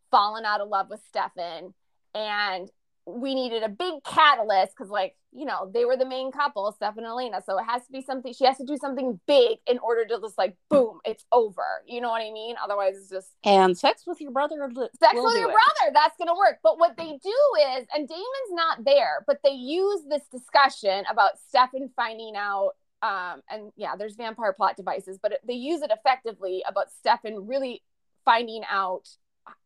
fallen 0.09 0.45
out 0.45 0.61
of 0.61 0.69
love 0.69 0.89
with 0.89 1.01
Stefan. 1.07 1.73
And 2.15 2.69
we 3.05 3.35
needed 3.35 3.63
a 3.63 3.69
big 3.69 3.95
catalyst 4.05 4.73
because 4.77 4.89
like 4.89 5.15
you 5.33 5.45
know 5.45 5.69
they 5.73 5.83
were 5.83 5.97
the 5.97 6.05
main 6.05 6.31
couple 6.31 6.71
stefan 6.71 6.99
and 6.99 7.07
elena. 7.07 7.41
So 7.45 7.57
it 7.57 7.63
has 7.63 7.85
to 7.85 7.91
be 7.91 8.01
something 8.01 8.33
she 8.33 8.45
has 8.45 8.57
to 8.57 8.65
do 8.65 8.77
something 8.77 9.19
big 9.27 9.57
in 9.67 9.79
order 9.79 10.05
to 10.05 10.19
just 10.21 10.37
like 10.37 10.55
boom 10.69 10.99
it's 11.05 11.25
over. 11.31 11.83
You 11.85 12.01
know 12.01 12.09
what 12.09 12.21
i 12.21 12.31
mean? 12.31 12.55
Otherwise 12.63 12.95
it's 12.97 13.09
just 13.09 13.29
and 13.43 13.77
sex 13.77 14.03
with 14.07 14.21
your 14.21 14.31
brother 14.31 14.55
sex 14.57 15.13
with 15.13 15.37
your 15.37 15.49
it. 15.49 15.53
brother 15.53 15.93
that's 15.93 16.15
gonna 16.17 16.35
work. 16.35 16.59
But 16.63 16.79
what 16.79 16.95
they 16.97 17.19
do 17.21 17.39
is 17.77 17.85
and 17.93 18.07
damon's 18.07 18.51
not 18.51 18.83
there 18.85 19.23
but 19.27 19.39
they 19.43 19.51
use 19.51 20.01
this 20.09 20.23
discussion 20.31 21.03
about 21.09 21.31
stefan 21.47 21.89
finding 21.95 22.35
out 22.35 22.71
um 23.01 23.41
and 23.49 23.71
yeah 23.75 23.95
there's 23.95 24.15
vampire 24.15 24.53
plot 24.53 24.75
devices 24.75 25.19
but 25.21 25.33
it, 25.33 25.39
they 25.45 25.53
use 25.53 25.81
it 25.81 25.91
effectively 25.91 26.63
about 26.67 26.91
stefan 26.91 27.47
really 27.47 27.81
finding 28.25 28.63
out 28.69 29.07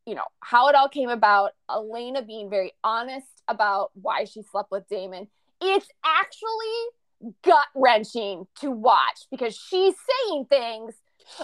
you 0.05 0.15
know, 0.15 0.23
how 0.39 0.69
it 0.69 0.75
all 0.75 0.89
came 0.89 1.09
about, 1.09 1.51
Elena 1.69 2.21
being 2.21 2.49
very 2.49 2.73
honest 2.83 3.27
about 3.47 3.91
why 3.93 4.23
she 4.23 4.41
slept 4.43 4.71
with 4.71 4.87
Damon. 4.87 5.27
It's 5.61 5.87
actually 6.05 7.33
gut 7.43 7.65
wrenching 7.75 8.47
to 8.61 8.71
watch 8.71 9.27
because 9.31 9.55
she's 9.55 9.95
saying 10.29 10.45
things 10.49 10.93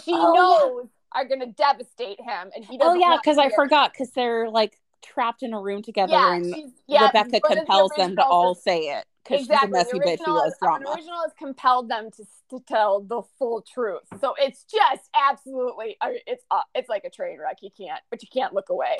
she 0.03 0.13
oh, 0.13 0.34
knows 0.34 0.88
yeah. 0.88 1.21
are 1.21 1.27
going 1.27 1.41
to 1.41 1.47
devastate 1.47 2.19
him. 2.19 2.51
And 2.55 2.63
he 2.63 2.75
oh, 2.75 2.79
doesn't. 2.79 3.03
Oh, 3.03 3.09
yeah, 3.11 3.17
because 3.21 3.38
I 3.38 3.49
forgot 3.49 3.91
because 3.91 4.11
they're 4.11 4.49
like 4.49 4.79
trapped 5.03 5.43
in 5.43 5.53
a 5.53 5.59
room 5.59 5.81
together 5.81 6.13
yeah, 6.13 6.36
and 6.36 6.73
yeah, 6.88 7.09
Rebekah 7.13 7.41
compels 7.41 7.91
the 7.95 8.03
them 8.03 8.15
to 8.15 8.23
all 8.23 8.55
say 8.55 8.79
it 8.79 9.05
because 9.24 9.41
exactly. 9.41 9.71
messy 9.71 9.99
bitch 9.99 10.19
who 10.26 10.41
has 10.43 10.55
drama. 10.61 10.86
The 10.86 10.91
original 10.91 11.21
has 11.21 11.32
compelled 11.38 11.89
them 11.89 12.09
to, 12.11 12.26
to 12.49 12.63
tell 12.67 13.01
the 13.01 13.21
full 13.39 13.61
truth. 13.61 14.03
So 14.19 14.36
it's 14.38 14.65
just 14.65 15.09
absolutely 15.15 15.97
it's 16.28 16.43
uh, 16.51 16.61
it's 16.76 16.89
like 16.89 17.03
a 17.05 17.09
train 17.09 17.39
wreck. 17.39 17.57
You 17.61 17.69
can't, 17.76 18.01
but 18.09 18.21
you 18.21 18.28
can't 18.32 18.53
look 18.53 18.69
away, 18.69 18.97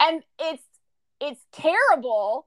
and 0.00 0.22
it's 0.38 0.64
it's 1.20 1.40
terrible. 1.52 2.46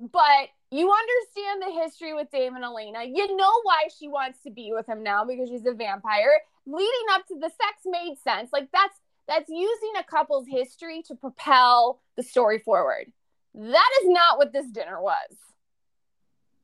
But 0.00 0.48
you 0.70 0.90
understand 0.90 1.62
the 1.62 1.80
history 1.82 2.12
with 2.12 2.30
Damon 2.32 2.56
and 2.56 2.64
Elena. 2.64 3.04
You 3.04 3.36
know 3.36 3.52
why 3.62 3.88
she 3.96 4.08
wants 4.08 4.40
to 4.42 4.50
be 4.50 4.72
with 4.72 4.88
him 4.88 5.02
now 5.02 5.24
because 5.24 5.48
she's 5.48 5.66
a 5.66 5.74
vampire. 5.74 6.40
Leading 6.66 7.06
up 7.12 7.26
to 7.28 7.34
the 7.34 7.50
sex 7.50 7.82
made 7.84 8.16
sense. 8.22 8.50
Like 8.52 8.68
that's 8.72 8.98
that's 9.28 9.48
using 9.48 9.92
a 9.98 10.04
couple's 10.04 10.46
history 10.48 11.02
to 11.06 11.14
propel 11.14 12.00
the 12.16 12.22
story 12.22 12.58
forward. 12.58 13.12
That 13.54 13.90
is 14.02 14.08
not 14.08 14.38
what 14.38 14.52
this 14.52 14.66
dinner 14.66 15.00
was. 15.00 15.36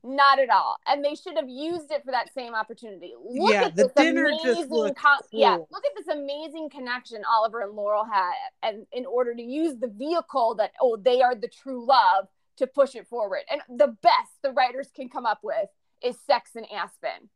Not 0.03 0.39
at 0.39 0.49
all. 0.49 0.77
And 0.87 1.03
they 1.03 1.15
should 1.15 1.35
have 1.35 1.49
used 1.49 1.91
it 1.91 2.05
for 2.05 2.11
that 2.11 2.33
same 2.33 2.55
opportunity. 2.55 3.13
Look 3.21 3.51
yeah, 3.51 3.65
at 3.65 3.75
the 3.75 3.91
dinner 3.95 4.31
just 4.43 4.69
looked 4.69 4.97
con- 4.97 5.19
cool. 5.29 5.39
Yeah, 5.39 5.57
look 5.57 5.83
at 5.85 5.91
this 5.97 6.07
amazing 6.07 6.69
connection 6.69 7.23
Oliver 7.29 7.61
and 7.61 7.73
Laurel 7.73 8.05
had 8.05 8.31
and 8.63 8.87
in 8.93 9.05
order 9.05 9.35
to 9.35 9.41
use 9.41 9.77
the 9.77 9.89
vehicle 9.89 10.55
that 10.55 10.71
oh, 10.81 10.95
they 10.95 11.21
are 11.21 11.35
the 11.35 11.49
true 11.49 11.85
love 11.85 12.27
to 12.57 12.67
push 12.67 12.95
it 12.95 13.07
forward. 13.07 13.41
And 13.49 13.61
the 13.77 13.87
best 14.01 14.41
the 14.41 14.51
writers 14.51 14.89
can 14.95 15.09
come 15.09 15.25
up 15.25 15.39
with 15.43 15.67
is 16.01 16.17
sex 16.25 16.51
and 16.55 16.65
Aspen. 16.71 17.29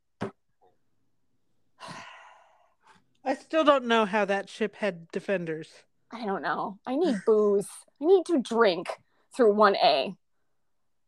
I 3.25 3.35
still 3.35 3.63
don't 3.63 3.85
know 3.85 4.05
how 4.05 4.25
that 4.25 4.49
ship 4.49 4.75
had 4.77 5.09
defenders. 5.11 5.69
I 6.11 6.25
don't 6.25 6.41
know. 6.41 6.77
I 6.85 6.95
need 6.95 7.15
booze. 7.25 7.67
I 8.01 8.05
need 8.05 8.25
to 8.27 8.39
drink 8.39 8.89
through 9.35 9.53
1A. 9.53 10.15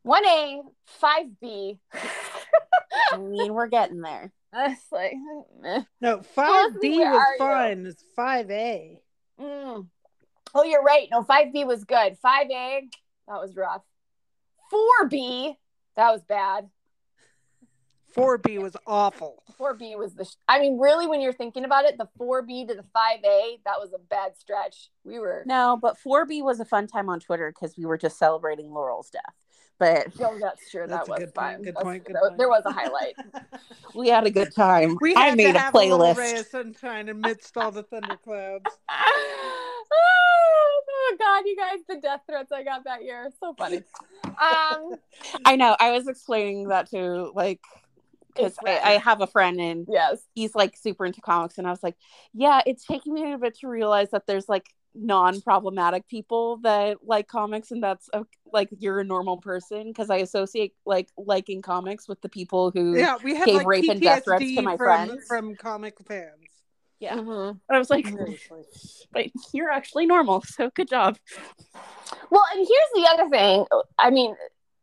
1A, 0.06 0.62
5B. 1.02 1.80
I 3.12 3.18
mean, 3.18 3.54
we're 3.54 3.68
getting 3.68 4.02
there. 4.02 4.32
That's 4.54 4.92
like, 4.92 5.14
eh. 5.66 5.82
no, 6.00 6.20
5B 6.20 6.98
was 6.98 7.28
fine. 7.38 7.86
It's 7.86 8.04
5A. 8.18 9.00
Mm. 9.40 9.88
Oh, 10.54 10.64
you're 10.64 10.84
right. 10.84 11.08
No, 11.12 11.24
5B 11.24 11.66
was 11.66 11.84
good. 11.84 12.18
5A, 12.24 12.82
that 13.28 13.42
was 13.42 13.56
rough. 13.56 13.82
4B, 14.72 15.56
that 15.96 16.12
was 16.12 16.24
bad. 16.24 16.70
4B 18.16 18.62
was 18.62 18.78
awful. 18.88 19.44
4B 19.60 19.98
was 19.98 20.14
the, 20.14 20.24
sh- 20.24 20.38
I 20.48 20.60
mean, 20.60 20.80
really, 20.80 21.06
when 21.06 21.20
you're 21.20 21.34
thinking 21.34 21.66
about 21.66 21.84
it, 21.84 21.98
the 21.98 22.08
4B 22.18 22.70
to 22.70 22.76
the 22.76 22.86
5A, 22.96 23.60
that 23.66 23.78
was 23.78 23.92
a 23.94 24.00
bad 24.00 24.38
stretch. 24.38 24.90
We 25.04 25.20
were. 25.20 25.44
No, 25.46 25.78
but 25.82 25.98
4B 25.98 26.42
was 26.42 26.62
a 26.62 26.66
fun 26.66 26.88
time 26.88 27.10
on 27.10 27.20
Twitter 27.20 27.52
because 27.54 27.78
we 27.78 27.86
were 27.86 27.98
just 27.98 28.18
celebrating 28.18 28.72
Laurel's 28.72 29.10
death. 29.10 29.36
But 29.78 30.08
oh, 30.22 30.38
that's 30.40 30.72
true. 30.72 30.86
That's 30.88 31.08
that 31.08 31.12
was 31.12 31.20
good 31.20 31.34
fun. 31.34 31.56
Point, 31.56 31.66
good 31.66 31.76
point, 31.76 32.06
good 32.06 32.16
point. 32.16 32.38
There 32.38 32.48
was 32.48 32.64
a 32.66 32.72
highlight. 32.72 33.16
we 33.96 34.08
had 34.08 34.26
a 34.26 34.32
good 34.32 34.54
time. 34.56 34.98
We 35.02 35.14
I 35.16 35.36
made 35.36 35.56
a 35.56 35.60
playlist. 35.60 36.16
A 36.16 36.20
ray 36.20 36.40
of 36.40 36.46
sunshine 36.48 37.10
amidst 37.10 37.58
all 37.58 37.72
the 37.72 37.84
thunderclouds. 37.84 38.66
oh 39.92 41.16
God, 41.20 41.44
you 41.46 41.58
guys, 41.58 41.80
the 41.90 41.98
death 41.98 42.22
threats 42.28 42.52
I 42.54 42.64
got 42.64 42.86
that 42.86 43.04
year. 43.04 43.30
So 43.40 43.54
funny. 43.54 43.82
Um, 44.26 44.96
I 45.46 45.58
know. 45.58 45.76
I 45.80 45.92
was 45.92 46.08
explaining 46.08 46.70
that 46.70 46.90
to 46.92 47.32
like 47.36 47.60
because 48.34 48.56
I, 48.66 48.80
I, 48.80 48.92
have 48.98 49.22
a 49.22 49.28
friend 49.28 49.62
and 49.62 49.88
yes, 49.90 50.20
he's 50.36 50.56
like 50.56 50.76
super 50.78 51.06
into 51.06 51.22
comics, 51.22 51.58
and 51.58 51.68
I 51.68 51.70
was 51.70 51.84
like, 51.84 51.96
yeah, 52.34 52.62
it's 52.66 52.86
taking 52.86 53.14
me 53.14 53.34
a 53.34 53.38
bit 53.38 53.58
to 53.60 53.68
realize 53.68 54.12
that 54.12 54.28
there's 54.28 54.50
like 54.50 54.68
non-problematic 54.96 56.08
people 56.08 56.58
that 56.58 56.98
like 57.04 57.28
comics 57.28 57.72
and 57.72 57.84
that's 57.84 58.10
a, 58.14 58.26
like 58.52 58.70
you're 58.80 59.00
a 59.00 59.04
normal 59.04 59.38
person 59.38 59.88
because 59.88 60.10
i 60.10 60.18
associate 60.18 60.74
like 60.86 61.10
liking 61.18 61.62
comics 61.62 62.08
with 62.08 62.22
the 62.22 62.30
people 62.30 62.72
who 62.72 62.98
yeah 62.98 63.18
we 63.24 63.36
have 63.36 63.46
gave 63.46 63.56
like, 63.58 63.68
rape 63.68 63.84
PTSD 63.84 63.92
and 63.92 64.02
death 64.02 64.24
threats 64.24 64.46
to 64.46 64.62
my 64.62 64.78
from, 64.78 65.08
friends. 65.08 65.28
from 65.28 65.56
comic 65.56 65.96
fans. 66.08 66.32
Yeah. 67.00 67.18
Mm-hmm. 67.18 67.58
i 67.70 67.78
was 67.78 67.90
like 67.90 68.08
but 69.12 69.26
you're 69.54 69.70
actually 69.70 70.06
normal 70.06 70.42
so 70.42 70.70
good 70.74 70.88
job. 70.88 71.18
Well 72.32 72.44
and 72.54 72.66
here's 72.66 73.06
the 73.06 73.10
other 73.12 73.30
thing. 73.30 73.66
I 74.00 74.10
mean 74.10 74.36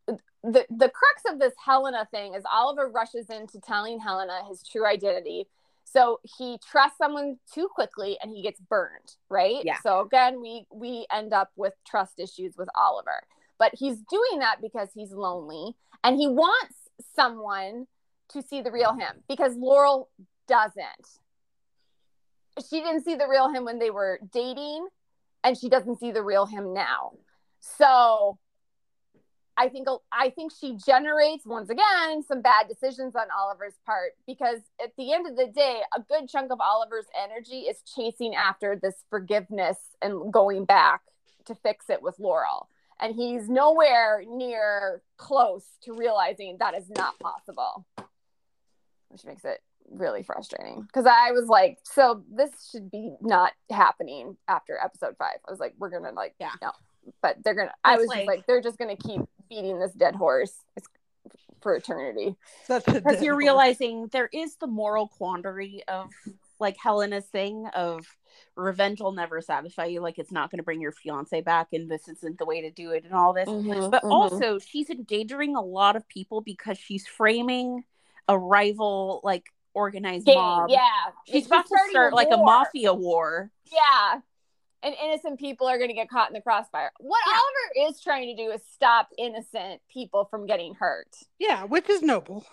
the 0.07 0.67
the 0.71 0.89
crux 0.89 1.23
of 1.29 1.39
this 1.39 1.55
helena 1.65 2.07
thing 2.11 2.35
is 2.35 2.43
oliver 2.53 2.89
rushes 2.89 3.31
into 3.31 3.61
telling 3.61 3.99
helena 4.01 4.41
his 4.49 4.63
true 4.63 4.87
identity 4.87 5.47
so 5.93 6.20
he 6.38 6.59
trusts 6.70 6.99
someone 6.99 7.36
too 7.53 7.68
quickly 7.74 8.16
and 8.22 8.32
he 8.32 8.43
gets 8.43 8.61
burned 8.61 9.16
right 9.28 9.62
yeah 9.64 9.76
so 9.82 10.01
again 10.01 10.40
we 10.40 10.64
we 10.72 11.07
end 11.12 11.32
up 11.32 11.51
with 11.57 11.74
trust 11.86 12.18
issues 12.18 12.55
with 12.57 12.68
oliver 12.74 13.22
but 13.59 13.72
he's 13.74 13.99
doing 14.11 14.40
that 14.40 14.57
because 14.61 14.88
he's 14.95 15.12
lonely 15.12 15.74
and 16.05 16.16
he 16.16 16.26
wants 16.26 16.74
someone 17.14 17.86
to 18.30 18.43
see 18.43 18.62
the 18.62 18.70
real 18.70 18.95
him 18.95 19.22
because 19.28 19.55
laurel 19.57 20.09
doesn't. 20.49 21.09
She 22.68 22.80
didn't 22.80 23.05
see 23.05 23.14
the 23.14 23.26
real 23.28 23.51
him 23.53 23.64
when 23.64 23.78
they 23.78 23.90
were 23.90 24.20
dating, 24.32 24.86
and 25.43 25.57
she 25.57 25.68
doesn't 25.68 25.99
see 25.99 26.12
the 26.12 26.22
real 26.22 26.47
him 26.47 26.74
now. 26.74 27.12
So 27.61 28.38
I 29.63 29.69
think 29.69 29.87
I 30.11 30.31
think 30.31 30.51
she 30.61 30.77
generates 30.77 31.47
once 31.47 31.71
again 31.71 32.25
some 32.27 32.43
bad 32.43 32.67
decisions 32.67 33.15
on 33.15 33.27
Oliver's 33.31 33.79
part 33.87 34.15
because 34.27 34.59
at 34.83 34.91
the 34.99 35.13
end 35.13 35.29
of 35.29 35.37
the 35.37 35.47
day, 35.47 35.83
a 35.97 36.01
good 36.01 36.29
chunk 36.29 36.51
of 36.51 36.59
Oliver's 36.61 37.07
energy 37.23 37.61
is 37.61 37.77
chasing 37.83 38.35
after 38.35 38.77
this 38.83 39.05
forgiveness 39.09 39.77
and 40.03 40.33
going 40.33 40.65
back 40.65 41.03
to 41.45 41.55
fix 41.55 41.89
it 41.91 42.03
with 42.03 42.19
Laurel. 42.19 42.69
And 42.99 43.15
he's 43.15 43.49
nowhere 43.49 44.25
near 44.27 45.01
close 45.17 45.65
to 45.85 45.93
realizing 45.93 46.57
that 46.59 46.75
is 46.75 46.91
not 46.91 47.17
possible. 47.21 47.87
Which 49.11 49.25
makes 49.25 49.45
it 49.45 49.63
really 49.89 50.25
frustrating 50.25 50.83
because 50.83 51.07
I 51.07 51.31
was 51.31 51.47
like, 51.47 51.79
so 51.85 52.25
this 52.29 52.51
should 52.73 52.91
be 52.91 53.15
not 53.21 53.53
happening 53.71 54.37
after 54.49 54.77
episode 54.83 55.15
five. 55.19 55.37
I 55.47 55.53
was 55.53 55.61
like, 55.61 55.75
we're 55.79 55.91
gonna 55.91 56.11
like, 56.11 56.35
yeah, 56.41 56.51
no, 56.61 56.73
but 57.21 57.37
they're 57.45 57.55
gonna. 57.55 57.73
I 57.85 57.97
was 57.97 58.07
like, 58.07 58.19
just 58.19 58.29
like, 58.29 58.47
they're 58.47 58.63
just 58.63 58.79
gonna 58.79 58.97
keep 58.97 59.21
beating 59.49 59.79
this 59.79 59.93
dead 59.93 60.15
horse 60.15 60.55
for 61.63 61.75
eternity. 61.75 62.37
Because 62.69 63.23
you're 63.23 63.35
horse. 63.35 63.45
realizing 63.45 64.09
there 64.09 64.29
is 64.33 64.57
the 64.57 64.67
moral 64.67 65.09
quandary 65.09 65.83
of 65.89 66.11
like 66.59 66.77
Helena's 66.77 67.27
thing 67.27 67.67
of 67.75 68.07
revenge 68.57 69.01
will 69.01 69.13
never 69.13 69.41
satisfy 69.41 69.87
you. 69.87 70.01
Like 70.01 70.19
it's 70.19 70.33
not 70.33 70.51
going 70.51 70.59
to 70.59 70.65
bring 70.65 70.81
your 70.81 70.93
fiance 70.93 71.41
back, 71.41 71.69
and 71.73 71.91
this 71.91 72.09
isn't 72.09 72.39
the 72.39 72.45
way 72.45 72.63
to 72.63 72.71
do 72.71 72.91
it, 72.91 73.05
and 73.05 73.15
all 73.15 73.33
this. 73.33 73.49
Mm-hmm, 73.49 73.91
but 73.91 74.03
mm-hmm. 74.03 74.13
also, 74.13 74.59
she's 74.59 74.91
endangering 74.91 75.57
a 75.57 75.63
lot 75.63 75.97
of 75.97 76.07
people 76.09 76.41
because 76.41 76.79
she's 76.79 77.07
framing 77.07 77.85
a 78.29 78.39
rival 78.39 79.21
like 79.25 79.47
organized 79.75 80.27
Game, 80.27 80.37
mob. 80.37 80.71
Yeah, 80.71 80.81
she's 81.27 81.47
about 81.47 81.67
to 81.67 81.79
start 81.91 82.13
a 82.13 82.17
like 82.17 82.29
a 82.31 82.37
mafia 82.37 82.93
war. 82.93 83.51
Yeah, 83.71 84.21
and 84.83 84.95
innocent 85.03 85.39
people 85.39 85.66
are 85.66 85.78
going 85.78 85.91
to 85.91 85.95
get 85.95 86.11
caught 86.11 86.28
in 86.28 86.35
the 86.35 86.41
crossfire. 86.41 86.91
What 86.99 87.20
yeah. 87.26 87.35
Oliver 87.35 87.91
is 87.91 88.01
trying 88.01 88.35
to 88.35 88.43
do 88.43 88.51
is 88.51 88.61
stop 88.72 89.09
innocent 89.16 89.80
people 89.93 90.26
from 90.30 90.47
getting 90.47 90.74
hurt. 90.74 91.09
Yeah, 91.39 91.64
which 91.64 91.89
is 91.89 92.03
noble. 92.03 92.45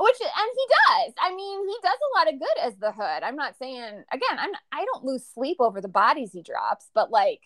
Which 0.00 0.16
and 0.20 0.50
he 0.54 1.06
does. 1.06 1.14
I 1.20 1.34
mean, 1.34 1.66
he 1.66 1.76
does 1.82 1.98
a 1.98 2.18
lot 2.18 2.32
of 2.32 2.38
good 2.38 2.58
as 2.62 2.76
the 2.76 2.92
hood. 2.92 3.22
I'm 3.24 3.34
not 3.34 3.58
saying 3.58 4.04
again. 4.12 4.38
I'm 4.38 4.50
I 4.70 4.84
don't 4.84 5.04
lose 5.04 5.26
sleep 5.26 5.56
over 5.58 5.80
the 5.80 5.88
bodies 5.88 6.30
he 6.32 6.42
drops, 6.42 6.88
but 6.94 7.10
like, 7.10 7.40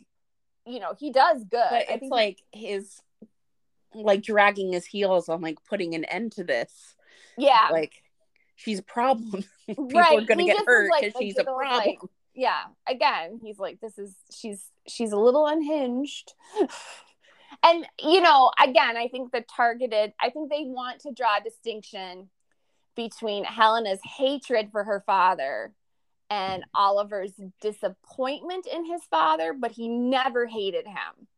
you 0.66 0.78
know, 0.78 0.93
he 0.99 1.12
does 1.12 1.45
good. 1.45 1.70
But 1.70 1.86
it's 1.88 2.11
like 2.11 2.43
his 2.53 3.01
like 3.95 4.22
dragging 4.22 4.72
his 4.72 4.84
heels 4.84 5.30
on 5.30 5.40
like 5.40 5.59
putting 5.66 5.95
an 5.95 6.05
end 6.05 6.32
to 6.32 6.45
this. 6.45 6.95
Yeah, 7.38 7.68
like 7.70 7.95
she's 8.57 8.80
a 8.80 8.84
problem. 8.84 9.45
People 9.66 9.88
right. 9.88 10.18
are 10.18 10.26
gonna 10.26 10.45
get 10.45 10.66
hurt 10.66 10.90
because 11.01 11.14
like, 11.14 11.22
she's 11.22 11.38
a 11.38 11.45
problem. 11.45 11.70
Like, 11.70 11.99
yeah 12.35 12.62
again 12.89 13.39
he's 13.43 13.59
like 13.59 13.80
this 13.80 13.99
is 13.99 14.14
she's 14.30 14.64
she's 14.89 15.12
a 15.12 15.18
little 15.18 15.47
unhinged. 15.47 16.35
And 17.62 17.87
you 18.01 18.20
know 18.20 18.51
again 18.62 18.97
i 18.97 19.09
think 19.09 19.30
the 19.30 19.43
targeted 19.43 20.12
i 20.20 20.30
think 20.30 20.51
they 20.51 20.64
want 20.64 21.01
to 21.03 21.12
draw 21.12 21.37
a 21.39 21.45
distinction 21.45 22.30
between 22.97 23.45
helena's 23.45 24.01
hatred 24.16 24.70
for 24.72 24.85
her 24.85 25.03
father 25.07 25.72
and 26.30 26.62
mm-hmm. 26.62 26.83
oliver's 26.83 27.33
disappointment 27.61 28.66
in 28.66 28.85
his 28.85 29.03
father 29.11 29.53
but 29.53 29.72
he 29.72 29.89
never 29.89 30.47
hated 30.47 30.87
him. 30.87 31.28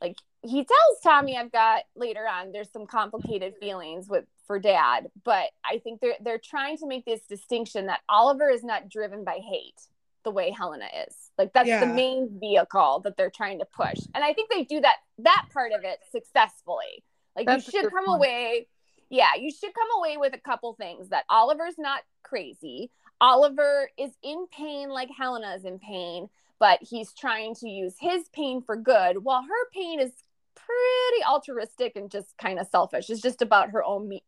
Like 0.00 0.16
he 0.42 0.64
tells 0.64 1.00
tommy 1.02 1.36
i've 1.36 1.52
got 1.52 1.82
later 1.96 2.26
on 2.26 2.52
there's 2.52 2.70
some 2.72 2.86
complicated 2.86 3.52
mm-hmm. 3.54 3.64
feelings 3.64 4.08
with 4.08 4.24
for 4.46 4.58
dad 4.58 5.08
but 5.24 5.50
i 5.64 5.78
think 5.78 6.00
they're 6.00 6.16
they're 6.20 6.40
trying 6.42 6.76
to 6.78 6.86
make 6.86 7.04
this 7.04 7.22
distinction 7.28 7.86
that 7.86 8.00
oliver 8.08 8.48
is 8.48 8.64
not 8.64 8.88
driven 8.88 9.24
by 9.24 9.38
hate 9.42 9.80
the 10.24 10.30
way 10.30 10.50
Helena 10.50 10.86
is. 11.06 11.14
Like 11.38 11.52
that's 11.52 11.68
yeah. 11.68 11.80
the 11.80 11.86
main 11.86 12.38
vehicle 12.40 13.00
that 13.04 13.16
they're 13.16 13.30
trying 13.30 13.58
to 13.60 13.64
push. 13.64 13.98
And 14.14 14.22
I 14.22 14.32
think 14.32 14.50
they 14.50 14.64
do 14.64 14.80
that 14.80 14.96
that 15.18 15.46
part 15.52 15.72
of 15.72 15.84
it 15.84 15.98
successfully. 16.10 17.04
Like 17.34 17.46
that's 17.46 17.66
you 17.66 17.80
should 17.80 17.90
come 17.90 18.06
point. 18.06 18.18
away 18.18 18.68
yeah, 19.12 19.34
you 19.38 19.50
should 19.50 19.74
come 19.74 19.88
away 19.98 20.16
with 20.16 20.32
a 20.34 20.38
couple 20.38 20.72
things 20.72 21.10
that 21.10 21.24
Oliver's 21.28 21.78
not 21.78 22.00
crazy. 22.22 22.90
Oliver 23.20 23.90
is 23.98 24.12
in 24.22 24.46
pain 24.50 24.88
like 24.88 25.10
Helena 25.16 25.54
is 25.54 25.66
in 25.66 25.78
pain, 25.78 26.30
but 26.58 26.78
he's 26.80 27.12
trying 27.12 27.54
to 27.56 27.68
use 27.68 27.94
his 28.00 28.28
pain 28.30 28.62
for 28.62 28.74
good 28.74 29.22
while 29.22 29.42
her 29.42 29.70
pain 29.74 30.00
is 30.00 30.12
pretty 30.54 31.24
altruistic 31.28 31.94
and 31.94 32.10
just 32.10 32.36
kind 32.38 32.58
of 32.58 32.66
selfish. 32.68 33.10
It's 33.10 33.20
just 33.20 33.42
about 33.42 33.70
her 33.72 33.84
own 33.84 34.18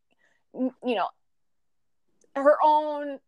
you 0.54 0.72
know 0.82 1.08
her 2.36 2.56
own 2.62 3.18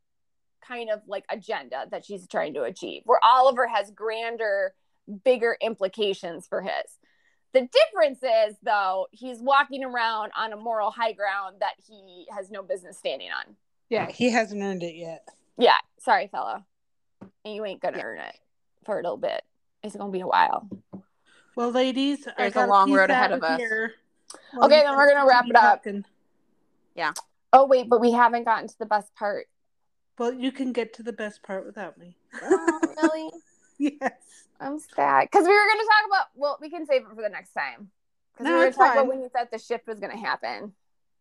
kind 0.61 0.91
of 0.91 1.01
like 1.07 1.25
agenda 1.31 1.87
that 1.91 2.05
she's 2.05 2.27
trying 2.27 2.55
to 2.55 2.63
achieve, 2.63 3.03
where 3.05 3.21
Oliver 3.23 3.67
has 3.67 3.91
grander, 3.91 4.75
bigger 5.25 5.57
implications 5.61 6.47
for 6.47 6.63
his. 6.63 6.99
The 7.53 7.69
difference 7.73 8.19
is, 8.23 8.57
though, 8.63 9.07
he's 9.13 9.41
walking 9.41 9.85
around 9.85 10.33
on 10.37 10.53
a 10.53 10.57
moral 10.57 10.91
high 10.91 11.13
ground 11.13 11.57
that 11.61 11.75
he 11.87 12.27
has 12.37 12.51
no 12.51 12.63
business 12.63 12.99
standing 12.99 13.29
on. 13.31 13.55
Yeah, 13.89 14.11
he 14.11 14.31
hasn't 14.31 14.63
earned 14.63 14.83
it 14.83 14.97
yet. 14.97 15.27
Yeah, 15.57 15.79
sorry, 15.99 16.27
fella. 16.27 16.67
And 17.45 17.55
you 17.55 17.65
ain't 17.65 17.81
gonna 17.81 18.01
earn 18.03 18.19
it 18.19 18.37
for 18.85 18.99
a 18.99 19.03
little 19.03 19.17
bit. 19.17 19.43
It's 19.83 19.97
gonna 19.97 20.13
be 20.13 20.21
a 20.21 20.27
while. 20.27 20.69
Well, 21.55 21.71
ladies, 21.71 22.27
there's 22.37 22.57
a 22.57 22.67
long 22.67 22.93
road 22.93 23.11
ahead 23.11 23.33
of 23.33 23.43
us. 23.43 23.61
Okay, 23.61 24.83
then 24.83 24.97
we're 24.97 25.15
gonna 25.15 25.27
wrap 25.27 25.47
it 25.49 25.57
up. 25.57 25.85
Talking. 25.85 26.05
Yeah. 26.95 27.13
Oh 27.53 27.67
wait, 27.67 27.89
but 27.89 28.01
we 28.01 28.13
haven't 28.13 28.45
gotten 28.45 28.69
to 28.69 28.79
the 28.79 28.87
best 28.87 29.15
part. 29.15 29.47
Well, 30.19 30.33
you 30.33 30.51
can 30.53 30.73
get 30.73 30.95
to 30.95 31.03
the 31.03 31.13
best 31.13 31.43
part 31.43 31.67
without 31.67 31.99
me. 31.99 32.17
Oh, 32.43 32.81
really? 32.97 33.31
yes. 33.79 34.13
I'm 34.59 34.79
sad 34.79 35.29
because 35.31 35.47
we 35.47 35.53
were 35.53 35.67
going 35.67 35.79
to 35.79 35.87
talk 35.87 36.07
about. 36.07 36.27
Well, 36.35 36.59
we 36.61 36.71
can 36.71 36.87
save 36.87 37.03
it 37.03 37.09
for 37.15 37.23
the 37.23 37.29
next 37.29 37.53
time. 37.53 37.91
Because 38.33 38.47
no, 38.47 38.59
we 38.59 38.65
were 38.65 38.73
talking 38.73 38.93
about 38.93 39.07
when 39.07 39.21
you 39.21 39.29
thought 39.29 39.51
the 39.51 39.59
shift 39.59 39.87
was 39.87 40.01
going 40.01 40.13
to 40.13 40.19
happen. 40.19 40.73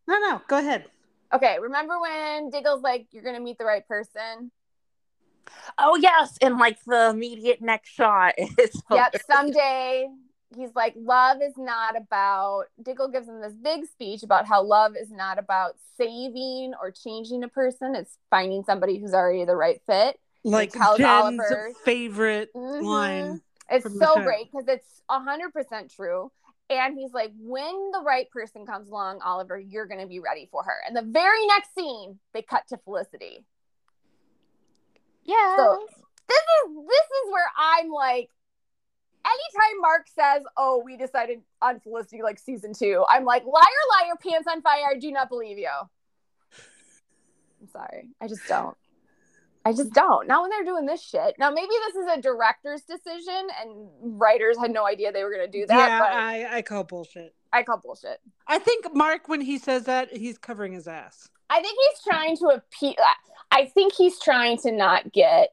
No, 0.08 0.18
no, 0.18 0.40
go 0.48 0.58
ahead. 0.58 0.86
Okay, 1.34 1.58
remember 1.60 2.00
when 2.00 2.50
Diggle's 2.50 2.82
like, 2.82 3.08
"You're 3.10 3.22
going 3.22 3.34
to 3.34 3.40
meet 3.40 3.58
the 3.58 3.64
right 3.64 3.86
person." 3.86 4.50
Oh 5.76 5.96
yes, 5.96 6.38
and 6.40 6.58
like 6.58 6.82
the 6.84 7.10
immediate 7.10 7.60
next 7.60 7.90
shot 7.90 8.34
is. 8.38 8.82
Yep, 8.90 9.16
someday 9.30 10.08
he's 10.56 10.74
like, 10.74 10.94
love 10.96 11.38
is 11.42 11.54
not 11.56 11.96
about, 11.96 12.64
Diggle 12.82 13.08
gives 13.08 13.28
him 13.28 13.40
this 13.40 13.54
big 13.54 13.86
speech 13.86 14.22
about 14.22 14.46
how 14.46 14.62
love 14.62 14.94
is 15.00 15.10
not 15.10 15.38
about 15.38 15.76
saving 15.96 16.72
or 16.80 16.90
changing 16.90 17.44
a 17.44 17.48
person. 17.48 17.94
It's 17.94 18.18
finding 18.30 18.64
somebody 18.64 18.98
who's 18.98 19.14
already 19.14 19.44
the 19.44 19.56
right 19.56 19.80
fit. 19.86 20.18
Like 20.44 20.72
Jen's 20.72 21.00
Oliver, 21.00 21.72
favorite 21.84 22.50
mm-hmm. 22.54 22.84
line. 22.84 23.40
It's 23.70 23.84
so 23.98 24.22
great 24.22 24.50
because 24.50 24.68
it's 24.68 25.02
100% 25.10 25.94
true. 25.94 26.30
And 26.68 26.96
he's 26.98 27.12
like, 27.12 27.32
when 27.38 27.90
the 27.92 28.02
right 28.04 28.28
person 28.30 28.66
comes 28.66 28.88
along, 28.88 29.20
Oliver, 29.24 29.58
you're 29.58 29.86
going 29.86 30.00
to 30.00 30.06
be 30.06 30.18
ready 30.18 30.48
for 30.50 30.64
her. 30.64 30.76
And 30.86 30.96
the 30.96 31.02
very 31.02 31.46
next 31.46 31.74
scene, 31.74 32.18
they 32.32 32.42
cut 32.42 32.62
to 32.68 32.78
Felicity. 32.78 33.44
Yeah. 35.24 35.56
So 35.56 35.86
this 36.28 36.38
is 36.38 36.76
this 36.88 37.06
is 37.24 37.32
where 37.32 37.50
I'm 37.58 37.90
like, 37.90 38.30
anytime 39.26 39.80
Mark 39.80 40.06
says, 40.14 40.42
"Oh, 40.56 40.82
we 40.84 40.96
decided 40.96 41.42
on 41.60 41.80
Felicity 41.80 42.22
like 42.22 42.38
season 42.38 42.72
two, 42.72 43.04
I'm 43.10 43.24
like, 43.24 43.44
liar, 43.44 43.82
liar, 44.02 44.14
pants 44.22 44.48
on 44.50 44.62
fire. 44.62 44.84
I 44.90 44.98
do 44.98 45.10
not 45.10 45.28
believe 45.28 45.58
you. 45.58 45.68
I'm 47.60 47.68
sorry, 47.68 48.10
I 48.20 48.28
just 48.28 48.46
don't. 48.48 48.76
I 49.66 49.72
just 49.72 49.92
don't. 49.92 50.28
Not 50.28 50.42
when 50.42 50.50
they're 50.50 50.64
doing 50.64 50.86
this 50.86 51.02
shit. 51.02 51.34
Now, 51.40 51.50
maybe 51.50 51.72
this 51.86 51.96
is 51.96 52.06
a 52.16 52.22
director's 52.22 52.82
decision, 52.82 53.48
and 53.60 53.88
writers 54.00 54.56
had 54.56 54.70
no 54.70 54.86
idea 54.86 55.10
they 55.10 55.24
were 55.24 55.34
going 55.34 55.50
to 55.50 55.50
do 55.50 55.66
that. 55.66 55.88
Yeah, 55.88 56.00
I, 56.04 56.58
I 56.58 56.62
call 56.62 56.84
bullshit. 56.84 57.34
I 57.52 57.64
call 57.64 57.78
bullshit. 57.78 58.20
I 58.46 58.60
think 58.60 58.94
Mark, 58.94 59.28
when 59.28 59.40
he 59.40 59.58
says 59.58 59.84
that, 59.84 60.16
he's 60.16 60.38
covering 60.38 60.72
his 60.72 60.86
ass. 60.86 61.28
I 61.50 61.60
think 61.60 61.76
he's 61.80 62.02
trying 62.04 62.36
to 62.36 62.46
appeal. 62.46 62.94
I 63.50 63.66
think 63.66 63.92
he's 63.92 64.20
trying 64.20 64.58
to 64.58 64.70
not 64.70 65.12
get 65.12 65.50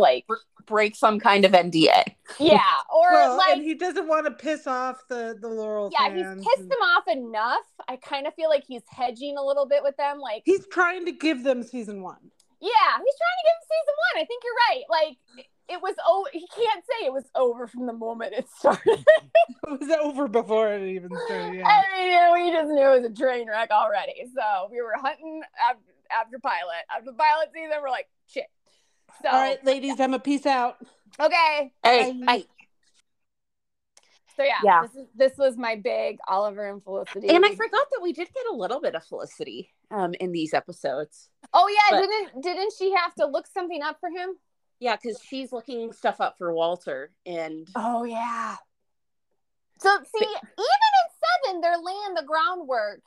like 0.00 0.26
break 0.66 0.94
some 0.96 1.18
kind 1.18 1.44
of 1.44 1.52
NDA. 1.52 2.14
Yeah, 2.38 2.60
or 2.94 3.12
well, 3.12 3.36
like 3.36 3.56
and 3.56 3.62
he 3.62 3.74
doesn't 3.74 4.06
want 4.06 4.26
to 4.26 4.32
piss 4.32 4.66
off 4.66 5.02
the 5.08 5.36
the 5.40 5.48
Laurel. 5.48 5.90
Yeah, 5.92 6.14
he's 6.14 6.44
pissed 6.44 6.60
and... 6.60 6.70
them 6.70 6.82
off 6.82 7.08
enough. 7.08 7.66
I 7.88 7.96
kind 7.96 8.26
of 8.26 8.34
feel 8.34 8.48
like 8.48 8.64
he's 8.66 8.82
hedging 8.88 9.36
a 9.36 9.44
little 9.44 9.66
bit 9.66 9.82
with 9.82 9.96
them. 9.96 10.18
Like 10.18 10.42
he's 10.44 10.66
trying 10.68 11.04
to 11.06 11.12
give 11.12 11.44
them 11.44 11.62
season 11.62 12.02
one. 12.02 12.30
Yeah, 12.60 12.70
he's 12.70 13.16
trying 13.16 13.38
to 13.38 13.44
give 13.44 13.56
them 13.56 13.66
season 13.72 13.94
one. 13.96 14.22
I 14.22 14.26
think 14.26 14.42
you're 14.44 14.60
right. 14.68 14.84
Like 14.88 15.46
it 15.70 15.80
was 15.80 15.94
oh 16.04 16.26
he 16.32 16.46
can't 16.48 16.84
say 16.84 17.06
it 17.06 17.12
was 17.12 17.24
over 17.34 17.66
from 17.66 17.86
the 17.86 17.92
moment 17.92 18.34
it 18.34 18.48
started. 18.48 19.04
it 19.68 19.80
was 19.80 19.90
over 20.02 20.28
before 20.28 20.72
it 20.72 20.86
even 20.86 21.10
started. 21.26 21.58
Yeah. 21.58 21.68
I 21.68 21.82
mean, 21.96 22.10
you 22.10 22.16
know, 22.16 22.32
we 22.34 22.50
just 22.50 22.70
knew 22.70 22.92
it 22.92 23.02
was 23.02 23.10
a 23.10 23.14
train 23.14 23.48
wreck 23.48 23.70
already. 23.70 24.24
So 24.34 24.68
we 24.70 24.82
were 24.82 24.94
hunting 24.96 25.42
after, 25.62 25.82
after 26.10 26.38
pilot. 26.38 26.84
After 26.90 27.12
the 27.12 27.16
pilot 27.16 27.50
season, 27.54 27.78
we're 27.80 27.90
like, 27.90 28.08
shit, 28.26 28.46
so, 29.22 29.28
all 29.28 29.40
right, 29.40 29.64
ladies, 29.64 29.94
yeah. 29.98 30.04
I'm 30.04 30.14
a 30.14 30.18
peace 30.18 30.46
out. 30.46 30.76
Okay. 31.18 31.72
Hey, 31.82 32.20
bye. 32.24 32.44
So 34.36 34.44
yeah, 34.44 34.54
Yeah. 34.64 34.82
This, 34.82 34.94
is, 34.96 35.06
this 35.14 35.32
was 35.38 35.56
my 35.58 35.76
big 35.76 36.18
Oliver 36.26 36.68
and 36.70 36.82
Felicity. 36.82 37.28
And 37.28 37.44
I 37.44 37.50
forgot 37.50 37.86
that 37.92 38.00
we 38.02 38.12
did 38.12 38.28
get 38.32 38.46
a 38.50 38.54
little 38.54 38.80
bit 38.80 38.94
of 38.94 39.04
Felicity 39.04 39.70
um 39.90 40.14
in 40.20 40.32
these 40.32 40.54
episodes. 40.54 41.28
oh 41.52 41.68
yeah, 41.68 41.98
but- 41.98 42.06
didn't 42.06 42.42
didn't 42.42 42.72
she 42.78 42.92
have 42.94 43.14
to 43.16 43.26
look 43.26 43.46
something 43.46 43.82
up 43.82 43.98
for 44.00 44.08
him? 44.08 44.30
Yeah, 44.78 44.96
because 44.96 45.20
she's 45.22 45.52
looking 45.52 45.92
stuff 45.92 46.22
up 46.22 46.38
for 46.38 46.54
Walter, 46.54 47.10
and 47.26 47.68
Oh 47.74 48.04
yeah. 48.04 48.56
So 49.78 49.98
see, 50.16 50.24
even 50.24 50.36
in 50.58 51.50
seven, 51.50 51.60
they're 51.60 51.76
laying 51.76 52.14
the 52.14 52.22
groundwork 52.26 53.02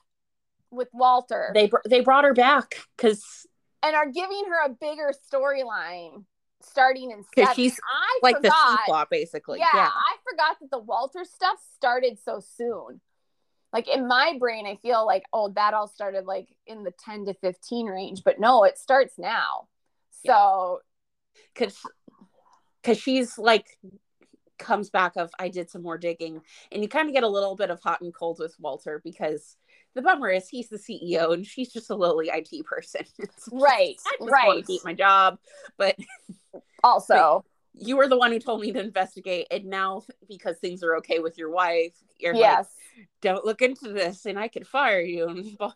with 0.69 0.89
Walter 0.91 1.51
they 1.53 1.67
br- 1.67 1.77
they 1.87 2.01
brought 2.01 2.23
her 2.25 2.33
back 2.33 2.75
because 2.97 3.47
and 3.83 3.95
are 3.95 4.09
giving 4.09 4.45
her 4.47 4.65
a 4.65 4.69
bigger 4.69 5.13
storyline 5.31 6.23
starting 6.61 7.11
in 7.11 7.19
because 7.35 7.49
seven. 7.49 7.55
she's 7.55 7.79
I 7.83 8.19
like 8.23 8.37
the 8.37 8.47
forgot. 8.49 8.79
Plot 8.85 9.09
basically. 9.09 9.59
yeah, 9.59 9.65
Yeah. 9.73 9.89
I 9.89 10.15
forgot 10.29 10.57
that 10.61 10.71
the 10.71 10.79
Walter 10.79 11.25
stuff 11.25 11.59
started 11.75 12.17
so 12.23 12.39
soon. 12.57 13.01
Like 13.73 13.87
in 13.87 14.07
my 14.07 14.37
brain, 14.39 14.65
I 14.67 14.75
feel 14.77 15.05
like, 15.05 15.23
oh, 15.33 15.49
that 15.55 15.73
all 15.73 15.87
started 15.87 16.25
like 16.25 16.47
in 16.67 16.83
the 16.83 16.93
10 17.05 17.25
to 17.25 17.33
15 17.33 17.87
range, 17.87 18.21
but 18.23 18.39
no, 18.39 18.63
it 18.63 18.77
starts 18.77 19.15
now. 19.17 19.67
So 20.25 20.79
because 21.53 21.77
because 22.81 22.97
she's 22.97 23.37
like 23.37 23.65
comes 24.59 24.89
back 24.89 25.13
of 25.17 25.31
I 25.39 25.49
did 25.49 25.69
some 25.69 25.81
more 25.81 25.97
digging, 25.97 26.41
and 26.71 26.81
you 26.81 26.87
kind 26.87 27.09
of 27.09 27.13
get 27.13 27.23
a 27.23 27.27
little 27.27 27.55
bit 27.55 27.71
of 27.71 27.81
hot 27.81 28.01
and 28.01 28.13
cold 28.13 28.39
with 28.39 28.55
Walter 28.59 29.01
because 29.03 29.57
the 29.95 30.01
bummer 30.01 30.29
is 30.29 30.49
he's 30.49 30.69
the 30.69 30.77
CEO 30.77 31.33
and 31.33 31.45
she's 31.45 31.71
just 31.71 31.89
a 31.89 31.95
lowly 31.95 32.29
IT 32.33 32.65
person. 32.65 33.01
Right, 33.51 33.95
I 34.05 34.15
just 34.19 34.31
want 34.31 34.59
to 34.59 34.65
keep 34.65 34.83
my 34.83 34.93
job, 34.93 35.37
but 35.77 35.95
also, 36.83 37.45
you 37.73 37.97
were 37.97 38.07
the 38.07 38.17
one 38.17 38.31
who 38.31 38.39
told 38.39 38.61
me 38.61 38.71
to 38.71 38.79
investigate, 38.79 39.47
and 39.51 39.65
now 39.65 40.03
because 40.27 40.57
things 40.57 40.83
are 40.83 40.97
okay 40.97 41.19
with 41.19 41.37
your 41.37 41.51
wife, 41.51 41.93
you're 42.19 42.33
yes. 42.33 42.67
like, 42.97 43.07
don't 43.21 43.45
look 43.45 43.61
into 43.61 43.89
this, 43.89 44.25
and 44.25 44.39
I 44.39 44.47
could 44.47 44.67
fire 44.67 45.01
you. 45.01 45.57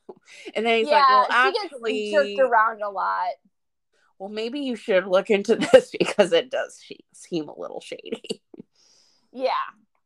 And 0.55 0.65
then 0.65 0.79
he's 0.79 0.89
yeah, 0.89 0.97
like, 0.97 1.07
well, 1.07 1.27
actually, 1.29 2.11
jerked 2.11 2.39
around 2.39 2.81
a 2.81 2.89
lot. 2.89 3.29
well, 4.19 4.29
maybe 4.29 4.59
you 4.59 4.75
should 4.75 5.07
look 5.07 5.29
into 5.29 5.55
this 5.55 5.91
because 5.97 6.33
it 6.33 6.51
does 6.51 6.81
seem 7.13 7.47
a 7.47 7.57
little 7.57 7.79
shady. 7.79 8.41
Yeah. 9.31 9.51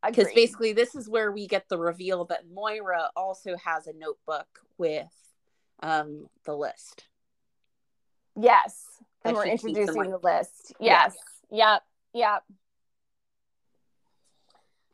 Because 0.05 0.27
basically, 0.33 0.73
this 0.73 0.95
is 0.95 1.07
where 1.07 1.31
we 1.31 1.47
get 1.47 1.69
the 1.69 1.77
reveal 1.77 2.25
that 2.25 2.45
Moira 2.51 3.11
also 3.15 3.55
has 3.63 3.87
a 3.87 3.93
notebook 3.93 4.47
with 4.77 5.07
um 5.83 6.27
the 6.45 6.55
list. 6.55 7.05
Yes. 8.39 8.85
And 9.23 9.35
we're 9.35 9.43
she 9.45 9.51
keeps 9.51 9.63
in, 9.63 9.69
introducing 9.69 10.01
like- 10.01 10.09
the 10.09 10.27
list. 10.27 10.73
Yeah. 10.79 11.03
Yes. 11.03 11.15
Yep. 11.51 11.81
Yep. 12.13 12.43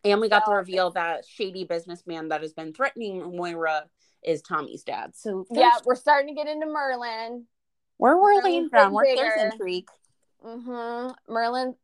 And 0.04 0.22
we 0.22 0.30
got 0.30 0.46
the 0.46 0.54
reveal 0.54 0.92
that 0.92 1.26
shady 1.26 1.64
businessman 1.66 2.30
that 2.30 2.42
has 2.42 2.54
been 2.54 2.74
threatening 2.74 3.36
Moira 3.36 3.86
is 4.24 4.42
Tommy's 4.42 4.84
dad. 4.84 5.16
So 5.16 5.46
Yeah. 5.52 5.72
We're 5.86 5.96
starting 5.96 6.34
to 6.36 6.42
get 6.42 6.48
into 6.50 6.66
Merlyn. 6.68 7.44
where 7.98 8.18
we're 8.18 8.42
Merlyn's 8.42 8.72
getting 8.72 8.92
where 8.94 9.16
there's 9.16 9.54
intrigue. 9.54 9.88
Mm-hmm. 10.46 11.34
Merlyn. 11.34 11.76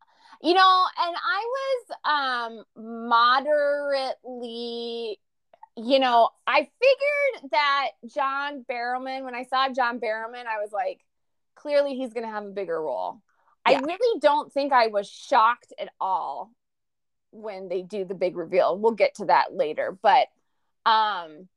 You 0.43 0.53
know, 0.53 0.85
and 0.99 1.15
I 1.15 1.47
was 1.55 1.85
um 2.03 2.65
moderately, 3.09 5.17
you 5.77 5.99
know, 5.99 6.29
I 6.45 6.69
figured 6.81 7.51
that 7.51 7.91
John 8.13 8.65
Barrowman, 8.69 9.23
when 9.23 9.35
I 9.35 9.43
saw 9.43 9.69
John 9.69 10.01
Barrowman, 10.01 10.45
I 10.45 10.59
was 10.61 10.73
like, 10.73 10.99
clearly 11.55 11.95
he's 11.95 12.11
gonna 12.11 12.29
have 12.29 12.45
a 12.45 12.51
bigger 12.51 12.81
role. 12.81 13.21
Yeah. 13.69 13.77
I 13.77 13.81
really 13.83 14.19
don't 14.19 14.51
think 14.51 14.73
I 14.73 14.87
was 14.87 15.09
shocked 15.09 15.71
at 15.79 15.87
all 16.01 16.51
when 17.31 17.69
they 17.69 17.81
do 17.81 18.03
the 18.03 18.13
big 18.13 18.35
reveal. 18.35 18.77
We'll 18.77 18.91
get 18.91 19.15
to 19.15 19.23
that 19.25 19.53
later, 19.53 19.97
but 20.01 20.27
um 20.85 21.47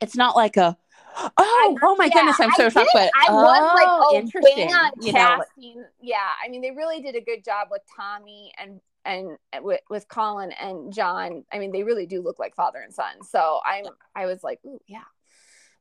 It's 0.00 0.16
not 0.16 0.34
like 0.34 0.56
a 0.56 0.76
oh 1.16 1.78
oh 1.82 1.96
my 1.96 2.06
yeah, 2.06 2.10
goodness, 2.14 2.40
I'm 2.40 2.50
so 2.52 2.66
I 2.66 2.68
shocked. 2.68 2.90
But 2.92 3.10
I 3.14 3.32
was 3.32 3.74
like, 3.74 3.88
oh, 3.88 4.08
oh, 4.10 4.16
interesting. 4.16 4.66
man, 4.66 4.92
You 5.00 5.12
know, 5.12 5.84
yeah, 6.00 6.16
I 6.44 6.48
mean, 6.48 6.60
they 6.60 6.70
really 6.70 7.00
did 7.00 7.16
a 7.16 7.20
good 7.20 7.44
job 7.44 7.68
with 7.70 7.82
Tommy 7.96 8.52
and 8.58 8.80
and 9.04 9.36
with, 9.60 9.80
with 9.90 10.08
Colin 10.08 10.52
and 10.52 10.92
John. 10.92 11.44
I 11.52 11.58
mean, 11.58 11.72
they 11.72 11.82
really 11.82 12.06
do 12.06 12.22
look 12.22 12.38
like 12.38 12.54
father 12.54 12.78
and 12.80 12.92
son. 12.92 13.22
So 13.28 13.60
I'm, 13.64 13.84
I 14.14 14.26
was 14.26 14.42
like, 14.42 14.60
ooh, 14.64 14.80
yeah. 14.86 15.04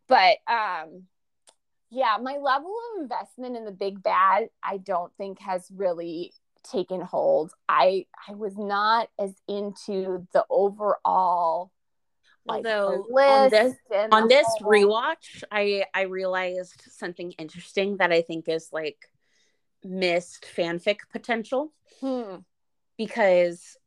But 0.07 0.37
um, 0.47 1.03
yeah, 1.89 2.17
my 2.21 2.37
level 2.37 2.75
of 2.95 3.03
investment 3.03 3.55
in 3.55 3.65
the 3.65 3.71
big 3.71 4.03
bad, 4.03 4.49
I 4.61 4.77
don't 4.77 5.13
think 5.17 5.39
has 5.39 5.69
really 5.73 6.33
taken 6.63 7.01
hold. 7.01 7.53
I 7.69 8.05
I 8.27 8.33
was 8.33 8.57
not 8.57 9.09
as 9.19 9.33
into 9.47 10.27
the 10.33 10.45
overall. 10.49 11.71
Like, 12.45 12.65
on 12.65 13.49
this 13.49 13.75
on 14.11 14.27
this 14.27 14.45
whole- 14.59 14.69
rewatch 14.71 15.43
i 15.51 15.85
i 15.93 16.01
realized 16.01 16.83
something 16.89 17.31
interesting 17.33 17.97
that 17.97 18.11
i 18.11 18.21
think 18.21 18.49
is 18.49 18.67
like 18.73 18.97
missed 19.83 20.45
fanfic 20.55 20.97
potential 21.11 21.71
Hmm. 22.01 22.37
because 22.97 23.77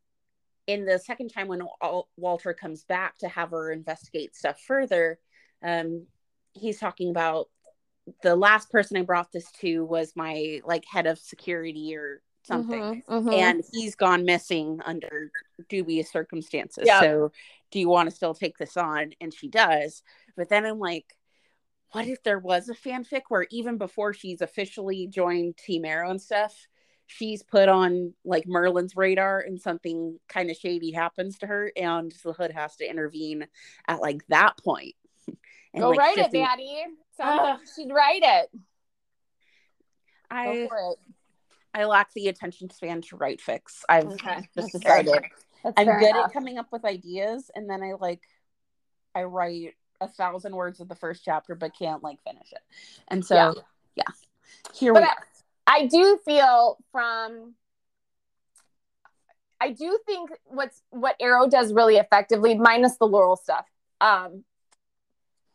in 0.67 0.85
the 0.87 0.99
second 0.99 1.29
time 1.29 1.49
when 1.49 1.63
Wal- 1.83 2.09
walter 2.17 2.55
comes 2.55 2.85
back 2.85 3.19
to 3.19 3.29
have 3.29 3.51
her 3.51 3.71
investigate 3.71 4.35
stuff 4.35 4.59
further 4.61 5.19
um 5.63 6.07
he's 6.55 6.79
talking 6.81 7.11
about 7.11 7.49
the 8.23 8.37
last 8.37 8.71
person 8.71 8.97
i 8.97 9.03
brought 9.03 9.33
this 9.33 9.51
to 9.61 9.85
was 9.85 10.13
my 10.17 10.61
like 10.65 10.85
head 10.87 11.07
of 11.07 11.19
security 11.19 11.95
or 11.95 12.23
something 12.43 13.03
Mhm, 13.09 13.25
mhm. 13.25 13.33
and 13.35 13.65
he's 13.73 13.97
gone 13.97 14.25
missing 14.25 14.81
under 14.85 15.33
dubious 15.69 16.11
circumstances. 16.13 16.85
Yeah. 16.87 17.01
So, 17.01 17.33
do 17.71 17.81
you 17.81 17.89
want 17.89 18.09
to 18.09 18.15
still 18.15 18.35
take 18.35 18.59
this 18.59 18.77
on? 18.77 19.13
And 19.21 19.33
she 19.33 19.49
does. 19.49 20.03
But 20.37 20.49
then 20.49 20.65
I'm 20.65 20.79
like, 20.79 21.17
what 21.93 22.07
if 22.07 22.23
there 22.23 22.39
was 22.39 22.69
a 22.69 22.75
fanfic 22.75 23.23
where 23.29 23.47
even 23.51 23.79
before 23.79 24.13
she's 24.13 24.41
officially 24.41 25.07
joined 25.07 25.57
Team 25.57 25.85
Arrow 25.85 26.11
and 26.11 26.21
stuff, 26.21 26.67
she's 27.07 27.43
put 27.43 27.69
on 27.69 28.13
like 28.25 28.45
Merlyn's 28.47 28.97
radar 28.97 29.41
and 29.41 29.61
something 29.61 30.19
kind 30.29 30.51
of 30.51 30.57
shady 30.57 30.91
happens 30.93 31.39
to 31.39 31.47
her, 31.47 31.73
and 31.77 32.13
the 32.25 32.33
hood 32.33 32.53
has 32.53 32.77
to 32.77 32.89
intervene 32.89 33.47
at 33.87 34.01
like 34.01 34.27
that 34.29 34.55
point. 34.63 34.95
And, 35.75 35.83
Go 35.83 35.91
like, 35.91 35.99
write 35.99 36.17
it, 36.17 36.33
Maddie. 36.33 36.85
Sounds 37.19 37.39
like 37.43 37.59
you 37.61 37.85
should 37.85 37.95
write 37.95 38.23
it. 38.23 38.51
Go 38.53 38.59
I 40.31 40.69
for 40.69 40.93
it. 40.93 40.99
I 41.75 41.85
lack 41.85 42.15
the 42.15 42.29
attention 42.29 42.71
span 42.71 43.03
to 43.03 43.17
write 43.17 43.43
fics. 43.47 43.83
I've 43.87 44.07
Okay. 44.07 44.49
just 44.55 44.73
decided. 44.73 45.23
That's 45.67 45.75
I'm 45.81 45.99
good 45.99 46.11
enough. 46.11 46.27
at 46.27 46.33
coming 46.33 46.59
up 46.59 46.69
with 46.71 46.85
ideas, 46.85 47.51
and 47.57 47.69
then 47.69 47.83
I 47.83 47.95
like 48.01 48.23
I 49.17 49.25
write 49.25 49.75
a 50.01 50.07
thousand 50.07 50.55
words 50.55 50.79
of 50.81 50.89
the 50.89 50.95
first 50.95 51.23
chapter, 51.25 51.57
but 51.57 51.77
can't 51.77 52.03
like 52.05 52.23
finish 52.23 52.53
it. 52.53 52.61
And 53.09 53.25
so, 53.25 53.35
Yeah. 53.35 53.53
yeah, 53.97 54.05
here 54.75 54.93
But 54.93 55.03
we 55.03 55.09
I- 55.09 55.11
are. 55.11 55.27
I 55.69 55.87
do 55.87 56.19
feel 56.25 56.79
from 56.93 57.57
I 59.61 59.71
do 59.73 59.99
think 60.07 60.31
what's 60.45 60.83
what 60.91 61.17
Arrow 61.19 61.49
does 61.49 61.73
really 61.73 61.97
effectively, 61.97 62.55
minus 62.57 62.97
the 62.99 63.07
Laurel 63.07 63.37
stuff. 63.37 63.67
Um, 64.01 64.45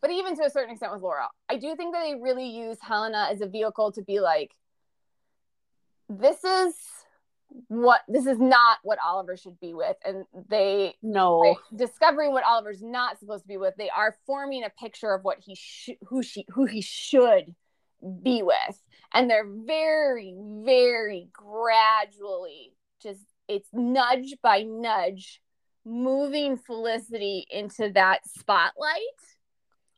but 0.02 0.10
even 0.12 0.36
to 0.36 0.44
a 0.44 0.50
certain 0.50 0.72
extent 0.72 0.92
with 0.92 1.02
Laurel, 1.04 1.30
I 1.48 1.56
do 1.58 1.76
think 1.78 1.94
that 1.94 2.04
they 2.04 2.16
really 2.16 2.48
use 2.48 2.80
Helena 2.82 3.28
as 3.32 3.40
a 3.42 3.48
vehicle 3.48 3.92
to 3.94 4.02
be 4.02 4.20
like, 4.20 4.54
this 6.10 6.44
is 6.44 6.76
what 7.68 8.02
this 8.08 8.26
is 8.26 8.40
not 8.40 8.80
what 8.84 9.00
Oliver 9.06 9.36
should 9.38 9.60
be 9.60 9.74
with, 9.74 9.96
and 10.06 10.26
they 10.50 10.96
No, 11.02 11.58
discovering 11.76 12.32
what 12.32 12.46
Oliver's 12.46 12.82
not 12.82 13.20
supposed 13.20 13.44
to 13.44 13.48
be 13.48 13.58
with. 13.58 13.76
They 13.78 13.90
are 13.90 14.16
forming 14.26 14.64
a 14.64 14.70
picture 14.70 15.14
of 15.14 15.24
what 15.24 15.40
he 15.40 15.56
sh- 15.56 15.98
who 16.08 16.24
she 16.24 16.46
who 16.50 16.66
he 16.66 16.82
should 16.82 17.54
be 18.24 18.42
with, 18.42 18.82
and 19.14 19.30
they're 19.30 19.48
very 19.48 20.36
very 20.64 21.30
gradually 21.34 22.74
just 23.02 23.22
it's 23.48 23.70
nudge 23.74 24.36
by 24.42 24.64
nudge 24.64 25.42
moving 25.86 26.58
Felicity 26.58 27.46
into 27.50 27.92
that 27.94 28.20
spotlight. 28.28 29.02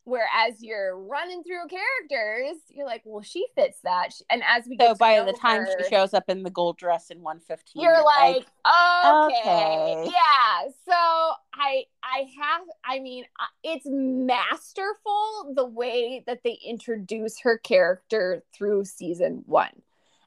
Whereas 0.06 0.62
you're 0.62 0.98
running 0.98 1.44
through 1.44 1.68
characters, 1.70 2.58
you're 2.70 2.86
like, 2.86 3.04
well, 3.06 3.24
she 3.24 3.46
fits 3.56 3.80
that. 3.86 4.12
She- 4.12 4.26
And 4.30 4.44
as 4.46 4.66
we 4.68 4.76
get 4.76 4.88
so 4.88 4.94
to 4.94 5.00
by 5.00 5.24
the 5.24 5.32
time 5.32 5.62
her- 5.62 5.84
she 5.84 5.90
shows 5.90 6.14
up 6.14 6.26
in 6.28 6.44
the 6.44 6.50
gold 6.50 6.78
dress 6.78 7.10
in 7.10 7.22
115, 7.22 7.82
you're 7.82 8.04
like 8.04 8.46
okay. 8.66 9.40
okay. 9.46 10.04
yeah 10.06 10.70
so 10.86 11.32
i 11.54 11.84
i 12.04 12.26
have 12.40 12.62
i 12.86 13.00
mean 13.00 13.26
uh, 13.40 13.46
it's 13.64 13.86
masterful 13.86 15.54
the 15.56 15.66
way 15.66 16.24
that 16.28 16.40
they 16.44 16.58
introduce 16.66 17.40
her 17.42 17.58
character 17.58 18.44
through 18.56 18.84
season 18.86 19.44
one 19.46 19.82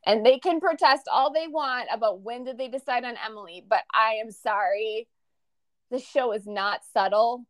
and 0.05 0.24
they 0.24 0.39
can 0.39 0.61
protest 0.61 1.09
all 1.12 1.33
they 1.33 1.49
want 1.49 1.89
about 1.93 2.20
when 2.20 2.45
did 2.45 2.59
they 2.59 2.68
decide 2.68 3.05
on 3.05 3.14
emily 3.27 3.64
but 3.68 3.83
i 3.93 4.14
am 4.22 4.31
sorry 4.31 5.09
the 5.91 5.99
show 5.99 6.33
is 6.33 6.47
not 6.47 6.81
subtle 6.93 7.45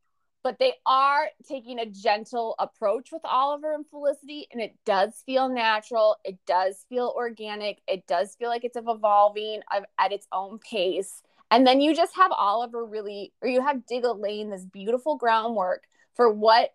but 0.46 0.60
they 0.60 0.74
are 0.86 1.26
taking 1.48 1.80
a 1.80 1.86
gentle 1.86 2.54
approach 2.60 3.08
with 3.10 3.22
Oliver 3.24 3.74
and 3.74 3.84
Felicity, 3.84 4.46
and 4.52 4.62
it 4.62 4.76
does 4.84 5.20
feel 5.26 5.48
natural. 5.48 6.18
It 6.22 6.38
does 6.46 6.86
feel 6.88 7.12
organic. 7.16 7.82
It 7.88 8.06
does 8.06 8.36
feel 8.36 8.48
like 8.48 8.62
it's 8.62 8.76
evolving 8.76 9.62
um, 9.74 9.86
at 9.98 10.12
its 10.12 10.28
own 10.30 10.60
pace. 10.60 11.24
And 11.50 11.66
then 11.66 11.80
you 11.80 11.96
just 11.96 12.14
have 12.14 12.30
Oliver 12.30 12.86
really, 12.86 13.32
or 13.42 13.48
you 13.48 13.60
have 13.60 13.86
Diggle 13.86 14.20
laying 14.20 14.50
this 14.50 14.64
beautiful 14.64 15.16
groundwork 15.16 15.82
for 16.14 16.32
what 16.32 16.72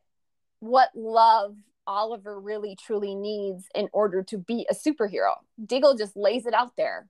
what 0.59 0.89
love 0.93 1.55
Oliver 1.87 2.41
really 2.41 2.75
truly 2.75 3.15
needs 3.15 3.69
in 3.73 3.87
order 3.93 4.21
to 4.23 4.37
be 4.37 4.67
a 4.69 4.75
superhero. 4.75 5.35
Diggle 5.65 5.95
just 5.95 6.17
lays 6.17 6.45
it 6.45 6.53
out 6.53 6.75
there 6.75 7.07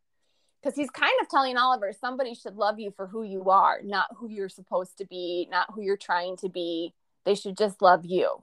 because 0.62 0.76
he's 0.76 0.90
kind 0.90 1.14
of 1.22 1.30
telling 1.30 1.58
Oliver 1.58 1.92
somebody 2.00 2.36
should 2.36 2.56
love 2.56 2.80
you 2.80 2.92
for 2.96 3.08
who 3.08 3.24
you 3.24 3.50
are, 3.50 3.80
not 3.84 4.08
who 4.18 4.30
you're 4.30 4.50
supposed 4.50 4.98
to 4.98 5.06
be, 5.06 5.48
not 5.50 5.68
who 5.74 5.82
you're 5.82 5.98
trying 5.98 6.38
to 6.38 6.50
be. 6.50 6.94
They 7.26 7.36
should 7.36 7.58
just 7.58 7.82
love 7.82 8.06
you. 8.06 8.38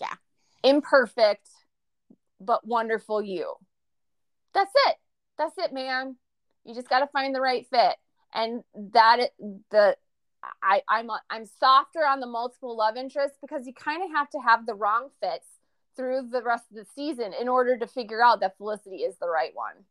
Yeah. 0.00 0.14
Imperfect, 0.62 1.48
but 2.40 2.66
wonderful 2.66 3.22
you. 3.22 3.54
That's 4.52 4.72
it. 4.86 4.96
That's 5.38 5.54
it, 5.58 5.72
man. 5.72 6.16
You 6.64 6.74
just 6.74 6.88
got 6.88 7.00
to 7.00 7.06
find 7.08 7.34
the 7.34 7.40
right 7.40 7.66
fit. 7.68 7.96
And 8.32 8.62
that 8.92 9.30
the 9.70 9.96
I 10.62 10.82
I'm 10.88 11.08
I'm 11.30 11.46
softer 11.46 12.00
on 12.06 12.20
the 12.20 12.26
multiple 12.26 12.76
love 12.76 12.96
interests 12.96 13.38
because 13.40 13.66
you 13.66 13.72
kind 13.72 14.02
of 14.02 14.10
have 14.10 14.28
to 14.30 14.38
have 14.38 14.66
the 14.66 14.74
wrong 14.74 15.08
fits 15.20 15.46
through 15.96 16.28
the 16.30 16.42
rest 16.42 16.64
of 16.70 16.76
the 16.76 16.86
season 16.94 17.32
in 17.40 17.48
order 17.48 17.78
to 17.78 17.86
figure 17.86 18.22
out 18.22 18.40
that 18.40 18.56
Felicity 18.58 18.96
is 18.96 19.16
the 19.20 19.28
right 19.28 19.52
one. 19.54 19.84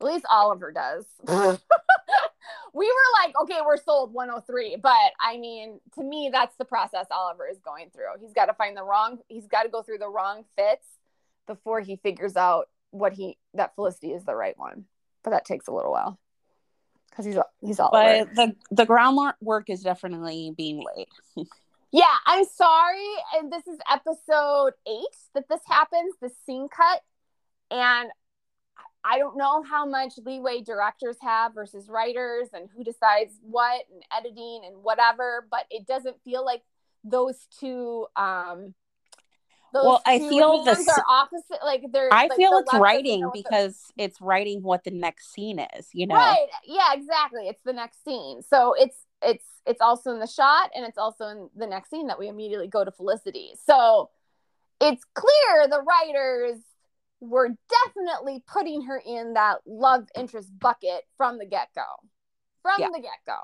At 0.00 0.06
least 0.06 0.26
Oliver 0.30 0.72
does. 0.72 1.04
Uh-huh. 1.28 1.56
we 2.72 2.86
were 2.86 3.24
like, 3.24 3.34
okay, 3.42 3.60
we're 3.64 3.78
sold 3.78 4.12
103. 4.12 4.76
But 4.82 4.92
I 5.20 5.38
mean, 5.38 5.80
to 5.94 6.02
me, 6.02 6.30
that's 6.32 6.54
the 6.56 6.64
process 6.64 7.06
Oliver 7.10 7.48
is 7.48 7.58
going 7.58 7.90
through. 7.90 8.20
He's 8.20 8.32
got 8.32 8.46
to 8.46 8.54
find 8.54 8.76
the 8.76 8.84
wrong, 8.84 9.18
he's 9.28 9.46
got 9.46 9.62
to 9.62 9.68
go 9.68 9.82
through 9.82 9.98
the 9.98 10.08
wrong 10.08 10.44
fits 10.56 10.86
before 11.46 11.80
he 11.80 11.96
figures 11.96 12.36
out 12.36 12.68
what 12.90 13.12
he, 13.14 13.38
that 13.54 13.74
Felicity 13.74 14.12
is 14.12 14.24
the 14.24 14.34
right 14.34 14.58
one. 14.58 14.84
But 15.22 15.30
that 15.30 15.44
takes 15.44 15.66
a 15.66 15.72
little 15.72 15.90
while 15.90 16.18
because 17.10 17.24
he's, 17.24 17.36
he's 17.60 17.80
all. 17.80 17.90
But 17.90 18.34
the, 18.34 18.54
the 18.70 18.86
groundwork 18.86 19.70
is 19.70 19.82
definitely 19.82 20.52
being 20.56 20.84
laid. 20.96 21.08
yeah, 21.92 22.14
I'm 22.26 22.44
sorry. 22.44 23.08
And 23.34 23.50
this 23.50 23.66
is 23.66 23.78
episode 23.90 24.74
eight 24.86 25.16
that 25.34 25.48
this 25.48 25.62
happens, 25.66 26.14
the 26.20 26.30
scene 26.44 26.68
cut. 26.68 27.02
And 27.70 28.10
I 29.08 29.18
don't 29.18 29.36
know 29.36 29.62
how 29.62 29.86
much 29.86 30.14
leeway 30.24 30.62
directors 30.62 31.16
have 31.22 31.54
versus 31.54 31.88
writers 31.88 32.48
and 32.52 32.68
who 32.74 32.82
decides 32.82 33.38
what 33.42 33.82
and 33.92 34.02
editing 34.16 34.62
and 34.66 34.82
whatever, 34.82 35.46
but 35.48 35.64
it 35.70 35.86
doesn't 35.86 36.16
feel 36.24 36.44
like 36.44 36.62
those 37.04 37.46
two 37.60 38.06
um 38.16 38.74
those 39.72 39.84
well, 39.84 40.02
I 40.06 40.18
feel 40.18 40.64
the 40.64 40.70
are 40.70 41.04
opposite. 41.08 41.58
Like 41.62 41.84
they're. 41.92 42.12
I 42.12 42.28
like 42.28 42.36
feel 42.36 42.56
it's 42.58 42.72
writing 42.74 43.30
because 43.32 43.92
the... 43.96 44.04
it's 44.04 44.20
writing 44.20 44.62
what 44.62 44.84
the 44.84 44.90
next 44.90 45.32
scene 45.32 45.58
is. 45.76 45.88
You 45.92 46.06
know. 46.06 46.14
Right. 46.14 46.46
Yeah. 46.64 46.94
Exactly. 46.94 47.48
It's 47.48 47.62
the 47.64 47.72
next 47.72 48.02
scene. 48.04 48.42
So 48.42 48.74
it's 48.74 48.96
it's 49.22 49.44
it's 49.66 49.80
also 49.80 50.12
in 50.12 50.20
the 50.20 50.26
shot 50.26 50.70
and 50.74 50.84
it's 50.84 50.98
also 50.98 51.26
in 51.26 51.50
the 51.54 51.66
next 51.66 51.90
scene 51.90 52.06
that 52.06 52.18
we 52.18 52.28
immediately 52.28 52.68
go 52.68 52.84
to 52.84 52.90
Felicity. 52.90 53.54
So 53.66 54.10
it's 54.80 55.04
clear 55.14 55.68
the 55.68 55.82
writers 55.82 56.60
were 57.20 57.48
definitely 57.84 58.42
putting 58.46 58.82
her 58.82 59.00
in 59.04 59.34
that 59.34 59.58
love 59.66 60.06
interest 60.16 60.50
bucket 60.58 61.02
from 61.16 61.38
the 61.38 61.46
get 61.46 61.68
go. 61.74 61.84
From 62.62 62.76
yeah. 62.78 62.88
the 62.94 63.00
get 63.00 63.18
go. 63.26 63.38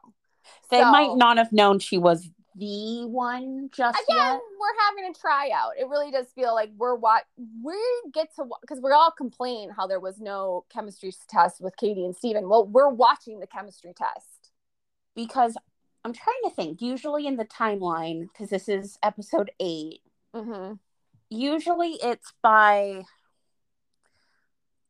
They 0.71 0.81
so, 0.81 0.91
might 0.91 1.17
not 1.17 1.37
have 1.39 1.53
known 1.53 1.79
she 1.79 1.99
was 1.99 2.29
the 2.55 3.07
one 3.07 3.71
just 3.73 3.99
again. 4.09 4.17
Yet. 4.17 4.41
We're 4.61 4.81
having 4.89 5.11
a 5.11 5.19
tryout. 5.19 5.73
It 5.79 5.89
really 5.89 6.11
does 6.11 6.27
feel 6.35 6.55
like 6.55 6.71
we're 6.77 6.95
what 6.95 7.25
we 7.65 7.75
get 8.13 8.35
to 8.37 8.45
because 8.61 8.81
we 8.83 8.91
all 8.91 9.11
complain 9.11 9.71
how 9.71 9.87
there 9.87 10.01
was 10.01 10.21
no 10.21 10.65
chemistry 10.71 11.13
test 11.29 11.61
with 11.61 11.77
Katie 11.77 12.05
and 12.05 12.15
Stephen. 12.15 12.49
Well, 12.49 12.67
we're 12.67 12.91
watching 12.91 13.41
the 13.41 13.47
chemistry 13.47 13.95
test 13.97 14.51
because 15.15 15.57
I'm 16.05 16.13
trying 16.13 16.43
to 16.45 16.51
think. 16.51 16.83
Usually 16.83 17.27
in 17.27 17.37
the 17.37 17.45
timeline, 17.45 18.29
because 18.29 18.51
this 18.51 18.69
is 18.69 18.99
episode 19.03 19.51
8 19.61 20.01
mm-hmm. 20.35 20.75
Usually 21.31 21.93
it's 22.03 22.35
by 22.43 23.05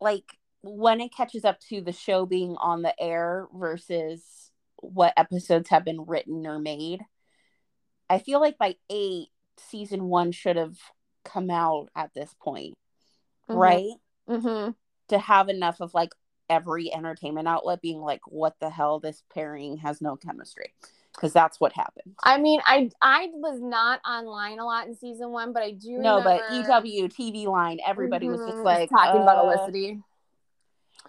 like 0.03 0.37
when 0.63 1.01
it 1.01 1.15
catches 1.15 1.45
up 1.45 1.61
to 1.61 1.81
the 1.81 1.93
show 1.93 2.27
being 2.27 2.57
on 2.57 2.83
the 2.83 2.95
air 3.01 3.47
versus 3.55 4.51
what 4.77 5.15
episodes 5.17 5.71
have 5.71 5.85
been 5.85 6.05
written 6.07 6.47
or 6.47 6.59
made. 6.59 7.03
I 8.11 8.19
feel 8.19 8.41
like 8.41 8.59
by 8.59 8.75
eight, 8.91 9.29
season 9.59 10.05
one 10.05 10.33
should 10.33 10.57
have 10.57 10.77
come 11.25 11.51
out 11.51 11.89
at 11.95 12.13
this 12.15 12.35
point, 12.43 12.75
mm-hmm. 13.49 13.55
right? 13.55 13.95
Mm-hmm. 14.29 14.71
To 15.09 15.19
have 15.19 15.49
enough 15.49 15.81
of 15.81 15.95
like 15.95 16.13
every 16.51 16.93
entertainment 16.93 17.49
outlet 17.49 17.81
being 17.81 18.01
like, 18.01 18.21
what 18.27 18.55
the 18.61 18.71
hell, 18.71 18.99
this 18.99 19.23
pairing 19.33 19.79
has 19.79 20.01
no 20.01 20.17
chemistry 20.17 20.73
because 21.15 21.33
that's 21.33 21.61
what 21.61 21.73
happened. 21.73 22.15
I 22.23 22.39
mean, 22.39 22.61
I 22.65 22.91
I 23.01 23.29
was 23.35 23.61
not 23.61 24.01
online 24.07 24.59
a 24.59 24.65
lot 24.65 24.87
in 24.87 24.95
season 24.95 25.31
one, 25.31 25.53
but 25.53 25.63
I 25.63 25.73
do 25.73 25.99
no. 25.99 26.19
Remember... 26.19 26.45
But 26.49 26.85
EW 26.85 27.09
TV 27.09 27.47
line, 27.47 27.79
everybody 27.87 28.27
mm-hmm. 28.27 28.37
was 28.37 28.47
just 28.47 28.57
mm-hmm. 28.57 28.65
like 28.65 28.91
talking 28.91 29.21
uh... 29.21 29.25
about 29.25 29.55
Felicity. 29.55 30.01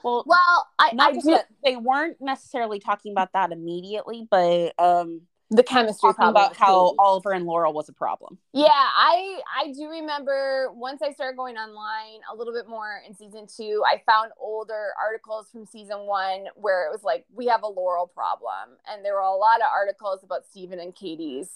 Well, 0.04 0.24
well, 0.26 0.68
I, 0.78 0.94
I 1.00 1.14
do... 1.14 1.38
they 1.64 1.78
weren't 1.78 2.18
necessarily 2.20 2.80
talking 2.80 3.14
about 3.14 3.32
that 3.34 3.52
immediately, 3.52 4.28
but 4.30 4.74
um, 4.78 5.22
the 5.56 5.64
chemistry 5.64 6.10
talking 6.10 6.28
about 6.28 6.56
how 6.56 6.96
Oliver 6.98 7.32
and 7.32 7.46
Laurel 7.46 7.74
was 7.74 7.90
a 7.90 7.94
problem. 7.94 8.38
Yeah, 8.54 8.70
I 8.70 9.40
I 9.56 9.72
do 9.72 9.90
remember 9.90 10.72
once 10.74 11.02
I 11.02 11.12
started 11.12 11.38
going 11.38 11.58
online 11.58 12.22
a 12.32 12.36
little 12.36 12.54
bit 12.54 12.68
more 12.68 13.02
in 13.08 13.16
season 13.16 13.48
two, 13.48 13.84
I 13.86 14.02
found 14.06 14.32
older 14.40 14.90
articles 15.02 15.50
from 15.52 15.66
season 15.66 16.06
one 16.06 16.46
where 16.56 16.88
it 16.88 16.92
was 16.92 17.04
like 17.04 17.26
we 17.34 17.48
have 17.48 17.64
a 17.64 17.68
Laurel 17.68 18.08
problem, 18.08 18.78
and 18.92 19.04
there 19.04 19.14
were 19.14 19.22
a 19.22 19.36
lot 19.36 19.58
of 19.58 19.68
articles 19.74 20.24
about 20.24 20.46
Stephen 20.50 20.80
and 20.80 20.96
Katie's 20.96 21.50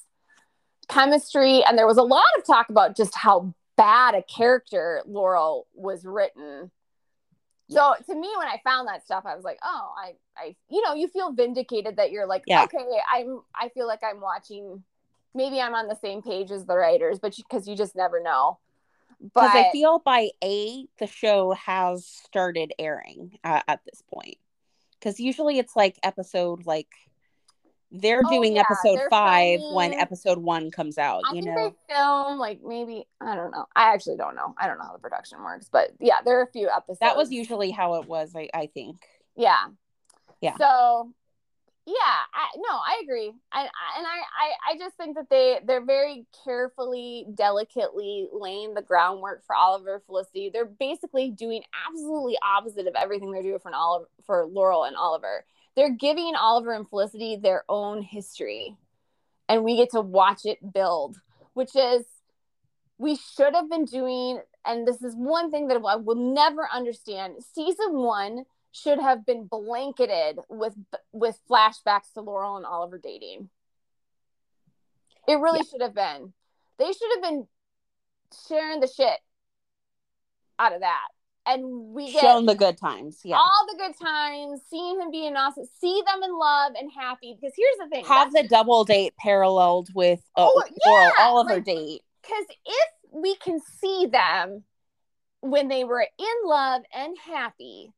chemistry, 0.87 1.63
and 1.65 1.77
there 1.77 1.87
was 1.87 1.97
a 1.97 2.03
lot 2.03 2.25
of 2.37 2.45
talk 2.45 2.69
about 2.69 2.95
just 2.95 3.15
how 3.15 3.53
bad 3.75 4.15
a 4.15 4.23
character 4.23 5.01
Laurel 5.05 5.67
was 5.73 6.05
written 6.05 6.71
so 7.69 7.95
to 8.05 8.15
me, 8.15 8.29
when 8.37 8.47
I 8.47 8.61
found 8.63 8.87
that 8.87 9.03
stuff, 9.03 9.23
I 9.25 9.35
was 9.35 9.43
like, 9.43 9.59
oh, 9.63 9.93
I, 9.97 10.13
I, 10.37 10.55
you 10.69 10.81
know, 10.83 10.93
you 10.93 11.07
feel 11.07 11.31
vindicated 11.33 11.97
that 11.97 12.11
you're 12.11 12.25
like, 12.25 12.43
yeah. 12.47 12.63
okay, 12.63 12.85
I'm, 13.13 13.41
I 13.53 13.69
feel 13.69 13.87
like 13.87 14.01
I'm 14.03 14.21
watching. 14.21 14.83
Maybe 15.35 15.59
I'm 15.59 15.75
on 15.75 15.87
the 15.87 15.95
same 15.95 16.21
page 16.21 16.51
as 16.51 16.65
the 16.65 16.75
writers, 16.75 17.19
but 17.19 17.35
because 17.35 17.67
you, 17.67 17.73
you, 17.73 17.77
just 17.77 17.95
never 17.95 18.21
know. 18.21 18.57
But 19.33 19.55
I 19.55 19.71
feel 19.71 19.99
by 19.99 20.29
eight, 20.41 20.89
the 20.99 21.07
show 21.07 21.51
has 21.51 22.05
started 22.05 22.73
airing 22.79 23.37
uh, 23.43 23.61
at 23.67 23.81
this 23.85 24.01
point. 24.13 24.37
Because 24.93 25.19
usually 25.19 25.59
it's 25.59 25.75
like 25.75 25.99
episode 26.03 26.65
like 26.65 26.87
they're 27.91 28.21
oh, 28.25 28.29
doing 28.29 28.55
yeah, 28.55 28.61
episode 28.61 28.97
they're 28.97 29.09
five 29.09 29.59
filming... 29.59 29.75
when 29.75 29.93
episode 29.93 30.37
one 30.39 30.71
comes 30.71 30.97
out. 30.97 31.23
I 31.29 31.35
you 31.35 31.41
know, 31.41 31.55
they 31.55 31.93
film 31.93 32.37
like 32.37 32.59
maybe 32.63 33.07
I 33.21 33.35
don't 33.35 33.51
know. 33.51 33.65
I 33.75 33.93
actually 33.93 34.17
don't 34.17 34.35
know. 34.35 34.53
I 34.57 34.67
don't 34.67 34.77
know 34.77 34.85
how 34.85 34.93
the 34.93 34.99
production 34.99 35.41
works, 35.43 35.69
but 35.71 35.91
yeah, 35.99 36.17
there 36.25 36.39
are 36.39 36.43
a 36.43 36.51
few 36.51 36.69
episodes. 36.69 36.99
That 36.99 37.15
was 37.15 37.31
usually 37.31 37.71
how 37.71 37.95
it 37.95 38.07
was. 38.07 38.35
I, 38.35 38.49
I 38.53 38.67
think. 38.67 38.97
Yeah. 39.35 39.67
Yeah. 40.41 40.55
So, 40.57 41.13
yeah, 41.85 41.93
I, 41.95 42.49
no, 42.57 42.75
I 42.75 43.01
agree. 43.01 43.31
I, 43.51 43.61
I 43.61 43.97
and 43.97 44.05
I, 44.05 44.17
I, 44.17 44.73
I 44.73 44.77
just 44.77 44.97
think 44.97 45.15
that 45.15 45.29
they 45.29 45.59
they're 45.65 45.85
very 45.85 46.25
carefully, 46.43 47.25
delicately 47.33 48.27
laying 48.33 48.73
the 48.73 48.81
groundwork 48.81 49.45
for 49.45 49.55
Oliver 49.55 50.03
Felicity. 50.05 50.49
They're 50.49 50.65
basically 50.65 51.31
doing 51.31 51.63
absolutely 51.87 52.37
opposite 52.43 52.87
of 52.87 52.95
everything 52.95 53.31
they're 53.31 53.41
doing 53.41 53.59
for 53.59 53.73
Oliver 53.73 54.09
for 54.25 54.45
Laurel 54.45 54.83
and 54.83 54.97
Oliver 54.97 55.45
they're 55.77 55.91
giving 55.91 56.33
Oliver 56.35 56.73
and 56.73 56.89
Felicity 56.89 57.37
their 57.37 57.63
own 57.69 58.01
history 58.01 58.75
and 59.47 59.63
we 59.63 59.77
get 59.77 59.91
to 59.91 60.01
watch 60.01 60.41
it 60.43 60.73
build, 60.73 61.17
which 61.53 61.75
is 61.75 62.03
we 62.97 63.15
should 63.15 63.53
have 63.53 63.69
been 63.69 63.85
doing 63.85 64.41
and 64.65 64.87
this 64.87 65.03
is 65.03 65.13
one 65.15 65.51
thing 65.51 65.67
that 65.67 65.77
I 65.77 65.95
will 65.95 66.33
never 66.33 66.67
understand. 66.73 67.35
Season 67.53 67.93
1 67.93 68.43
should 68.71 68.99
have 68.99 69.25
been 69.25 69.45
blanketed 69.45 70.39
with 70.49 70.73
with 71.13 71.39
flashbacks 71.49 72.11
to 72.15 72.21
Laurel 72.21 72.57
and 72.57 72.65
Oliver 72.65 72.97
dating. 72.97 73.49
It 75.27 75.35
really 75.35 75.59
yeah. 75.59 75.71
should 75.71 75.81
have 75.83 75.93
been. 75.93 76.33
They 76.79 76.91
should 76.91 77.11
have 77.13 77.23
been 77.23 77.47
sharing 78.47 78.79
the 78.79 78.87
shit 78.87 79.19
out 80.57 80.73
of 80.73 80.81
that 80.81 81.07
and 81.47 81.93
we 81.93 82.11
get 82.11 82.21
shown 82.21 82.45
the 82.45 82.55
good 82.55 82.77
times. 82.77 83.21
Yeah, 83.23 83.37
all 83.37 83.65
the 83.71 83.77
good 83.77 83.93
times, 84.01 84.61
seeing 84.69 84.99
him 84.99 85.11
being 85.11 85.35
awesome, 85.35 85.65
see 85.79 86.01
them 86.05 86.21
in 86.23 86.37
love 86.37 86.73
and 86.79 86.91
happy. 86.95 87.37
Because 87.39 87.53
here's 87.55 87.77
the 87.79 87.87
thing: 87.87 88.05
have 88.05 88.33
the 88.33 88.47
double 88.47 88.83
date 88.83 89.15
paralleled 89.17 89.89
with 89.95 90.19
uh, 90.35 90.47
oh, 90.47 90.63
yeah, 90.85 91.11
all 91.19 91.39
of 91.39 91.47
like, 91.47 91.55
her 91.55 91.61
date. 91.61 92.01
Because 92.21 92.45
if 92.65 92.89
we 93.11 93.35
can 93.35 93.59
see 93.79 94.07
them 94.07 94.63
when 95.41 95.67
they 95.67 95.83
were 95.83 96.01
in 96.01 96.35
love 96.49 96.81
and 96.93 97.15
happy, 97.17 97.93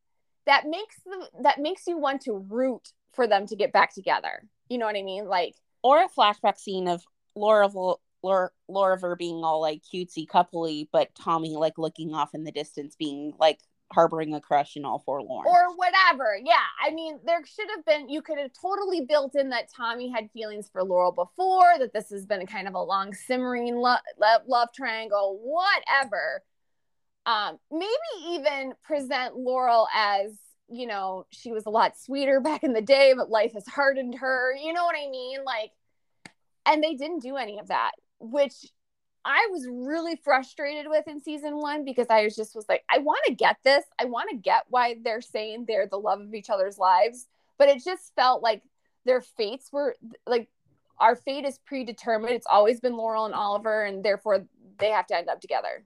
that 0.46 0.66
makes 0.66 0.96
them 1.04 1.22
that 1.42 1.58
makes 1.58 1.82
you 1.86 1.98
want 1.98 2.22
to 2.22 2.44
root 2.48 2.92
for 3.12 3.26
them 3.26 3.46
to 3.48 3.56
get 3.56 3.72
back 3.72 3.94
together. 3.94 4.42
You 4.68 4.78
know 4.78 4.86
what 4.86 4.96
I 4.96 5.02
mean? 5.02 5.26
Like, 5.26 5.54
or 5.82 6.04
a 6.04 6.08
flashback 6.08 6.58
scene 6.58 6.86
of 6.86 7.02
Laura 7.34 7.68
Laura, 8.22 8.50
Laura 8.68 9.16
being 9.16 9.42
all 9.44 9.60
like 9.60 9.82
cutesy 9.82 10.26
coupley, 10.26 10.88
but 10.92 11.14
Tommy 11.14 11.56
like 11.56 11.78
looking 11.78 12.14
off 12.14 12.34
in 12.34 12.44
the 12.44 12.52
distance, 12.52 12.96
being 12.96 13.34
like 13.38 13.58
harboring 13.92 14.34
a 14.34 14.40
crush 14.40 14.76
and 14.76 14.86
all 14.86 15.00
forlorn 15.00 15.46
or 15.46 15.74
whatever. 15.76 16.38
Yeah, 16.42 16.54
I 16.84 16.90
mean, 16.90 17.18
there 17.24 17.44
should 17.44 17.68
have 17.74 17.84
been. 17.84 18.08
You 18.08 18.22
could 18.22 18.38
have 18.38 18.50
totally 18.60 19.02
built 19.02 19.34
in 19.34 19.50
that 19.50 19.70
Tommy 19.74 20.10
had 20.10 20.30
feelings 20.32 20.68
for 20.72 20.84
Laurel 20.84 21.12
before. 21.12 21.78
That 21.78 21.92
this 21.92 22.10
has 22.10 22.26
been 22.26 22.46
kind 22.46 22.68
of 22.68 22.74
a 22.74 22.82
long 22.82 23.14
simmering 23.14 23.76
lo- 23.76 23.96
love, 24.20 24.42
love 24.46 24.68
triangle. 24.74 25.40
Whatever. 25.42 26.42
Um, 27.26 27.58
maybe 27.70 27.90
even 28.30 28.72
present 28.82 29.36
Laurel 29.36 29.88
as 29.94 30.32
you 30.68 30.86
know 30.86 31.26
she 31.30 31.52
was 31.52 31.66
a 31.66 31.70
lot 31.70 31.98
sweeter 31.98 32.40
back 32.44 32.62
in 32.62 32.72
the 32.72 32.82
day, 32.82 33.12
but 33.16 33.30
life 33.30 33.52
has 33.54 33.66
hardened 33.66 34.16
her. 34.16 34.54
You 34.56 34.72
know 34.72 34.84
what 34.84 34.96
I 34.96 35.10
mean? 35.10 35.38
Like, 35.44 35.72
and 36.66 36.82
they 36.82 36.94
didn't 36.94 37.22
do 37.22 37.36
any 37.36 37.58
of 37.58 37.68
that, 37.68 37.92
which 38.20 38.54
I 39.24 39.48
was 39.50 39.66
really 39.68 40.16
frustrated 40.22 40.86
with 40.88 41.06
in 41.06 41.20
season 41.20 41.58
one 41.58 41.84
because 41.84 42.06
I 42.08 42.24
was 42.24 42.36
just 42.36 42.54
was 42.54 42.68
like, 42.68 42.84
I 42.88 42.98
want 42.98 43.20
to 43.26 43.34
get 43.34 43.56
this. 43.64 43.84
I 43.98 44.06
want 44.06 44.30
to 44.30 44.36
get 44.36 44.64
why 44.68 44.96
they're 45.02 45.20
saying 45.20 45.64
they're 45.66 45.86
the 45.86 45.98
love 45.98 46.20
of 46.20 46.34
each 46.34 46.50
other's 46.50 46.78
lives. 46.78 47.26
But 47.58 47.68
it 47.68 47.84
just 47.84 48.14
felt 48.14 48.42
like 48.42 48.62
their 49.04 49.20
fates 49.20 49.70
were 49.72 49.96
like 50.26 50.48
our 50.98 51.16
fate 51.16 51.44
is 51.44 51.58
predetermined. 51.58 52.34
It's 52.34 52.46
always 52.50 52.80
been 52.80 52.96
Laurel 52.96 53.26
and 53.26 53.34
Oliver, 53.34 53.84
and 53.84 54.04
therefore 54.04 54.46
they 54.78 54.90
have 54.90 55.06
to 55.08 55.16
end 55.16 55.28
up 55.28 55.40
together. 55.40 55.84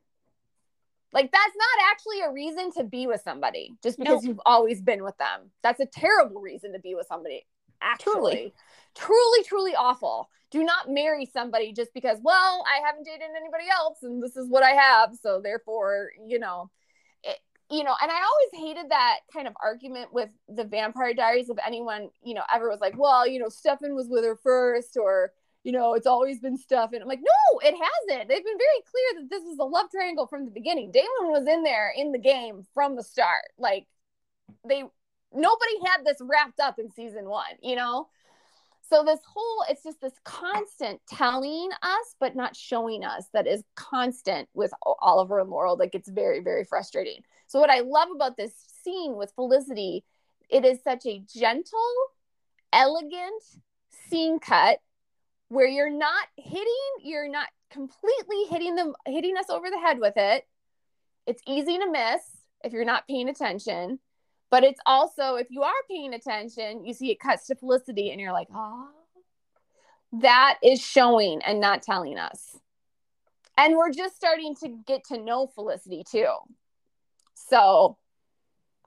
Like 1.12 1.30
that's 1.30 1.57
not 1.57 1.93
actually 1.93 2.20
a 2.20 2.32
reason 2.32 2.72
to 2.72 2.85
be 2.85 3.07
with 3.07 3.20
somebody 3.22 3.72
just 3.82 3.99
because 3.99 4.22
nope. 4.22 4.24
you've 4.24 4.41
always 4.45 4.82
been 4.82 5.05
with 5.05 5.16
them. 5.18 5.51
That's 5.62 5.80
a 5.80 5.87
terrible 5.87 6.41
reason 6.41 6.72
to 6.72 6.80
be 6.80 6.95
with 6.97 7.07
somebody. 7.07 7.47
Actually, 7.85 8.32
truly, 8.32 8.53
truly, 8.95 9.45
truly 9.45 9.74
awful. 9.74 10.28
Do 10.51 10.64
not 10.64 10.89
marry 10.89 11.26
somebody 11.26 11.72
just 11.72 11.93
because 11.95 12.18
well 12.22 12.64
i 12.66 12.85
haven't 12.87 13.05
dated 13.05 13.28
anybody 13.37 13.64
else 13.72 13.99
and 14.03 14.22
this 14.22 14.37
is 14.37 14.49
what 14.49 14.62
i 14.62 14.70
have. 14.70 15.16
So 15.20 15.41
therefore 15.43 16.11
you 16.24 16.39
know 16.39 16.70
it, 17.22 17.39
you 17.70 17.82
know 17.82 17.95
and 18.01 18.11
i 18.11 18.14
always 18.14 18.66
hated 18.66 18.91
that 18.91 19.20
kind 19.32 19.49
of 19.49 19.55
argument 19.62 20.12
with 20.12 20.30
the 20.49 20.64
vampire 20.64 21.12
diaries 21.12 21.51
if 21.51 21.57
anyone 21.66 22.09
you 22.22 22.35
know 22.35 22.43
ever 22.53 22.68
was 22.68 22.80
like 22.80 22.97
well 22.97 23.26
you 23.26 23.41
know 23.41 23.49
stefan 23.49 23.95
was 23.95 24.07
with 24.09 24.22
her 24.24 24.37
first 24.37 24.97
or 24.97 25.32
you 25.64 25.72
know 25.72 25.95
it's 25.95 26.07
always 26.07 26.39
been 26.41 26.57
stuff. 26.57 26.91
And 26.93 27.03
i'm 27.03 27.09
like 27.09 27.20
no 27.20 27.59
it 27.61 27.74
hasn't. 27.74 28.28
They've 28.28 28.45
been 28.45 28.59
very 28.59 28.82
clear 28.91 29.22
that 29.22 29.30
this 29.30 29.43
was 29.45 29.59
a 29.59 29.64
love 29.64 29.91
triangle 29.91 30.26
from 30.26 30.45
the 30.45 30.51
beginning. 30.51 30.91
Damon 30.91 31.32
was 31.32 31.47
in 31.49 31.62
there 31.62 31.93
in 31.97 32.12
the 32.12 32.18
game 32.18 32.66
from 32.74 32.97
the 32.97 33.03
start. 33.03 33.49
Like 33.59 33.87
they 34.68 34.85
nobody 35.35 35.72
had 35.87 36.05
this 36.05 36.18
wrapped 36.20 36.61
up 36.61 36.78
in 36.78 36.91
season 36.91 37.28
one 37.28 37.45
you 37.62 37.76
know? 37.76 38.09
So 38.91 39.03
this 39.03 39.20
whole 39.26 39.64
it's 39.68 39.82
just 39.82 40.01
this 40.01 40.12
constant 40.24 41.01
telling 41.09 41.70
us 41.82 42.14
but 42.20 42.37
not 42.37 42.55
showing 42.55 43.05
us 43.05 43.26
that 43.32 43.47
is 43.47 43.64
constant 43.76 44.49
with 44.55 44.72
oliver 45.01 45.41
and 45.41 45.51
laurel. 45.51 45.76
That 45.76 45.93
gets 45.93 46.09
very 46.09 46.41
very 46.41 46.64
frustrating. 46.64 47.22
So 47.47 47.61
what 47.61 47.70
i 47.70 47.80
love 47.80 48.09
about 48.14 48.37
this 48.37 48.53
scene 48.82 49.16
with 49.16 49.32
felicity 49.35 50.05
it 50.51 50.64
is 50.64 50.82
such 50.82 51.07
a 51.07 51.22
gentle 51.35 51.95
elegant 52.72 53.43
scene 54.09 54.39
cut 54.39 54.78
where 55.49 55.66
you're 55.66 55.91
not 55.91 56.26
hitting 56.37 56.66
you're 57.01 57.28
not 57.28 57.49
completely 57.70 58.45
hitting 58.51 58.76
them 58.76 58.95
hitting 59.07 59.37
us 59.37 59.51
over 59.51 59.68
the 59.70 59.78
head 59.78 59.99
with 59.99 60.14
it. 60.16 60.47
It's 61.26 61.43
easy 61.47 61.78
to 61.78 61.91
miss 61.91 62.20
if 62.62 62.72
you're 62.72 62.85
not 62.85 63.09
paying 63.09 63.28
attention 63.28 63.99
but 64.55 64.62
it's 64.62 64.78
also, 64.86 65.34
if 65.34 65.48
you 65.50 65.64
are 65.64 65.72
paying 65.90 66.14
attention, 66.14 66.84
you 66.84 66.94
see 66.94 67.11
it 67.11 67.18
cuts 67.18 67.48
to 67.48 67.57
Felicity 67.57 68.12
and 68.12 68.20
you're 68.20 68.30
like, 68.30 68.46
oh, 68.55 68.88
that 70.12 70.59
is 70.62 70.80
showing 70.80 71.42
and 71.42 71.61
not 71.61 71.82
telling 71.82 72.20
us. 72.20 72.57
And 73.59 73.76
we're 73.76 73.90
just 73.90 74.14
starting 74.14 74.55
to 74.62 74.68
get 74.86 75.07
to 75.07 75.18
know 75.18 75.48
Felicity 75.48 76.05
too. 76.09 76.32
So 77.34 77.98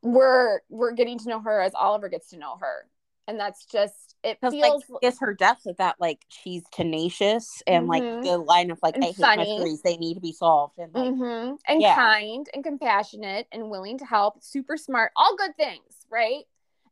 we're 0.02 0.62
we're 0.70 0.94
getting 0.94 1.20
to 1.20 1.28
know 1.28 1.42
her 1.42 1.60
as 1.60 1.74
Oliver 1.76 2.08
gets 2.08 2.30
to 2.30 2.38
know 2.38 2.56
her. 2.62 2.88
And 3.28 3.40
that's 3.40 3.66
just 3.66 4.08
it 4.24 4.40
feels 4.42 4.84
like 4.90 5.00
it's 5.02 5.20
her 5.20 5.34
depth 5.34 5.66
of 5.66 5.78
that 5.78 5.96
like 6.00 6.26
she's 6.28 6.64
tenacious 6.72 7.62
and 7.68 7.88
mm-hmm. 7.88 8.06
like 8.06 8.24
the 8.24 8.38
line 8.38 8.72
of 8.72 8.80
like 8.82 8.96
and 8.96 9.06
I 9.06 9.14
funny. 9.14 9.44
hate 9.44 9.60
mysteries 9.60 9.82
they 9.82 9.98
need 9.98 10.16
to 10.16 10.20
be 10.20 10.32
solved 10.32 10.78
and 10.78 10.94
like, 10.94 11.12
mm-hmm. 11.12 11.56
and 11.68 11.82
yeah. 11.82 11.96
kind 11.96 12.48
and 12.54 12.64
compassionate 12.64 13.48
and 13.52 13.70
willing 13.70 13.98
to 14.00 14.06
help 14.06 14.44
super 14.44 14.76
smart 14.78 15.12
all 15.16 15.36
good 15.36 15.56
things 15.56 16.06
right 16.10 16.44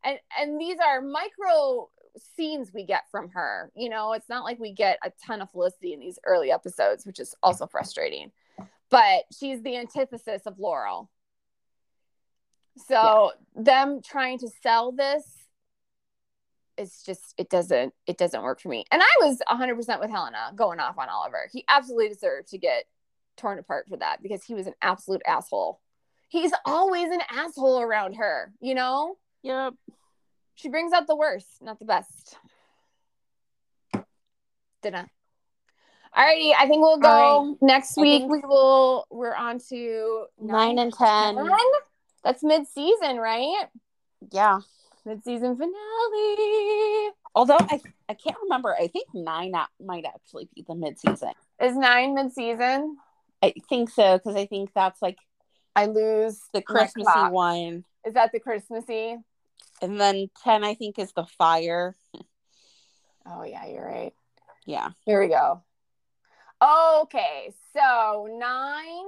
and 0.04 0.18
and 0.38 0.60
these 0.60 0.78
are 0.84 1.00
micro 1.00 1.88
scenes 2.36 2.70
we 2.72 2.84
get 2.84 3.02
from 3.10 3.28
her 3.30 3.70
you 3.74 3.88
know 3.88 4.12
it's 4.12 4.28
not 4.28 4.44
like 4.44 4.58
we 4.58 4.72
get 4.72 4.98
a 5.04 5.12
ton 5.26 5.42
of 5.42 5.50
felicity 5.50 5.92
in 5.92 6.00
these 6.00 6.18
early 6.24 6.50
episodes 6.50 7.04
which 7.04 7.20
is 7.20 7.34
also 7.42 7.66
frustrating 7.66 8.30
but 8.88 9.24
she's 9.38 9.62
the 9.62 9.76
antithesis 9.76 10.42
of 10.46 10.58
laurel 10.58 11.10
so 12.86 13.32
yeah. 13.56 13.62
them 13.62 14.00
trying 14.02 14.38
to 14.38 14.48
sell 14.62 14.92
this 14.92 15.35
it's 16.78 17.02
just 17.02 17.34
it 17.38 17.50
doesn't 17.50 17.94
it 18.06 18.18
doesn't 18.18 18.42
work 18.42 18.60
for 18.60 18.68
me. 18.68 18.84
And 18.90 19.02
I 19.02 19.26
was 19.26 19.40
100% 19.48 19.76
with 20.00 20.10
Helena 20.10 20.52
going 20.54 20.80
off 20.80 20.98
on 20.98 21.08
Oliver. 21.08 21.48
He 21.52 21.64
absolutely 21.68 22.08
deserved 22.08 22.48
to 22.48 22.58
get 22.58 22.84
torn 23.36 23.58
apart 23.58 23.86
for 23.88 23.96
that 23.98 24.22
because 24.22 24.44
he 24.44 24.54
was 24.54 24.66
an 24.66 24.74
absolute 24.82 25.22
asshole. 25.26 25.80
He's 26.28 26.52
always 26.64 27.10
an 27.10 27.20
asshole 27.30 27.80
around 27.80 28.14
her, 28.14 28.52
you 28.60 28.74
know? 28.74 29.16
Yep. 29.42 29.74
She 30.56 30.68
brings 30.68 30.92
out 30.92 31.06
the 31.06 31.16
worst, 31.16 31.46
not 31.60 31.78
the 31.78 31.84
best. 31.84 32.36
Dinner. 34.82 35.08
Alrighty, 36.16 36.52
I 36.58 36.66
think 36.66 36.80
we'll 36.80 36.98
go 36.98 37.48
right. 37.48 37.56
next 37.60 37.96
week. 37.96 38.22
We 38.26 38.40
will. 38.40 39.06
We're 39.10 39.34
on 39.34 39.60
to 39.68 40.26
nine, 40.40 40.76
nine 40.76 40.78
and 40.78 40.92
ten. 40.92 41.36
10. 41.36 41.50
That's 42.24 42.42
mid 42.42 42.66
season, 42.66 43.18
right? 43.18 43.66
Yeah 44.32 44.60
mid-season 45.06 45.56
finale. 45.56 47.10
Although 47.34 47.58
I 47.58 47.80
I 48.08 48.14
can't 48.14 48.36
remember. 48.42 48.74
I 48.74 48.88
think 48.88 49.08
nine 49.14 49.52
might 49.80 50.04
actually 50.04 50.48
be 50.54 50.64
the 50.66 50.74
mid-season. 50.74 51.32
Is 51.60 51.76
nine 51.76 52.14
mid-season? 52.14 52.96
I 53.42 53.54
think 53.68 53.90
so 53.90 54.18
because 54.18 54.36
I 54.36 54.46
think 54.46 54.70
that's 54.74 55.00
like 55.00 55.18
I 55.74 55.86
lose 55.86 56.40
the 56.52 56.62
Christmassy 56.62 57.30
one. 57.30 57.84
Is 58.06 58.14
that 58.14 58.32
the 58.32 58.40
Christmassy? 58.40 59.16
And 59.82 60.00
then 60.00 60.28
ten, 60.42 60.64
I 60.64 60.74
think, 60.74 60.98
is 60.98 61.12
the 61.12 61.26
fire. 61.38 61.94
oh 63.26 63.44
yeah, 63.44 63.66
you're 63.66 63.86
right. 63.86 64.14
Yeah. 64.64 64.90
Here 65.04 65.20
we 65.20 65.28
go. 65.28 65.62
Okay, 66.62 67.52
so 67.74 68.26
nine 68.38 69.04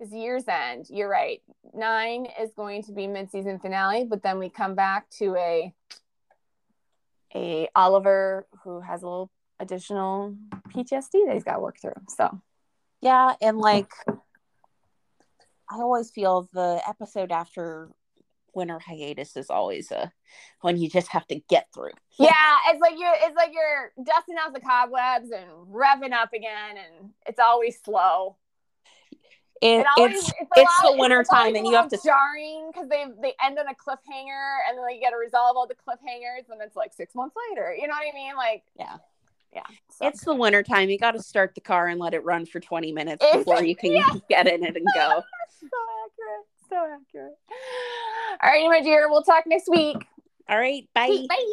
is 0.00 0.12
year's 0.12 0.48
end. 0.48 0.86
You're 0.90 1.08
right. 1.08 1.42
Nine 1.74 2.26
is 2.40 2.50
going 2.56 2.82
to 2.84 2.92
be 2.92 3.06
mid-season 3.06 3.58
finale, 3.58 4.04
but 4.04 4.22
then 4.22 4.38
we 4.38 4.48
come 4.48 4.74
back 4.74 5.08
to 5.18 5.36
a 5.36 5.74
a 7.34 7.68
Oliver 7.76 8.46
who 8.64 8.80
has 8.80 9.02
a 9.02 9.06
little 9.06 9.30
additional 9.60 10.34
PTSD 10.70 11.26
that 11.26 11.34
he's 11.34 11.44
got 11.44 11.54
to 11.54 11.60
work 11.60 11.78
through. 11.80 11.92
So, 12.08 12.40
yeah, 13.00 13.34
and 13.40 13.58
like 13.58 13.92
I 15.70 15.76
always 15.76 16.10
feel 16.10 16.48
the 16.52 16.82
episode 16.88 17.30
after 17.30 17.90
winter 18.52 18.80
hiatus 18.80 19.36
is 19.36 19.48
always 19.48 19.92
a 19.92 20.10
when 20.60 20.76
you 20.76 20.88
just 20.88 21.08
have 21.08 21.26
to 21.28 21.40
get 21.48 21.68
through. 21.74 21.92
Yeah, 22.18 22.56
it's 22.66 22.80
like 22.82 22.98
you're 22.98 23.14
it's 23.14 23.36
like 23.36 23.52
you're 23.54 23.92
dusting 24.04 24.36
out 24.38 24.52
the 24.52 24.60
cobwebs 24.60 25.30
and 25.30 25.48
revving 25.72 26.12
up 26.12 26.34
again, 26.34 26.76
and 26.76 27.10
it's 27.26 27.38
always 27.38 27.80
slow. 27.82 28.36
It, 29.60 29.80
it 29.80 29.86
always, 29.96 30.14
it's 30.16 30.28
it's, 30.30 30.50
it's 30.56 30.82
the 30.82 30.96
winter 30.96 31.22
time 31.22 31.54
and 31.54 31.66
you 31.66 31.74
have 31.74 31.88
to 31.88 31.98
jarring 32.02 32.70
because 32.72 32.88
they 32.88 33.04
they 33.20 33.34
end 33.44 33.58
on 33.58 33.66
a 33.68 33.74
cliffhanger 33.74 34.58
and 34.68 34.78
then 34.78 34.84
you 34.94 35.00
got 35.02 35.10
to 35.10 35.18
resolve 35.18 35.56
all 35.56 35.66
the 35.66 35.74
cliffhangers 35.74 36.50
and 36.50 36.62
it's 36.62 36.76
like 36.76 36.94
six 36.94 37.14
months 37.14 37.36
later 37.50 37.74
you 37.74 37.86
know 37.86 37.92
what 37.92 38.10
i 38.10 38.16
mean? 38.16 38.36
Like 38.36 38.62
yeah. 38.78 38.96
yeah 39.52 39.62
so. 39.90 40.06
it's 40.06 40.24
the 40.24 40.34
winter 40.34 40.62
time 40.62 40.88
you 40.88 40.98
got 40.98 41.12
to 41.12 41.22
start 41.22 41.54
the 41.54 41.60
car 41.60 41.88
and 41.88 42.00
let 42.00 42.14
it 42.14 42.24
run 42.24 42.46
for 42.46 42.58
20 42.58 42.90
minutes 42.92 43.24
before 43.32 43.62
you 43.62 43.76
can 43.76 43.92
yeah. 43.96 44.06
get 44.30 44.46
in 44.46 44.64
it 44.64 44.76
and 44.76 44.86
go. 44.94 45.22
So 45.60 45.66
accurate 46.06 46.46
so 46.70 46.76
accurate. 46.76 47.38
All 48.42 48.50
right 48.50 48.66
my 48.66 48.80
dear 48.80 49.10
we'll 49.10 49.22
talk 49.22 49.44
next 49.46 49.68
week. 49.68 49.98
All 50.48 50.58
right 50.58 50.88
bye. 50.94 51.26
Bye 51.28 51.52